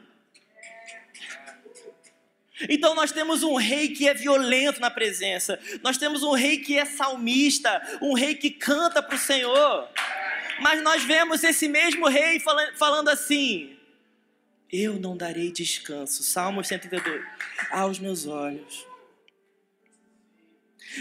Então 2.68 2.94
nós 2.94 3.12
temos 3.12 3.42
um 3.42 3.56
rei 3.56 3.88
que 3.88 4.08
é 4.08 4.14
violento 4.14 4.80
na 4.80 4.90
presença. 4.90 5.58
Nós 5.82 5.98
temos 5.98 6.22
um 6.22 6.32
rei 6.32 6.58
que 6.58 6.78
é 6.78 6.86
salmista, 6.86 7.98
um 8.00 8.14
rei 8.14 8.34
que 8.34 8.50
canta 8.50 9.02
para 9.02 9.16
o 9.16 9.18
Senhor. 9.18 9.88
Mas 10.60 10.82
nós 10.82 11.02
vemos 11.04 11.42
esse 11.42 11.68
mesmo 11.68 12.06
rei 12.08 12.40
falando 12.76 13.08
assim: 13.08 13.76
Eu 14.70 14.98
não 14.98 15.16
darei 15.16 15.50
descanso. 15.50 16.22
Salmo 16.22 16.62
132. 16.62 17.24
Aos 17.70 17.98
meus 17.98 18.26
olhos. 18.26 18.86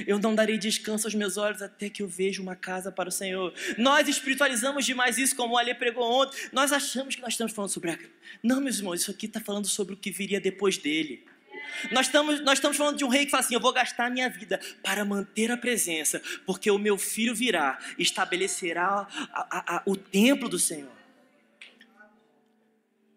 Eu 0.05 0.19
não 0.19 0.35
darei 0.35 0.57
descanso 0.57 1.07
aos 1.07 1.15
meus 1.15 1.35
olhos 1.37 1.61
até 1.61 1.89
que 1.89 2.03
eu 2.03 2.07
veja 2.07 2.41
uma 2.41 2.55
casa 2.55 2.91
para 2.91 3.09
o 3.09 3.11
Senhor. 3.11 3.53
Nós 3.77 4.07
espiritualizamos 4.07 4.85
demais 4.85 5.17
isso, 5.17 5.35
como 5.35 5.55
o 5.55 5.57
Ale 5.57 5.73
pregou 5.73 6.03
ontem. 6.03 6.37
Nós 6.51 6.71
achamos 6.71 7.15
que 7.15 7.21
nós 7.21 7.33
estamos 7.33 7.53
falando 7.53 7.71
sobre 7.71 7.91
a. 7.91 7.99
Não, 8.43 8.61
meus 8.61 8.77
irmãos, 8.77 9.01
isso 9.01 9.11
aqui 9.11 9.25
está 9.25 9.39
falando 9.39 9.67
sobre 9.67 9.93
o 9.95 9.97
que 9.97 10.11
viria 10.11 10.39
depois 10.39 10.77
dele. 10.77 11.25
Nós 11.91 12.07
estamos, 12.07 12.41
nós 12.41 12.57
estamos 12.57 12.77
falando 12.77 12.97
de 12.97 13.05
um 13.05 13.09
rei 13.09 13.25
que 13.25 13.31
fala 13.31 13.43
assim: 13.43 13.55
Eu 13.55 13.59
vou 13.59 13.73
gastar 13.73 14.07
a 14.07 14.09
minha 14.09 14.29
vida 14.29 14.59
para 14.83 15.03
manter 15.05 15.51
a 15.51 15.57
presença, 15.57 16.21
porque 16.45 16.69
o 16.69 16.77
meu 16.77 16.97
filho 16.97 17.35
virá, 17.35 17.77
estabelecerá 17.97 19.07
a, 19.33 19.57
a, 19.57 19.77
a, 19.77 19.81
o 19.85 19.95
templo 19.95 20.49
do 20.49 20.59
Senhor. 20.59 20.99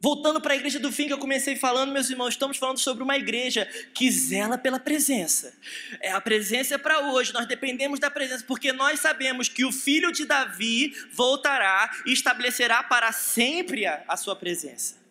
Voltando 0.05 0.41
para 0.41 0.55
a 0.55 0.57
igreja 0.57 0.81
do 0.81 0.91
fim 0.91 1.07
que 1.07 1.13
eu 1.13 1.19
comecei 1.19 1.55
falando, 1.55 1.93
meus 1.93 2.11
irmãos, 2.11 2.31
estamos 2.31 2.57
falando 2.57 2.79
sobre 2.79 3.05
uma 3.05 3.17
igreja 3.17 3.65
que 3.95 4.11
zela 4.11 4.59
pela 4.59 4.81
presença. 4.81 5.57
É 6.01 6.11
a 6.11 6.21
presença 6.21 6.75
é 6.75 6.79
para 6.79 7.13
hoje, 7.13 7.33
nós 7.33 7.47
dependemos 7.47 8.01
da 8.01 8.11
presença, 8.11 8.45
porque 8.45 8.73
nós 8.73 8.99
sabemos 8.99 9.49
que 9.49 9.65
o 9.65 9.71
filho 9.71 10.11
de 10.11 10.25
Davi 10.25 10.93
voltará 11.13 11.89
e 12.05 12.13
estabelecerá 12.13 12.83
para 12.83 13.13
sempre 13.13 13.87
a, 13.87 14.03
a 14.09 14.17
sua 14.17 14.35
presença. 14.35 15.02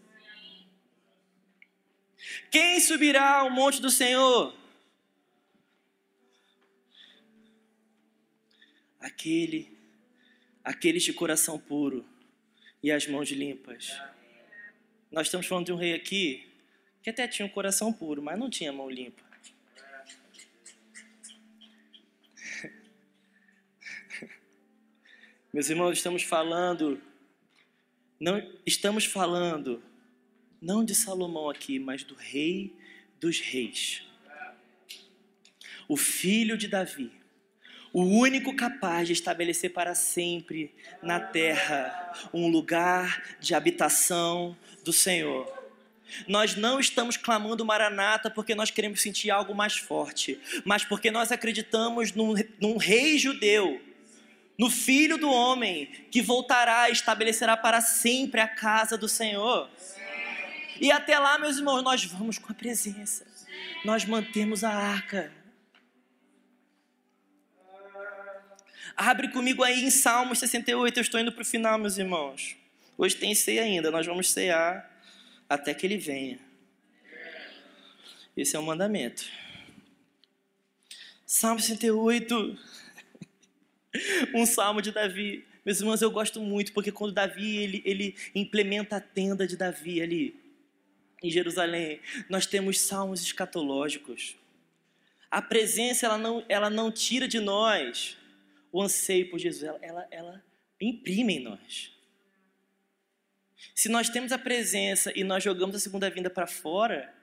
Quem 2.49 2.79
subirá 2.79 3.37
ao 3.39 3.49
monte 3.49 3.81
do 3.81 3.89
Senhor? 3.89 4.55
Aquele, 8.99 9.77
aqueles 10.63 11.03
de 11.03 11.13
coração 11.13 11.59
puro 11.59 12.05
e 12.83 12.91
as 12.91 13.07
mãos 13.07 13.29
limpas. 13.29 13.99
Nós 15.11 15.27
estamos 15.27 15.47
falando 15.47 15.65
de 15.65 15.73
um 15.73 15.77
rei 15.77 15.93
aqui 15.93 16.47
que 17.01 17.09
até 17.09 17.27
tinha 17.27 17.45
um 17.45 17.49
coração 17.49 17.91
puro, 17.91 18.21
mas 18.21 18.37
não 18.39 18.49
tinha 18.49 18.71
mão 18.71 18.89
limpa. 18.89 19.23
Meus 25.51 25.69
irmãos, 25.69 25.93
estamos 25.93 26.23
falando, 26.23 27.01
não 28.19 28.41
estamos 28.65 29.05
falando 29.05 29.83
não 30.61 30.85
de 30.85 30.93
Salomão 30.93 31.49
aqui, 31.49 31.79
mas 31.79 32.03
do 32.03 32.13
rei 32.13 32.75
dos 33.19 33.39
reis. 33.39 34.03
O 35.87 35.97
filho 35.97 36.57
de 36.57 36.67
Davi, 36.67 37.11
o 37.91 38.03
único 38.03 38.55
capaz 38.55 39.07
de 39.07 39.13
estabelecer 39.13 39.73
para 39.73 39.95
sempre 39.95 40.73
na 41.01 41.19
terra 41.19 42.29
um 42.33 42.47
lugar 42.47 43.37
de 43.39 43.53
habitação 43.53 44.55
do 44.85 44.93
Senhor. 44.93 45.51
Nós 46.27 46.55
não 46.55 46.79
estamos 46.79 47.17
clamando 47.17 47.65
Maranata 47.65 48.29
porque 48.29 48.53
nós 48.53 48.69
queremos 48.69 49.01
sentir 49.01 49.31
algo 49.31 49.55
mais 49.55 49.77
forte, 49.77 50.39
mas 50.63 50.83
porque 50.85 51.09
nós 51.09 51.31
acreditamos 51.31 52.13
num, 52.13 52.33
num 52.59 52.77
rei 52.77 53.17
judeu, 53.17 53.81
no 54.57 54.69
filho 54.69 55.17
do 55.17 55.29
homem, 55.29 55.87
que 56.11 56.21
voltará 56.21 56.89
e 56.89 56.93
estabelecerá 56.93 57.57
para 57.57 57.81
sempre 57.81 58.41
a 58.41 58.47
casa 58.47 58.97
do 58.97 59.07
Senhor. 59.07 59.69
E 60.81 60.91
até 60.91 61.19
lá, 61.19 61.37
meus 61.37 61.57
irmãos, 61.57 61.83
nós 61.83 62.03
vamos 62.05 62.39
com 62.39 62.51
a 62.51 62.55
presença. 62.55 63.23
Nós 63.85 64.03
mantemos 64.03 64.63
a 64.63 64.71
arca. 64.71 65.31
Abre 68.97 69.29
comigo 69.29 69.63
aí 69.63 69.83
em 69.83 69.91
Salmos 69.91 70.39
68. 70.39 70.97
Eu 70.97 71.01
estou 71.01 71.19
indo 71.19 71.31
para 71.31 71.43
o 71.43 71.45
final, 71.45 71.77
meus 71.77 71.99
irmãos. 71.99 72.55
Hoje 72.97 73.15
tem 73.15 73.35
ceia 73.35 73.61
ainda. 73.61 73.91
Nós 73.91 74.07
vamos 74.07 74.31
cear 74.31 74.91
até 75.47 75.71
que 75.71 75.85
ele 75.85 75.99
venha. 75.99 76.39
Esse 78.35 78.55
é 78.55 78.59
o 78.59 78.63
mandamento. 78.63 79.23
Salmo 81.27 81.59
68. 81.59 82.57
um 84.33 84.47
salmo 84.47 84.81
de 84.81 84.91
Davi. 84.91 85.45
Meus 85.63 85.79
irmãos, 85.79 86.01
eu 86.01 86.09
gosto 86.09 86.41
muito, 86.41 86.73
porque 86.73 86.91
quando 86.91 87.13
Davi 87.13 87.57
ele, 87.57 87.83
ele 87.85 88.15
implementa 88.33 88.95
a 88.95 88.99
tenda 88.99 89.45
de 89.45 89.55
Davi 89.55 90.01
ali, 90.01 90.40
em 91.21 91.29
Jerusalém, 91.29 92.01
nós 92.29 92.45
temos 92.45 92.79
salmos 92.79 93.21
escatológicos. 93.21 94.35
A 95.29 95.41
presença, 95.41 96.05
ela 96.05 96.17
não, 96.17 96.45
ela 96.49 96.69
não 96.69 96.91
tira 96.91 97.27
de 97.27 97.39
nós 97.39 98.17
o 98.71 98.81
anseio 98.81 99.29
por 99.29 99.39
Jesus, 99.39 99.63
ela, 99.63 99.79
ela, 99.81 100.07
ela 100.09 100.45
imprime 100.79 101.35
em 101.35 101.43
nós. 101.43 101.93
Se 103.75 103.87
nós 103.89 104.09
temos 104.09 104.31
a 104.31 104.37
presença 104.37 105.11
e 105.15 105.23
nós 105.23 105.43
jogamos 105.43 105.75
a 105.75 105.79
segunda 105.79 106.09
vinda 106.09 106.29
para 106.29 106.47
fora, 106.47 107.13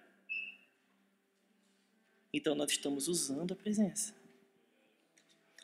então 2.32 2.54
nós 2.54 2.70
estamos 2.70 3.08
usando 3.08 3.52
a 3.52 3.56
presença. 3.56 4.14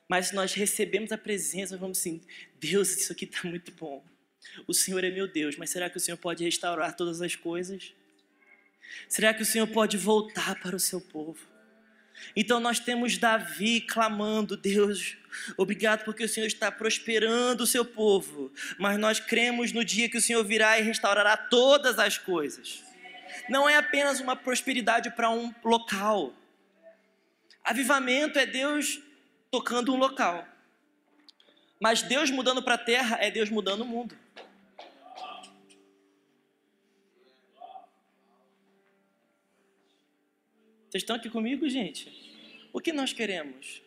Mas 0.08 0.28
se 0.28 0.34
nós 0.34 0.52
recebemos 0.52 1.12
a 1.12 1.18
presença, 1.18 1.76
vamos 1.76 1.98
assim: 1.98 2.20
Deus, 2.58 2.90
isso 2.96 3.12
aqui 3.12 3.24
está 3.24 3.48
muito 3.48 3.72
bom. 3.72 4.04
O 4.66 4.74
Senhor 4.74 5.02
é 5.04 5.10
meu 5.10 5.26
Deus, 5.26 5.56
mas 5.56 5.70
será 5.70 5.88
que 5.88 5.96
o 5.96 6.00
Senhor 6.00 6.16
pode 6.16 6.44
restaurar 6.44 6.94
todas 6.96 7.22
as 7.22 7.34
coisas? 7.34 7.94
Será 9.08 9.32
que 9.34 9.42
o 9.42 9.46
Senhor 9.46 9.66
pode 9.66 9.96
voltar 9.96 10.60
para 10.60 10.76
o 10.76 10.80
seu 10.80 11.00
povo? 11.00 11.54
Então 12.36 12.60
nós 12.60 12.78
temos 12.78 13.18
Davi 13.18 13.80
clamando: 13.80 14.56
Deus, 14.56 15.16
obrigado 15.56 16.04
porque 16.04 16.24
o 16.24 16.28
Senhor 16.28 16.46
está 16.46 16.70
prosperando 16.70 17.62
o 17.62 17.66
seu 17.66 17.84
povo, 17.84 18.52
mas 18.78 18.98
nós 18.98 19.20
cremos 19.20 19.72
no 19.72 19.84
dia 19.84 20.08
que 20.08 20.18
o 20.18 20.22
Senhor 20.22 20.44
virá 20.44 20.78
e 20.78 20.82
restaurará 20.82 21.36
todas 21.36 21.98
as 21.98 22.18
coisas. 22.18 22.82
Não 23.48 23.68
é 23.68 23.76
apenas 23.76 24.20
uma 24.20 24.36
prosperidade 24.36 25.10
para 25.10 25.30
um 25.30 25.52
local. 25.64 26.32
Avivamento 27.62 28.38
é 28.38 28.46
Deus 28.46 29.00
tocando 29.50 29.92
um 29.92 29.96
local. 29.96 30.46
Mas 31.80 32.02
Deus 32.02 32.30
mudando 32.30 32.62
para 32.62 32.74
a 32.74 32.78
terra 32.78 33.18
é 33.20 33.30
Deus 33.30 33.50
mudando 33.50 33.82
o 33.82 33.86
mundo. 33.86 34.16
Vocês 40.94 41.02
estão 41.02 41.16
aqui 41.16 41.28
comigo, 41.28 41.68
gente? 41.68 42.08
O 42.72 42.80
que 42.80 42.92
nós 42.92 43.12
queremos? 43.12 43.82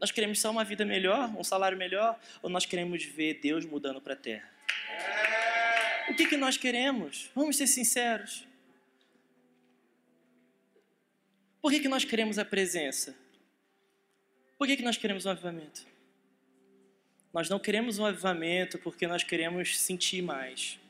Nós 0.00 0.10
queremos 0.10 0.40
só 0.40 0.50
uma 0.50 0.64
vida 0.64 0.82
melhor, 0.82 1.28
um 1.36 1.44
salário 1.44 1.76
melhor, 1.76 2.18
ou 2.40 2.48
nós 2.48 2.64
queremos 2.64 3.04
ver 3.04 3.34
Deus 3.34 3.66
mudando 3.66 4.00
para 4.00 4.14
a 4.14 4.16
terra? 4.16 4.50
O 6.08 6.14
que, 6.14 6.26
que 6.26 6.38
nós 6.38 6.56
queremos? 6.56 7.30
Vamos 7.34 7.58
ser 7.58 7.66
sinceros. 7.66 8.46
Por 11.60 11.70
que, 11.70 11.80
que 11.80 11.88
nós 11.88 12.02
queremos 12.02 12.38
a 12.38 12.46
presença? 12.46 13.14
Por 14.56 14.66
que, 14.66 14.78
que 14.78 14.82
nós 14.82 14.96
queremos 14.96 15.26
um 15.26 15.30
avivamento? 15.32 15.86
Nós 17.30 17.50
não 17.50 17.58
queremos 17.58 17.98
um 17.98 18.06
avivamento 18.06 18.78
porque 18.78 19.06
nós 19.06 19.22
queremos 19.22 19.78
sentir 19.78 20.22
mais 20.22 20.80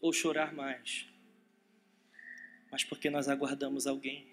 ou 0.00 0.14
chorar 0.14 0.54
mais 0.54 1.14
mas 2.70 2.84
porque 2.84 3.10
nós 3.10 3.28
aguardamos 3.28 3.86
alguém. 3.86 4.26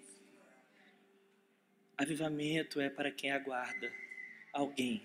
Avivamento 1.96 2.80
é 2.80 2.90
para 2.90 3.10
quem 3.10 3.30
aguarda 3.30 3.92
alguém. 4.52 5.02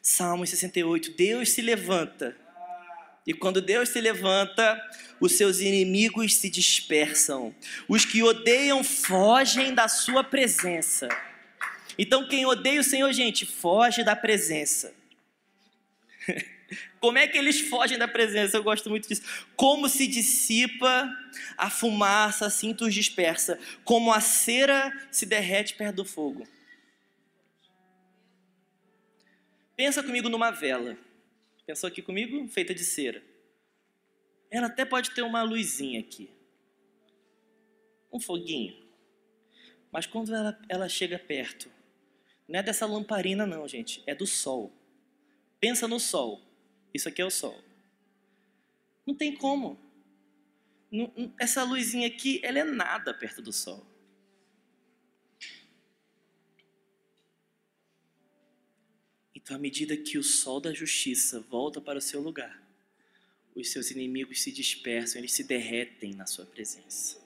Salmo 0.00 0.46
68, 0.46 1.12
Deus 1.12 1.50
se 1.50 1.60
levanta. 1.62 2.36
E 3.26 3.32
quando 3.32 3.60
Deus 3.60 3.88
se 3.88 4.00
levanta, 4.00 4.80
os 5.18 5.32
seus 5.32 5.60
inimigos 5.60 6.34
se 6.34 6.50
dispersam. 6.50 7.54
Os 7.88 8.04
que 8.04 8.22
odeiam 8.22 8.84
fogem 8.84 9.74
da 9.74 9.88
sua 9.88 10.22
presença. 10.22 11.08
Então, 11.98 12.28
quem 12.28 12.44
odeia 12.44 12.80
o 12.80 12.84
Senhor, 12.84 13.12
gente, 13.12 13.46
foge 13.46 14.04
da 14.04 14.14
presença. 14.14 14.92
Como 17.00 17.18
é 17.18 17.28
que 17.28 17.36
eles 17.36 17.60
fogem 17.60 17.98
da 17.98 18.08
presença? 18.08 18.56
Eu 18.56 18.62
gosto 18.62 18.88
muito 18.88 19.08
disso. 19.08 19.22
Como 19.56 19.88
se 19.88 20.06
dissipa 20.06 21.10
a 21.56 21.70
fumaça, 21.70 22.46
assim 22.46 22.74
os 22.80 22.94
dispersa. 22.94 23.58
Como 23.84 24.12
a 24.12 24.20
cera 24.20 24.92
se 25.10 25.26
derrete 25.26 25.74
perto 25.74 25.96
do 25.96 26.04
fogo. 26.04 26.46
Pensa 29.76 30.02
comigo 30.02 30.28
numa 30.28 30.50
vela. 30.50 30.96
Pensou 31.66 31.88
aqui 31.88 32.02
comigo? 32.02 32.46
Feita 32.48 32.74
de 32.74 32.84
cera. 32.84 33.22
Ela 34.50 34.68
até 34.68 34.84
pode 34.84 35.10
ter 35.10 35.22
uma 35.22 35.42
luzinha 35.42 36.00
aqui. 36.00 36.30
Um 38.12 38.20
foguinho. 38.20 38.84
Mas 39.90 40.06
quando 40.06 40.34
ela, 40.34 40.58
ela 40.68 40.88
chega 40.88 41.18
perto, 41.18 41.70
não 42.48 42.60
é 42.60 42.62
dessa 42.62 42.86
lamparina, 42.86 43.46
não, 43.46 43.66
gente. 43.66 44.02
É 44.06 44.14
do 44.14 44.26
sol. 44.26 44.72
Pensa 45.58 45.88
no 45.88 45.98
sol. 45.98 46.43
Isso 46.94 47.08
aqui 47.08 47.20
é 47.20 47.24
o 47.24 47.30
sol. 47.30 47.60
Não 49.04 49.14
tem 49.14 49.34
como. 49.34 49.78
essa 51.38 51.64
luzinha 51.64 52.06
aqui, 52.06 52.40
ela 52.44 52.60
é 52.60 52.64
nada 52.64 53.12
perto 53.12 53.42
do 53.42 53.52
sol. 53.52 53.84
Então, 59.34 59.56
à 59.56 59.58
medida 59.58 59.94
que 59.96 60.16
o 60.16 60.22
sol 60.22 60.60
da 60.60 60.72
justiça 60.72 61.40
volta 61.40 61.80
para 61.80 61.98
o 61.98 62.00
seu 62.02 62.22
lugar, 62.22 62.62
os 63.54 63.70
seus 63.70 63.90
inimigos 63.90 64.40
se 64.40 64.50
dispersam, 64.50 65.20
eles 65.20 65.32
se 65.32 65.44
derretem 65.44 66.14
na 66.14 66.24
sua 66.24 66.46
presença. 66.46 67.22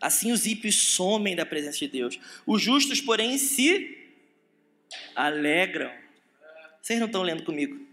Assim 0.00 0.32
os 0.32 0.46
ímpios 0.46 0.74
somem 0.74 1.36
da 1.36 1.46
presença 1.46 1.78
de 1.78 1.88
Deus. 1.88 2.18
Os 2.44 2.60
justos, 2.60 3.00
porém, 3.00 3.38
se 3.38 3.96
alegram. 5.14 5.92
Vocês 6.82 6.98
não 6.98 7.06
estão 7.06 7.22
lendo 7.22 7.44
comigo? 7.44 7.87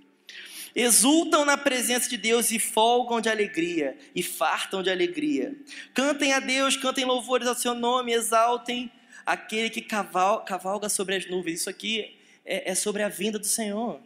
Exultam 0.75 1.45
na 1.45 1.57
presença 1.57 2.09
de 2.09 2.17
Deus 2.17 2.51
e 2.51 2.59
folgam 2.59 3.21
de 3.21 3.29
alegria 3.29 3.97
e 4.13 4.21
fartam 4.21 4.83
de 4.83 4.89
alegria. 4.89 5.55
Cantem 5.93 6.33
a 6.33 6.39
Deus, 6.39 6.75
cantem 6.75 7.05
louvores 7.05 7.47
ao 7.47 7.55
seu 7.55 7.73
nome, 7.73 8.11
exaltem 8.11 8.91
aquele 9.25 9.69
que 9.69 9.81
cavalga 9.81 10.89
sobre 10.89 11.15
as 11.15 11.25
nuvens. 11.27 11.61
Isso 11.61 11.69
aqui 11.69 12.17
é, 12.43 12.71
é 12.71 12.75
sobre 12.75 13.01
a 13.01 13.09
vinda 13.09 13.39
do 13.39 13.47
Senhor. 13.47 14.01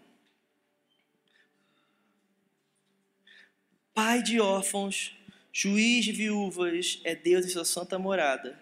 Pai 3.94 4.22
de 4.22 4.40
órfãos, 4.40 5.18
juiz 5.52 6.06
de 6.06 6.12
viúvas, 6.12 7.02
é 7.04 7.16
Deus 7.16 7.46
em 7.46 7.50
sua 7.50 7.66
santa 7.66 7.98
morada. 7.98 8.58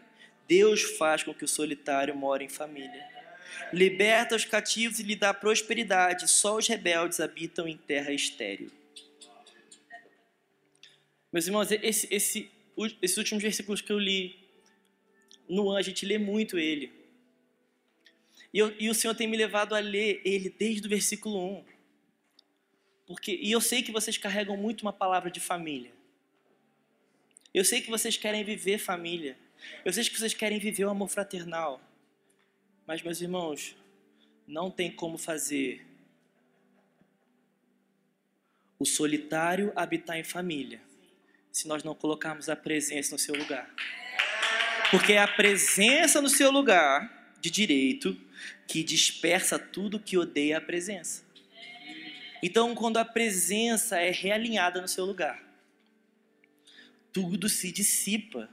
Deus 0.47 0.81
faz 0.81 1.23
com 1.23 1.33
que 1.33 1.43
o 1.43 1.47
solitário 1.47 2.15
more 2.15 2.43
em 2.43 2.49
família. 2.49 3.16
Liberta 3.73 4.35
os 4.35 4.45
cativos 4.45 4.99
e 4.99 5.03
lhe 5.03 5.15
dá 5.15 5.33
prosperidade. 5.33 6.29
Só 6.29 6.57
os 6.57 6.67
rebeldes 6.67 7.19
habitam 7.19 7.67
em 7.67 7.77
terra 7.77 8.11
estéril. 8.11 8.71
Meus 11.31 11.47
irmãos, 11.47 11.71
esse, 11.71 12.07
esse, 12.09 12.51
esses 13.01 13.17
últimos 13.17 13.43
versículos 13.43 13.81
que 13.81 13.91
eu 13.91 13.99
li, 13.99 14.39
no 15.47 15.75
a 15.75 15.81
gente 15.81 16.05
lê 16.05 16.17
muito 16.17 16.57
ele. 16.57 16.91
E, 18.53 18.59
eu, 18.59 18.73
e 18.79 18.89
o 18.89 18.93
Senhor 18.95 19.13
tem 19.13 19.27
me 19.27 19.37
levado 19.37 19.75
a 19.75 19.79
ler 19.79 20.21
ele 20.23 20.49
desde 20.49 20.87
o 20.87 20.89
versículo 20.89 21.59
1. 21.59 21.65
Porque, 23.05 23.39
e 23.41 23.51
eu 23.51 23.61
sei 23.61 23.81
que 23.81 23.91
vocês 23.91 24.17
carregam 24.17 24.57
muito 24.57 24.81
uma 24.81 24.93
palavra 24.93 25.29
de 25.29 25.39
família. 25.39 25.91
Eu 27.53 27.63
sei 27.63 27.81
que 27.81 27.89
vocês 27.89 28.17
querem 28.17 28.43
viver 28.43 28.77
família. 28.77 29.37
Eu 29.83 29.93
sei 29.93 30.03
que 30.03 30.17
vocês 30.17 30.33
querem 30.33 30.59
viver 30.59 30.85
o 30.85 30.89
amor 30.89 31.07
fraternal. 31.07 31.81
Mas, 32.87 33.01
meus 33.01 33.19
irmãos, 33.19 33.75
não 34.47 34.71
tem 34.71 34.89
como 34.89 35.17
fazer 35.17 35.85
o 38.79 38.85
solitário 38.85 39.73
habitar 39.75 40.17
em 40.17 40.23
família 40.23 40.79
se 41.51 41.67
nós 41.67 41.83
não 41.83 41.93
colocarmos 41.93 42.47
a 42.47 42.55
presença 42.55 43.13
no 43.13 43.19
seu 43.19 43.35
lugar. 43.35 43.69
Porque 44.89 45.13
é 45.13 45.19
a 45.19 45.27
presença 45.27 46.21
no 46.21 46.29
seu 46.29 46.49
lugar 46.49 47.35
de 47.41 47.49
direito 47.49 48.17
que 48.65 48.81
dispersa 48.83 49.59
tudo 49.59 49.99
que 49.99 50.17
odeia 50.17 50.59
a 50.59 50.61
presença. 50.61 51.25
Então, 52.41 52.73
quando 52.73 52.97
a 52.97 53.03
presença 53.03 53.99
é 53.99 54.11
realinhada 54.11 54.79
no 54.79 54.87
seu 54.87 55.03
lugar, 55.03 55.43
tudo 57.11 57.49
se 57.49 57.69
dissipa. 57.69 58.47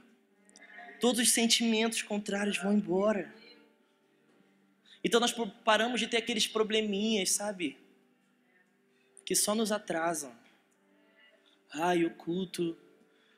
Todos 0.99 1.21
os 1.21 1.31
sentimentos 1.31 2.01
contrários 2.01 2.57
vão 2.57 2.73
embora. 2.73 3.33
Então 5.05 5.19
nós 5.19 5.31
paramos 5.63 5.99
de 5.99 6.07
ter 6.07 6.17
aqueles 6.17 6.47
probleminhas, 6.47 7.29
sabe? 7.29 7.77
Que 9.23 9.35
só 9.35 9.53
nos 9.53 9.71
atrasam. 9.71 10.35
Ai, 11.71 12.05
o 12.05 12.09
culto, 12.09 12.75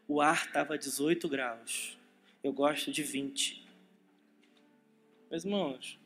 o 0.07 0.21
ar 0.21 0.45
estava 0.45 0.75
a 0.75 0.77
18 0.77 1.27
graus. 1.27 1.97
Eu 2.41 2.53
gosto 2.53 2.89
de 2.89 3.03
20. 3.03 3.67
Meus 5.29 5.43
irmãos, 5.43 5.99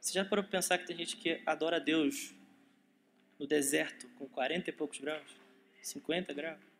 você 0.00 0.12
já 0.12 0.24
parou 0.24 0.42
para 0.42 0.50
pensar 0.50 0.76
que 0.76 0.88
tem 0.88 0.96
gente 0.96 1.18
que 1.18 1.40
adora 1.46 1.76
a 1.76 1.78
Deus 1.78 2.34
no 3.38 3.46
deserto 3.46 4.08
com 4.18 4.26
40 4.26 4.70
e 4.70 4.72
poucos 4.72 4.98
graus? 4.98 5.36
50 5.82 6.34
graus? 6.34 6.73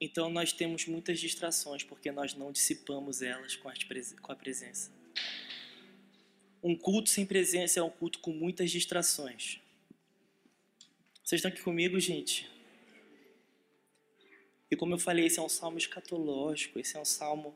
Então 0.00 0.30
nós 0.30 0.52
temos 0.52 0.86
muitas 0.86 1.20
distrações 1.20 1.82
porque 1.82 2.10
nós 2.10 2.34
não 2.34 2.50
dissipamos 2.50 3.20
elas 3.20 3.54
com, 3.54 3.68
a 3.68 4.36
presença. 4.36 4.90
Um 6.62 6.74
culto 6.74 7.10
sem 7.10 7.26
presença 7.26 7.80
é 7.80 7.82
um 7.82 7.90
culto 7.90 8.18
com 8.20 8.32
muitas 8.32 8.70
distrações. 8.70 9.60
Vocês 11.22 11.38
estão 11.38 11.50
aqui 11.50 11.62
comigo, 11.62 12.00
gente? 12.00 12.48
E 14.70 14.76
como 14.76 14.94
eu 14.94 14.98
falei, 14.98 15.26
esse 15.26 15.38
é 15.38 15.42
um 15.42 15.48
salmo 15.48 15.78
escatológico, 15.78 16.78
esse 16.78 16.96
é 16.96 17.00
um 17.00 17.04
salmo 17.04 17.54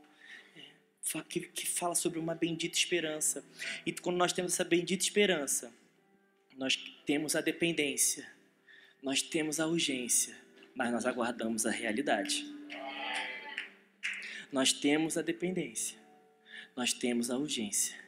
é, 1.15 1.23
que 1.23 1.67
fala 1.67 1.95
sobre 1.95 2.19
uma 2.19 2.35
bendita 2.35 2.77
esperança. 2.77 3.45
E 3.87 3.93
quando 3.93 4.17
nós 4.17 4.33
temos 4.33 4.53
essa 4.53 4.65
bendita 4.65 5.03
esperança, 5.03 5.73
nós 6.57 6.77
temos 7.07 7.35
a 7.35 7.41
dependência, 7.41 8.29
nós 9.03 9.23
temos 9.23 9.61
a 9.61 9.67
urgência, 9.67 10.44
mas 10.75 10.91
nós 10.91 11.07
aguardamos 11.07 11.67
a 11.67 11.71
realidade. 11.71 12.45
Nós 14.51 14.73
temos 14.73 15.17
a 15.17 15.23
dependência, 15.23 15.99
nós 16.77 16.93
temos 16.93 17.31
a 17.31 17.37
urgência, 17.37 17.99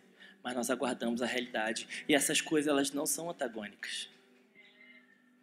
mas 0.43 0.55
nós 0.55 0.71
aguardamos 0.71 1.23
a 1.23 1.27
realidade. 1.27 2.05
E 2.09 2.15
essas 2.15 2.41
coisas 2.41 2.71
elas 2.71 2.91
não 2.91 3.07
são 3.07 3.31
antagônicas, 3.31 4.09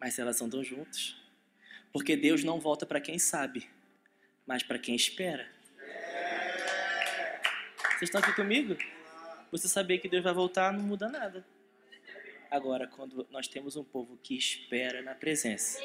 mas 0.00 0.18
elas 0.18 0.40
andam 0.40 0.62
juntas. 0.62 1.16
Porque 1.92 2.16
Deus 2.16 2.42
não 2.42 2.58
volta 2.58 2.84
para 2.84 3.00
quem 3.00 3.18
sabe, 3.18 3.68
mas 4.46 4.62
para 4.62 4.78
quem 4.78 4.96
espera. 4.96 5.48
Vocês 7.90 8.02
estão 8.02 8.20
aqui 8.20 8.34
comigo? 8.34 8.76
Você 9.52 9.68
saber 9.68 9.98
que 9.98 10.08
Deus 10.08 10.24
vai 10.24 10.34
voltar 10.34 10.72
não 10.72 10.82
muda 10.82 11.08
nada. 11.08 11.46
Agora, 12.50 12.86
quando 12.86 13.26
nós 13.30 13.46
temos 13.46 13.76
um 13.76 13.84
povo 13.84 14.18
que 14.22 14.36
espera 14.36 15.02
na 15.02 15.14
presença, 15.14 15.80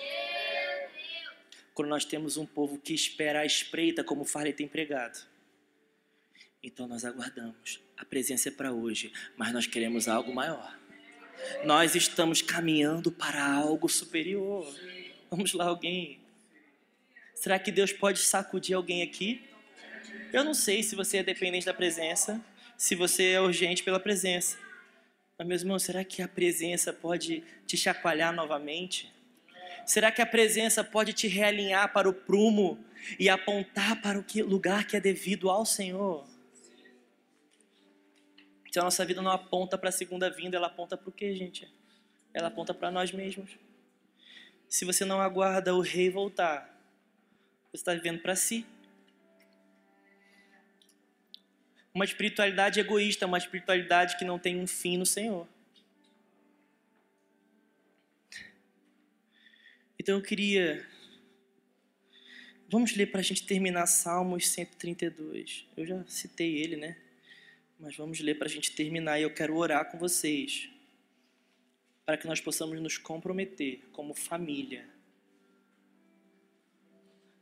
quando 1.80 1.92
nós 1.92 2.04
temos 2.04 2.36
um 2.36 2.46
povo 2.46 2.78
que 2.78 2.94
espera 2.94 3.40
a 3.40 3.46
espreita, 3.46 4.04
como 4.04 4.24
o 4.24 4.26
Farley 4.26 4.52
tem 4.52 4.68
pregado. 4.68 5.18
Então 6.62 6.86
nós 6.90 7.06
aguardamos. 7.06 7.80
A 7.96 8.04
presença 8.04 8.50
é 8.50 8.52
para 8.52 8.74
hoje, 8.74 9.14
mas 9.38 9.54
nós 9.54 9.66
queremos 9.66 10.10
algo 10.10 10.36
maior. 10.36 10.78
Nós 11.64 11.96
estamos 11.96 12.42
caminhando 12.42 13.14
para 13.14 13.42
algo 13.50 13.88
superior. 13.88 14.70
Vamos 15.32 15.54
lá, 15.54 15.68
alguém. 15.68 16.20
Será 17.34 17.58
que 17.58 17.72
Deus 17.72 17.94
pode 17.94 18.20
sacudir 18.20 18.76
alguém 18.76 19.02
aqui? 19.02 19.42
Eu 20.34 20.44
não 20.44 20.54
sei 20.54 20.84
se 20.84 20.98
você 20.98 21.20
é 21.20 21.24
dependente 21.24 21.66
da 21.66 21.74
presença, 21.74 22.44
se 22.78 22.94
você 22.94 23.32
é 23.32 23.40
urgente 23.40 23.84
pela 23.84 24.02
presença. 24.02 24.58
Mas, 25.38 25.48
meu 25.48 25.58
irmão, 25.58 25.80
será 25.80 26.04
que 26.04 26.22
a 26.22 26.28
presença 26.28 26.92
pode 26.92 27.42
te 27.66 27.78
chacoalhar 27.78 28.36
novamente? 28.36 29.18
Será 29.90 30.12
que 30.12 30.22
a 30.22 30.26
presença 30.26 30.84
pode 30.84 31.14
te 31.14 31.28
realinhar 31.28 31.92
para 31.92 32.08
o 32.08 32.14
prumo 32.14 32.78
e 33.18 33.28
apontar 33.28 34.00
para 34.00 34.20
o 34.20 34.24
lugar 34.46 34.86
que 34.86 34.96
é 34.96 35.00
devido 35.00 35.50
ao 35.50 35.66
Senhor? 35.66 36.28
Se 38.72 38.78
a 38.78 38.84
nossa 38.84 39.04
vida 39.04 39.20
não 39.20 39.32
aponta 39.32 39.80
para 39.80 39.90
a 39.90 39.92
segunda 39.92 40.30
vinda, 40.30 40.56
ela 40.56 40.68
aponta 40.68 40.96
para 40.96 41.10
o 41.10 41.12
quê, 41.12 41.34
gente? 41.34 41.68
Ela 42.32 42.50
aponta 42.50 42.72
para 42.72 42.92
nós 42.92 43.12
mesmos. 43.12 43.50
Se 44.70 44.86
você 44.86 45.04
não 45.04 45.20
aguarda 45.20 45.74
o 45.74 45.82
rei 45.82 46.08
voltar, 46.08 46.80
você 47.72 47.78
está 47.78 47.92
vivendo 47.92 48.22
para 48.22 48.36
si. 48.36 48.68
Uma 51.92 52.06
espiritualidade 52.06 52.80
egoísta, 52.80 53.26
uma 53.26 53.40
espiritualidade 53.40 54.20
que 54.20 54.24
não 54.24 54.38
tem 54.38 54.62
um 54.62 54.68
fim 54.68 55.00
no 55.00 55.06
Senhor. 55.08 55.48
Então 60.00 60.16
eu 60.16 60.22
queria. 60.22 60.88
Vamos 62.70 62.96
ler 62.96 63.08
para 63.08 63.20
a 63.20 63.24
gente 63.24 63.46
terminar 63.46 63.86
Salmos 63.86 64.48
132. 64.48 65.68
Eu 65.76 65.86
já 65.86 66.04
citei 66.08 66.58
ele, 66.58 66.78
né? 66.78 66.98
Mas 67.78 67.98
vamos 67.98 68.20
ler 68.22 68.36
para 68.36 68.48
a 68.48 68.50
gente 68.50 68.72
terminar 68.72 69.20
e 69.20 69.24
eu 69.24 69.34
quero 69.34 69.58
orar 69.58 69.92
com 69.92 69.98
vocês. 69.98 70.70
Para 72.06 72.18
que 72.18 72.28
nós 72.28 72.40
possamos 72.40 72.80
nos 72.80 72.98
comprometer 72.98 73.82
como 73.92 74.14
família. 74.14 74.88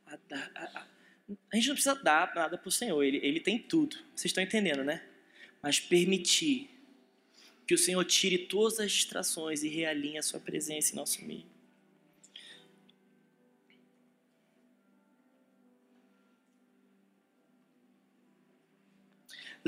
A, 0.07 0.15
a, 0.15 0.63
a, 0.63 0.87
a 1.51 1.55
gente 1.55 1.67
não 1.67 1.75
precisa 1.75 1.95
dar 1.95 2.33
nada 2.33 2.57
para 2.57 2.69
o 2.69 2.71
Senhor, 2.71 3.03
ele, 3.03 3.17
ele 3.17 3.39
tem 3.39 3.59
tudo. 3.59 3.97
Vocês 4.15 4.25
estão 4.25 4.43
entendendo, 4.43 4.83
né? 4.83 5.05
Mas 5.61 5.79
permitir 5.79 6.69
que 7.67 7.73
o 7.73 7.77
Senhor 7.77 8.03
tire 8.05 8.37
todas 8.37 8.79
as 8.79 8.91
distrações 8.91 9.63
e 9.63 9.67
realinhe 9.67 10.17
a 10.17 10.23
sua 10.23 10.39
presença 10.39 10.93
em 10.93 10.95
nosso 10.95 11.23
meio. 11.23 11.56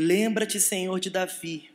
Lembra-te, 0.01 0.61
Senhor, 0.61 0.97
de 0.97 1.09
Davi 1.09 1.69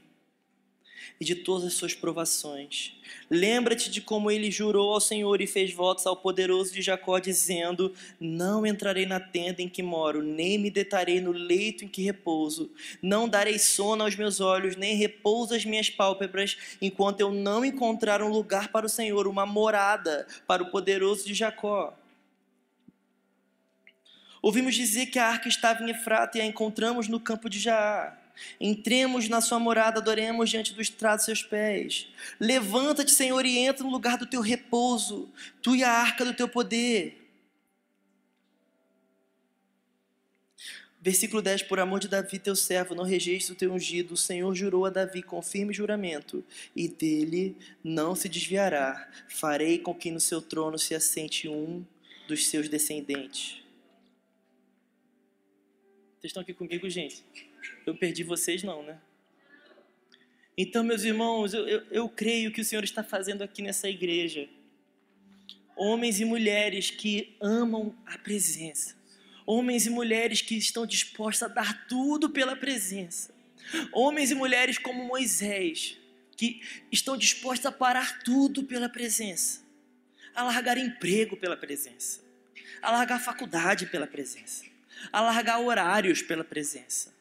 e 1.20 1.24
de 1.26 1.34
todas 1.34 1.66
as 1.66 1.74
suas 1.74 1.92
provações. 1.92 2.94
Lembra-te 3.28 3.90
de 3.90 4.00
como 4.00 4.30
ele 4.30 4.50
jurou 4.50 4.94
ao 4.94 5.00
Senhor 5.00 5.42
e 5.42 5.46
fez 5.46 5.74
votos 5.74 6.06
ao 6.06 6.16
poderoso 6.16 6.72
de 6.72 6.80
Jacó, 6.80 7.18
dizendo: 7.18 7.92
Não 8.18 8.64
entrarei 8.64 9.04
na 9.04 9.20
tenda 9.20 9.60
em 9.60 9.68
que 9.68 9.82
moro, 9.82 10.22
nem 10.22 10.56
me 10.56 10.70
detarei 10.70 11.20
no 11.20 11.32
leito 11.32 11.84
em 11.84 11.88
que 11.88 12.02
repouso. 12.02 12.72
Não 13.02 13.28
darei 13.28 13.58
sono 13.58 14.04
aos 14.04 14.16
meus 14.16 14.40
olhos, 14.40 14.74
nem 14.74 14.96
repouso 14.96 15.54
às 15.54 15.66
minhas 15.66 15.90
pálpebras, 15.90 16.56
enquanto 16.80 17.20
eu 17.20 17.30
não 17.30 17.62
encontrar 17.62 18.22
um 18.22 18.30
lugar 18.30 18.72
para 18.72 18.86
o 18.86 18.88
Senhor, 18.88 19.26
uma 19.26 19.44
morada 19.44 20.26
para 20.46 20.62
o 20.62 20.70
poderoso 20.70 21.26
de 21.26 21.34
Jacó. 21.34 21.94
Ouvimos 24.44 24.74
dizer 24.74 25.06
que 25.06 25.18
a 25.18 25.26
arca 25.26 25.48
estava 25.48 25.82
em 25.82 25.88
Efrata 25.88 26.36
e 26.36 26.40
a 26.42 26.44
encontramos 26.44 27.08
no 27.08 27.18
campo 27.18 27.48
de 27.48 27.58
Jaar. 27.58 28.30
Entremos 28.60 29.26
na 29.26 29.40
sua 29.40 29.58
morada, 29.58 30.00
adoremos 30.00 30.50
diante 30.50 30.74
do 30.74 30.82
estrado 30.82 31.20
seus 31.20 31.42
pés. 31.42 32.08
Levanta-te, 32.38 33.10
Senhor, 33.10 33.46
e 33.46 33.56
entra 33.56 33.82
no 33.82 33.90
lugar 33.90 34.18
do 34.18 34.26
teu 34.26 34.42
repouso, 34.42 35.32
tu 35.62 35.74
e 35.74 35.82
a 35.82 35.90
arca 35.90 36.26
do 36.26 36.34
teu 36.34 36.46
poder. 36.46 37.26
Versículo 41.00 41.40
10: 41.40 41.62
Por 41.62 41.80
amor 41.80 42.00
de 42.00 42.08
Davi, 42.08 42.38
teu 42.38 42.54
servo, 42.54 42.94
não 42.94 43.04
rejeite 43.04 43.50
o 43.50 43.54
teu 43.54 43.72
ungido. 43.72 44.12
O 44.12 44.18
Senhor 44.18 44.54
jurou 44.54 44.84
a 44.84 44.90
Davi 44.90 45.22
com 45.22 45.40
firme 45.40 45.72
juramento, 45.72 46.44
e 46.76 46.86
dele 46.86 47.56
não 47.82 48.14
se 48.14 48.28
desviará. 48.28 49.10
Farei 49.26 49.78
com 49.78 49.94
que 49.94 50.10
no 50.10 50.20
seu 50.20 50.42
trono 50.42 50.78
se 50.78 50.94
assente 50.94 51.48
um 51.48 51.82
dos 52.28 52.46
seus 52.48 52.68
descendentes. 52.68 53.63
Vocês 56.24 56.30
estão 56.30 56.42
aqui 56.42 56.54
comigo, 56.54 56.88
gente? 56.88 57.22
Eu 57.84 57.94
perdi 57.94 58.22
vocês, 58.22 58.62
não, 58.62 58.82
né? 58.82 58.98
Então, 60.56 60.82
meus 60.82 61.04
irmãos, 61.04 61.52
eu, 61.52 61.68
eu, 61.68 61.82
eu 61.90 62.08
creio 62.08 62.50
que 62.50 62.62
o 62.62 62.64
Senhor 62.64 62.82
está 62.82 63.04
fazendo 63.04 63.42
aqui 63.42 63.60
nessa 63.60 63.90
igreja 63.90 64.48
homens 65.76 66.20
e 66.20 66.24
mulheres 66.24 66.90
que 66.90 67.36
amam 67.42 67.94
a 68.06 68.16
presença, 68.16 68.96
homens 69.44 69.84
e 69.84 69.90
mulheres 69.90 70.40
que 70.40 70.56
estão 70.56 70.86
dispostos 70.86 71.42
a 71.42 71.48
dar 71.48 71.86
tudo 71.88 72.30
pela 72.30 72.56
presença, 72.56 73.34
homens 73.92 74.30
e 74.30 74.34
mulheres 74.34 74.78
como 74.78 75.04
Moisés, 75.04 75.98
que 76.38 76.62
estão 76.90 77.18
dispostos 77.18 77.66
a 77.66 77.72
parar 77.72 78.24
tudo 78.24 78.64
pela 78.64 78.88
presença, 78.88 79.62
a 80.34 80.42
largar 80.42 80.78
emprego 80.78 81.36
pela 81.36 81.54
presença, 81.54 82.24
a 82.80 82.90
largar 82.90 83.20
faculdade 83.20 83.84
pela 83.84 84.06
presença 84.06 84.72
alargar 85.12 85.60
horários 85.60 86.22
pela 86.22 86.44
presença. 86.44 87.14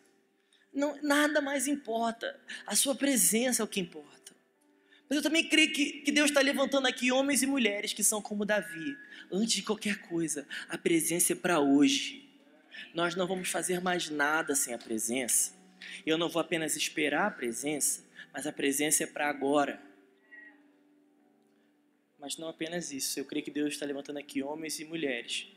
Não, 0.73 0.99
nada 1.03 1.39
mais 1.39 1.67
importa, 1.67 2.39
a 2.65 2.75
sua 2.75 2.95
presença 2.95 3.61
é 3.61 3.65
o 3.65 3.67
que 3.67 3.79
importa. 3.79 4.33
Mas 5.07 5.17
eu 5.17 5.21
também 5.21 5.47
creio 5.47 5.71
que, 5.71 6.01
que 6.01 6.11
Deus 6.11 6.31
está 6.31 6.41
levantando 6.41 6.87
aqui 6.87 7.11
homens 7.11 7.43
e 7.43 7.45
mulheres 7.45 7.93
que 7.93 8.03
são 8.03 8.21
como 8.21 8.45
Davi. 8.45 8.97
Antes 9.31 9.55
de 9.55 9.61
qualquer 9.61 9.99
coisa, 10.07 10.47
a 10.67 10.77
presença 10.77 11.33
é 11.33 11.35
para 11.35 11.59
hoje. 11.59 12.27
Nós 12.93 13.13
não 13.15 13.27
vamos 13.27 13.49
fazer 13.49 13.79
mais 13.79 14.09
nada 14.09 14.55
sem 14.55 14.73
a 14.73 14.77
presença. 14.77 15.53
Eu 16.05 16.17
não 16.17 16.29
vou 16.29 16.41
apenas 16.41 16.75
esperar 16.75 17.27
a 17.27 17.31
presença, 17.31 18.03
mas 18.31 18.47
a 18.47 18.51
presença 18.51 19.03
é 19.03 19.07
para 19.07 19.29
agora. 19.29 19.79
Mas 22.17 22.37
não 22.37 22.47
apenas 22.47 22.91
isso, 22.91 23.19
eu 23.19 23.25
creio 23.25 23.43
que 23.43 23.51
Deus 23.51 23.73
está 23.73 23.85
levantando 23.85 24.17
aqui 24.17 24.41
homens 24.41 24.79
e 24.79 24.85
mulheres 24.85 25.47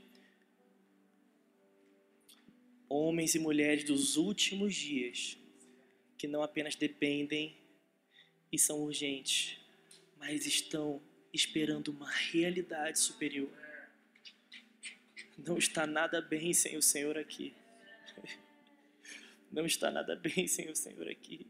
homens 2.88 3.34
e 3.34 3.38
mulheres 3.38 3.84
dos 3.84 4.16
últimos 4.16 4.74
dias 4.74 5.36
que 6.16 6.26
não 6.26 6.42
apenas 6.42 6.74
dependem 6.74 7.56
e 8.50 8.58
são 8.58 8.80
urgentes, 8.80 9.58
mas 10.18 10.46
estão 10.46 11.00
esperando 11.32 11.88
uma 11.88 12.10
realidade 12.10 12.98
superior. 12.98 13.50
Não 15.36 15.58
está 15.58 15.86
nada 15.86 16.20
bem 16.22 16.54
sem 16.54 16.76
o 16.76 16.82
Senhor 16.82 17.18
aqui. 17.18 17.52
Não 19.52 19.66
está 19.66 19.90
nada 19.90 20.16
bem 20.16 20.46
sem 20.48 20.70
o 20.70 20.76
Senhor 20.76 21.08
aqui. 21.08 21.46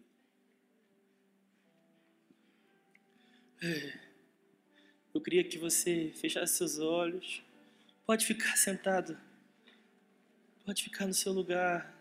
Eu 5.14 5.20
queria 5.20 5.44
que 5.44 5.58
você 5.58 6.12
fechasse 6.14 6.56
seus 6.56 6.78
olhos. 6.78 7.42
Pode 8.04 8.26
ficar 8.26 8.56
sentado. 8.56 9.18
Pode 10.66 10.82
ficar 10.82 11.06
no 11.06 11.14
seu 11.14 11.32
lugar. 11.32 11.94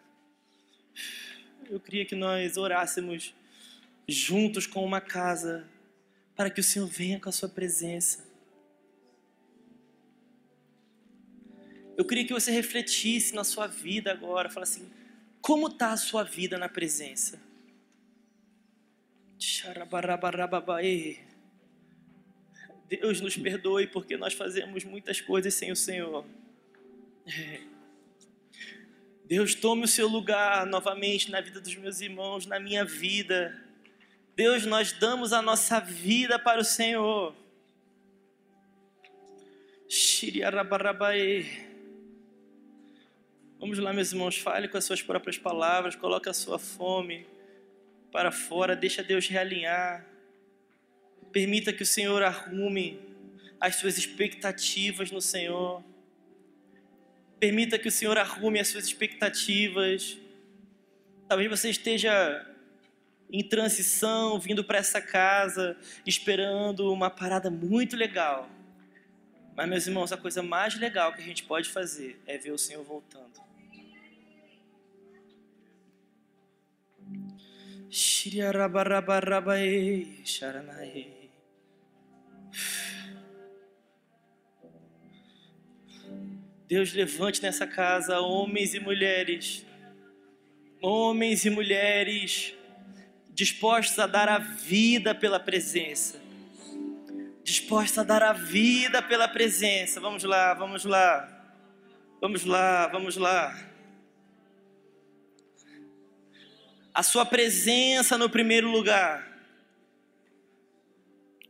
Eu 1.69 1.79
queria 1.79 2.03
que 2.03 2.15
nós 2.15 2.57
orássemos 2.57 3.31
juntos 4.07 4.65
com 4.65 4.83
uma 4.83 4.99
casa 4.99 5.69
para 6.35 6.49
que 6.49 6.59
o 6.59 6.63
Senhor 6.63 6.87
venha 6.87 7.19
com 7.19 7.29
a 7.29 7.31
sua 7.31 7.47
presença. 7.47 8.25
Eu 11.95 12.03
queria 12.05 12.25
que 12.25 12.33
você 12.33 12.49
refletisse 12.49 13.35
na 13.35 13.43
sua 13.43 13.67
vida 13.67 14.11
agora, 14.11 14.49
falasse 14.49 14.81
assim: 14.81 14.91
como 15.39 15.67
está 15.67 15.91
a 15.91 15.97
sua 15.97 16.23
vida 16.23 16.57
na 16.57 16.67
presença? 16.67 17.39
Deus 22.89 23.21
nos 23.21 23.37
perdoe 23.37 23.85
porque 23.85 24.17
nós 24.17 24.33
fazemos 24.33 24.83
muitas 24.83 25.21
coisas 25.21 25.53
sem 25.53 25.71
o 25.71 25.75
Senhor. 25.75 26.25
Deus, 29.27 29.55
tome 29.55 29.85
o 29.85 29.87
seu 29.87 30.07
lugar 30.07 30.67
novamente 30.67 31.31
na 31.31 31.41
vida 31.41 31.59
dos 31.59 31.75
meus 31.75 31.99
irmãos, 31.99 32.45
na 32.45 32.59
minha 32.59 32.85
vida. 32.85 33.59
Deus, 34.35 34.65
nós 34.67 34.91
damos 34.91 35.33
a 35.33 35.41
nossa 35.41 35.79
vida 35.79 36.37
para 36.37 36.61
o 36.61 36.63
Senhor. 36.63 37.33
Vamos 43.59 43.79
lá, 43.79 43.91
meus 43.91 44.11
irmãos, 44.11 44.37
fale 44.37 44.67
com 44.67 44.77
as 44.77 44.85
suas 44.85 45.01
próprias 45.01 45.39
palavras, 45.39 45.95
coloque 45.95 46.29
a 46.29 46.33
sua 46.33 46.59
fome 46.59 47.25
para 48.11 48.31
fora, 48.31 48.75
deixa 48.75 49.01
Deus 49.01 49.27
realinhar. 49.27 50.05
Permita 51.31 51.73
que 51.73 51.81
o 51.81 51.85
Senhor 51.85 52.21
arrume 52.21 52.99
as 53.59 53.77
suas 53.77 53.97
expectativas 53.97 55.09
no 55.09 55.19
Senhor. 55.19 55.83
Permita 57.39 57.77
que 57.77 57.87
o 57.87 57.91
Senhor 57.91 58.17
arrume 58.17 58.59
as 58.59 58.67
suas 58.67 58.85
expectativas. 58.85 60.17
Talvez 61.27 61.49
você 61.49 61.69
esteja 61.69 62.45
em 63.31 63.43
transição, 63.43 64.39
vindo 64.39 64.63
para 64.63 64.77
essa 64.77 65.01
casa, 65.01 65.75
esperando 66.05 66.93
uma 66.93 67.09
parada 67.09 67.49
muito 67.49 67.95
legal. 67.95 68.47
Mas, 69.55 69.67
meus 69.69 69.87
irmãos, 69.87 70.11
a 70.11 70.17
coisa 70.17 70.43
mais 70.43 70.75
legal 70.75 71.13
que 71.13 71.21
a 71.21 71.25
gente 71.25 71.43
pode 71.43 71.69
fazer 71.69 72.21
é 72.25 72.37
ver 72.37 72.51
o 72.51 72.57
Senhor 72.57 72.83
voltando. 72.83 73.45
Shiriarabarabae, 77.89 80.21
Sharanae. 80.25 81.31
Deus 86.67 86.93
levante 86.93 87.43
nessa 87.43 87.67
casa 87.67 88.19
homens 88.19 88.73
e 88.73 88.79
mulheres, 88.79 89.63
homens 90.81 91.45
e 91.45 91.49
mulheres 91.51 92.55
dispostos 93.29 93.99
a 93.99 94.07
dar 94.07 94.27
a 94.27 94.39
vida 94.39 95.13
pela 95.13 95.39
presença, 95.39 96.19
dispostos 97.43 97.99
a 97.99 98.03
dar 98.03 98.23
a 98.23 98.33
vida 98.33 98.99
pela 98.99 99.27
presença. 99.27 99.99
Vamos 99.99 100.23
lá, 100.23 100.55
vamos 100.55 100.85
lá, 100.85 101.53
vamos 102.19 102.43
lá, 102.43 102.87
vamos 102.87 103.15
lá. 103.15 103.55
A 106.91 107.03
Sua 107.03 107.27
presença 107.27 108.17
no 108.17 108.27
primeiro 108.27 108.71
lugar, 108.71 109.37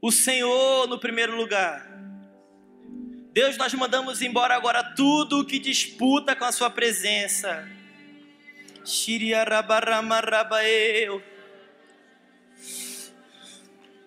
o 0.02 0.12
Senhor 0.12 0.88
no 0.90 1.00
primeiro 1.00 1.38
lugar. 1.38 1.95
Deus, 3.36 3.58
nós 3.58 3.74
mandamos 3.74 4.22
embora 4.22 4.56
agora 4.56 4.82
tudo 4.82 5.44
que 5.44 5.60
disputa 5.60 6.34
com 6.38 6.46
a 6.46 6.54
Sua 6.54 6.70
presença. 6.70 7.68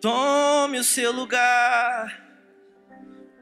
Tome 0.01 0.79
o 0.79 0.85
seu 0.85 1.13
lugar. 1.13 2.27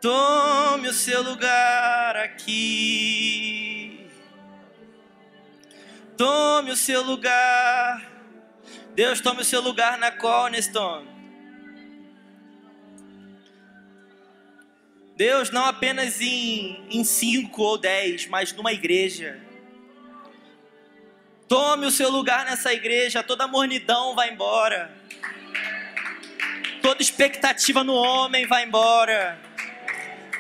Tome 0.00 0.88
o 0.88 0.92
seu 0.92 1.22
lugar 1.22 2.16
aqui. 2.16 4.10
Tome 6.16 6.72
o 6.72 6.76
seu 6.76 7.04
lugar. 7.04 8.10
Deus, 8.92 9.20
tome 9.20 9.42
o 9.42 9.44
seu 9.44 9.60
lugar 9.60 9.96
na 9.98 10.10
Cornerstone. 10.10 11.15
Deus, 15.16 15.50
não 15.50 15.64
apenas 15.64 16.20
em, 16.20 16.86
em 16.90 17.02
cinco 17.02 17.62
ou 17.62 17.78
dez, 17.78 18.26
mas 18.26 18.52
numa 18.52 18.70
igreja. 18.70 19.40
Tome 21.48 21.86
o 21.86 21.90
seu 21.90 22.10
lugar 22.10 22.44
nessa 22.44 22.74
igreja, 22.74 23.22
toda 23.22 23.48
mornidão 23.48 24.14
vai 24.14 24.30
embora. 24.30 24.94
Toda 26.82 27.00
expectativa 27.00 27.82
no 27.82 27.94
homem 27.94 28.46
vai 28.46 28.64
embora. 28.64 29.38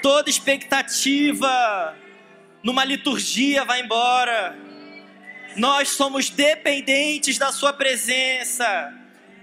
Toda 0.02 0.28
expectativa 0.28 1.96
numa 2.62 2.84
liturgia 2.84 3.64
vai 3.64 3.80
embora. 3.80 4.58
Nós 5.56 5.88
somos 5.90 6.28
dependentes 6.28 7.38
da 7.38 7.50
Sua 7.50 7.72
presença. 7.72 8.92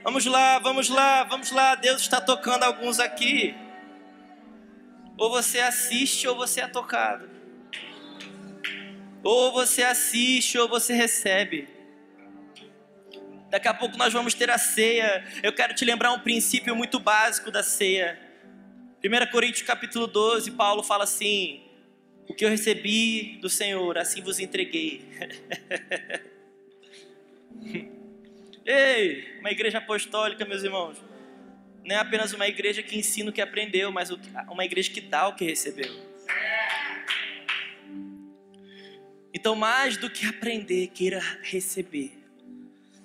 Vamos 0.04 0.28
lá, 0.28 0.60
vamos 0.60 0.90
lá, 0.90 1.24
vamos 1.24 1.50
lá. 1.50 1.74
Deus 1.74 2.02
está 2.02 2.22
tocando 2.22 2.64
alguns 2.64 3.00
aqui. 3.00 3.63
Ou 5.18 5.30
você 5.30 5.60
assiste 5.60 6.28
ou 6.28 6.36
você 6.36 6.62
é 6.62 6.68
tocado. 6.68 7.30
Ou 9.24 9.52
você 9.52 9.84
assiste 9.84 10.58
ou 10.58 10.68
você 10.68 10.94
recebe. 10.94 11.68
Daqui 13.50 13.68
a 13.68 13.74
pouco 13.74 13.98
nós 13.98 14.12
vamos 14.12 14.34
ter 14.34 14.50
a 14.50 14.58
ceia. 14.58 15.24
Eu 15.44 15.54
quero 15.54 15.76
te 15.76 15.86
lembrar 15.86 16.12
um 16.12 16.20
princípio 16.20 16.76
muito 16.76 17.00
básico 17.00 17.52
da 17.52 17.62
ceia. 17.62 18.20
1 19.04 19.32
Coríntios 19.32 19.62
capítulo 19.62 20.08
12, 20.08 20.52
Paulo 20.52 20.82
fala 20.82 21.04
assim: 21.04 21.62
O 22.28 22.34
que 22.34 22.44
eu 22.44 22.50
recebi 22.50 23.38
do 23.42 23.50
Senhor, 23.50 23.98
assim 23.98 24.22
vos 24.22 24.40
entreguei. 24.40 25.06
Ei, 28.66 29.40
uma 29.40 29.52
igreja 29.52 29.78
apostólica, 29.78 30.46
meus 30.46 30.64
irmãos, 30.64 30.98
não 31.86 31.96
é 31.96 32.00
apenas 32.00 32.34
uma 32.34 32.48
igreja 32.48 32.82
que 32.82 32.98
ensina 32.98 33.30
o 33.30 33.34
que 33.34 33.42
aprendeu, 33.42 33.92
mas 33.92 34.10
uma 34.50 34.66
igreja 34.66 34.92
que 34.92 35.02
dá 35.02 35.28
o 35.28 35.36
que 35.36 35.46
recebeu. 35.46 36.14
Então, 39.34 39.56
mais 39.56 39.98
do 39.98 40.10
que 40.10 40.26
aprender, 40.26 40.88
queira 40.88 41.20
receber. 41.42 42.18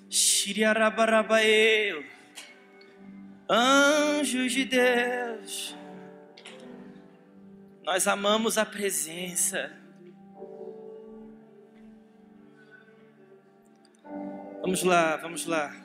Shiriarabarabaeu. 0.09 2.05
Anjos 3.49 4.51
de 4.51 4.63
Deus, 4.63 5.75
nós 7.83 8.07
amamos 8.07 8.59
a 8.59 8.65
presença. 8.65 9.75
Vamos 14.61 14.83
lá, 14.83 15.17
vamos 15.17 15.47
lá. 15.47 15.75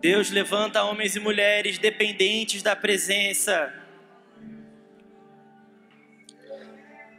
Deus 0.00 0.30
levanta 0.30 0.82
homens 0.82 1.14
e 1.14 1.20
mulheres 1.20 1.76
dependentes 1.76 2.62
da 2.62 2.74
presença. 2.74 3.74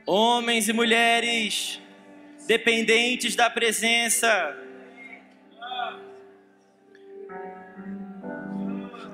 Homens 0.03 0.67
e 0.67 0.73
mulheres 0.73 1.79
dependentes 2.47 3.35
da 3.35 3.51
presença. 3.51 4.57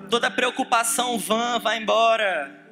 Toda 0.10 0.32
preocupação 0.32 1.18
vã 1.20 1.60
vai 1.60 1.78
embora. 1.78 2.66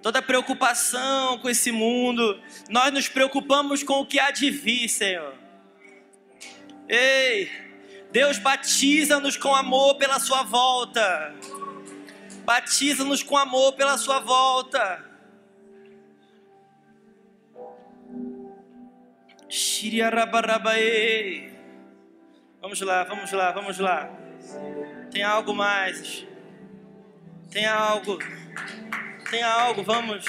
Toda 0.00 0.22
preocupação 0.22 1.38
com 1.38 1.50
esse 1.50 1.72
mundo, 1.72 2.40
nós 2.70 2.92
nos 2.92 3.08
preocupamos 3.08 3.82
com 3.82 3.94
o 3.94 4.06
que 4.06 4.20
há 4.20 4.30
de 4.30 4.50
vir, 4.50 4.88
Senhor. 4.88 5.34
Ei, 6.88 7.50
Deus 8.12 8.38
batiza-nos 8.38 9.38
com 9.38 9.54
amor 9.54 9.94
pela 9.96 10.20
sua 10.20 10.42
volta. 10.42 11.34
Batiza-nos 12.44 13.22
com 13.22 13.38
amor 13.38 13.72
pela 13.72 13.96
sua 13.96 14.20
volta. 14.20 15.02
Vamos 22.60 22.80
lá, 22.82 23.04
vamos 23.04 23.32
lá, 23.32 23.50
vamos 23.50 23.78
lá. 23.78 24.10
Tem 25.10 25.22
algo 25.22 25.54
mais. 25.54 26.26
Tem 27.50 27.64
algo. 27.64 28.18
Tem 29.30 29.42
algo, 29.42 29.82
vamos. 29.82 30.24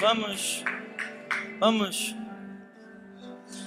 Vamos. 0.00 0.64
Vamos. 1.60 2.16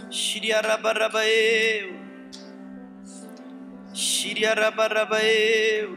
Shiriarabarabaeu. 0.09 2.00
Shiriarabarabaeu. 4.01 5.95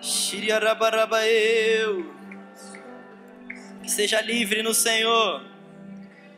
Shiriarabarabaeu. 0.00 2.14
Seja 3.84 4.20
livre 4.20 4.62
no 4.62 4.72
Senhor. 4.72 5.42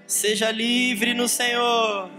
Seja 0.06 0.50
livre 0.50 1.12
no 1.12 1.28
Senhor. 1.28 2.10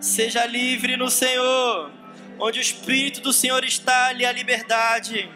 Seja 0.00 0.44
livre 0.44 0.96
no 0.96 1.08
Senhor. 1.08 1.92
Onde 2.36 2.58
o 2.58 2.62
Espírito 2.62 3.20
do 3.20 3.32
Senhor 3.32 3.62
está, 3.62 4.08
ali 4.08 4.26
a 4.26 4.32
liberdade. 4.32 5.30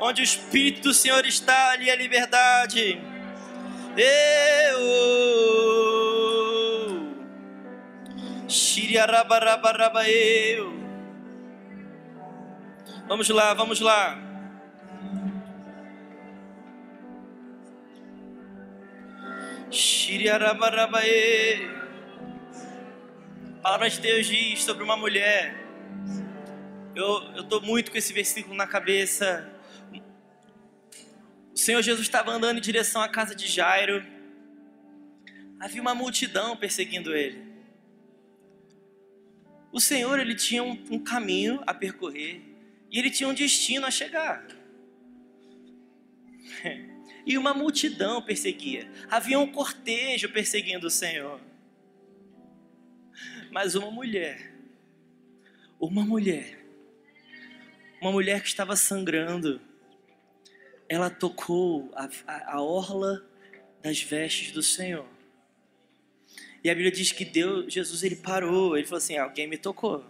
Onde 0.00 0.22
o 0.22 0.24
Espírito 0.24 0.88
do 0.88 0.92
Senhor 0.92 1.24
está, 1.24 1.70
ali 1.70 1.88
a 1.88 1.94
liberdade. 1.94 3.00
Eu. 3.96 5.73
Eu. 10.54 10.72
Vamos 13.08 13.28
lá, 13.28 13.52
vamos 13.52 13.80
lá. 13.80 14.16
Shiriarabarabaê. 19.70 21.68
Palavra 23.60 23.90
de 23.90 24.00
Deus 24.00 24.26
diz 24.26 24.62
sobre 24.62 24.84
uma 24.84 24.96
mulher. 24.96 25.56
Eu 26.94 27.40
estou 27.40 27.60
muito 27.60 27.90
com 27.90 27.98
esse 27.98 28.12
versículo 28.12 28.54
na 28.54 28.68
cabeça. 28.68 29.50
O 31.52 31.58
Senhor 31.58 31.82
Jesus 31.82 32.06
estava 32.06 32.30
andando 32.30 32.58
em 32.58 32.60
direção 32.60 33.02
à 33.02 33.08
casa 33.08 33.34
de 33.34 33.48
Jairo. 33.48 34.04
Havia 35.58 35.82
uma 35.82 35.94
multidão 35.94 36.56
perseguindo 36.56 37.16
ele. 37.16 37.53
O 39.74 39.80
Senhor 39.80 40.20
ele 40.20 40.36
tinha 40.36 40.62
um, 40.62 40.78
um 40.88 41.00
caminho 41.00 41.60
a 41.66 41.74
percorrer 41.74 42.40
e 42.88 42.96
ele 42.96 43.10
tinha 43.10 43.28
um 43.28 43.34
destino 43.34 43.84
a 43.84 43.90
chegar. 43.90 44.46
E 47.26 47.38
uma 47.38 47.54
multidão 47.54 48.20
perseguia. 48.20 48.86
Havia 49.10 49.38
um 49.38 49.50
cortejo 49.50 50.28
perseguindo 50.28 50.88
o 50.88 50.90
Senhor. 50.90 51.40
Mas 53.50 53.74
uma 53.74 53.90
mulher, 53.90 54.52
uma 55.80 56.04
mulher, 56.04 56.62
uma 57.98 58.12
mulher 58.12 58.42
que 58.42 58.48
estava 58.48 58.76
sangrando, 58.76 59.58
ela 60.86 61.08
tocou 61.08 61.90
a, 61.94 62.10
a, 62.26 62.56
a 62.56 62.62
orla 62.62 63.26
das 63.80 64.02
vestes 64.02 64.52
do 64.52 64.62
Senhor. 64.62 65.13
E 66.64 66.70
a 66.70 66.74
Bíblia 66.74 66.90
diz 66.90 67.12
que 67.12 67.26
Deus, 67.26 67.70
Jesus 67.70 68.02
ele 68.02 68.16
parou, 68.16 68.74
ele 68.74 68.86
falou 68.86 68.96
assim: 68.96 69.18
alguém 69.18 69.46
me 69.46 69.58
tocou. 69.58 70.02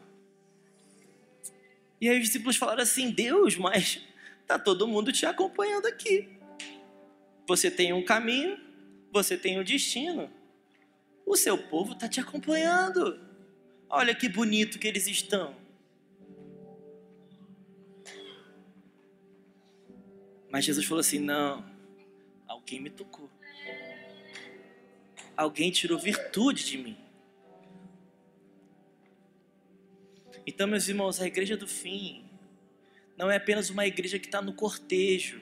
E 2.01 2.09
aí 2.09 2.17
os 2.17 2.27
discípulos 2.27 2.55
falaram 2.57 2.83
assim: 2.83 3.11
Deus, 3.11 3.57
mas 3.57 4.01
tá 4.47 4.57
todo 4.57 4.87
mundo 4.87 5.11
te 5.11 5.27
acompanhando 5.27 5.87
aqui. 5.87 6.29
Você 7.49 7.73
tem 7.73 7.93
um 7.93 8.05
caminho, 8.05 8.57
você 9.13 9.37
tem 9.37 9.59
um 9.59 9.65
destino. 9.65 10.31
O 11.27 11.37
seu 11.37 11.59
povo 11.59 11.93
está 11.95 12.09
te 12.09 12.21
acompanhando. 12.21 13.21
Olha 13.91 14.15
que 14.15 14.29
bonito 14.29 14.79
que 14.79 14.87
eles 14.87 15.09
estão. 15.09 15.57
Mas 20.53 20.65
Jesus 20.65 20.87
falou 20.87 21.01
assim: 21.01 21.19
não, 21.19 21.65
alguém 22.47 22.81
me 22.81 22.91
tocou. 22.91 23.29
Alguém 25.37 25.71
tirou 25.71 25.99
virtude 25.99 26.65
de 26.65 26.79
mim. 26.79 26.97
Então, 30.47 30.67
meus 30.67 30.89
irmãos, 30.89 31.21
a 31.21 31.27
igreja 31.27 31.57
do 31.57 31.67
fim 31.67 32.25
não 33.17 33.31
é 33.31 33.37
apenas 33.37 33.71
uma 33.71 33.87
igreja 33.87 34.19
que 34.19 34.27
está 34.27 34.43
no 34.43 34.53
cortejo, 34.53 35.41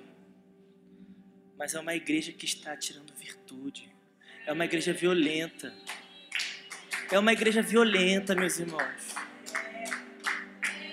mas 1.58 1.74
é 1.74 1.80
uma 1.80 1.94
igreja 1.94 2.32
que 2.32 2.44
está 2.44 2.76
tirando 2.76 3.12
virtude. 3.14 3.90
É 4.46 4.52
uma 4.52 4.64
igreja 4.64 4.92
violenta. 4.92 5.74
É 7.10 7.18
uma 7.18 7.32
igreja 7.32 7.62
violenta, 7.62 8.34
meus 8.34 8.58
irmãos. 8.58 9.14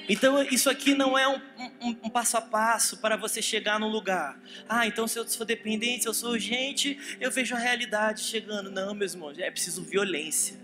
Então, 0.09 0.41
isso 0.41 0.71
aqui 0.71 0.95
não 0.95 1.15
é 1.15 1.27
um, 1.27 1.39
um, 1.79 1.89
um, 2.03 2.09
passo 2.09 2.35
a 2.35 2.41
passo 2.41 2.97
para 2.97 3.15
você 3.15 3.43
chegar 3.43 3.79
num 3.79 3.87
lugar. 3.87 4.39
Ah, 4.67 4.87
então 4.87 5.07
se 5.07 5.19
eu 5.19 5.27
sou 5.27 5.45
dependente, 5.45 6.01
se 6.01 6.09
eu 6.09 6.13
sou 6.15 6.31
urgente, 6.31 6.97
eu 7.21 7.29
vejo 7.29 7.55
a 7.55 7.59
realidade 7.59 8.21
chegando. 8.21 8.71
Não, 8.71 8.95
meus 8.95 9.13
irmãos, 9.13 9.37
é 9.37 9.51
preciso 9.51 9.83
violência. 9.83 10.57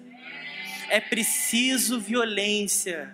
É 0.89 0.99
preciso 0.99 1.99
violência. 1.99 3.13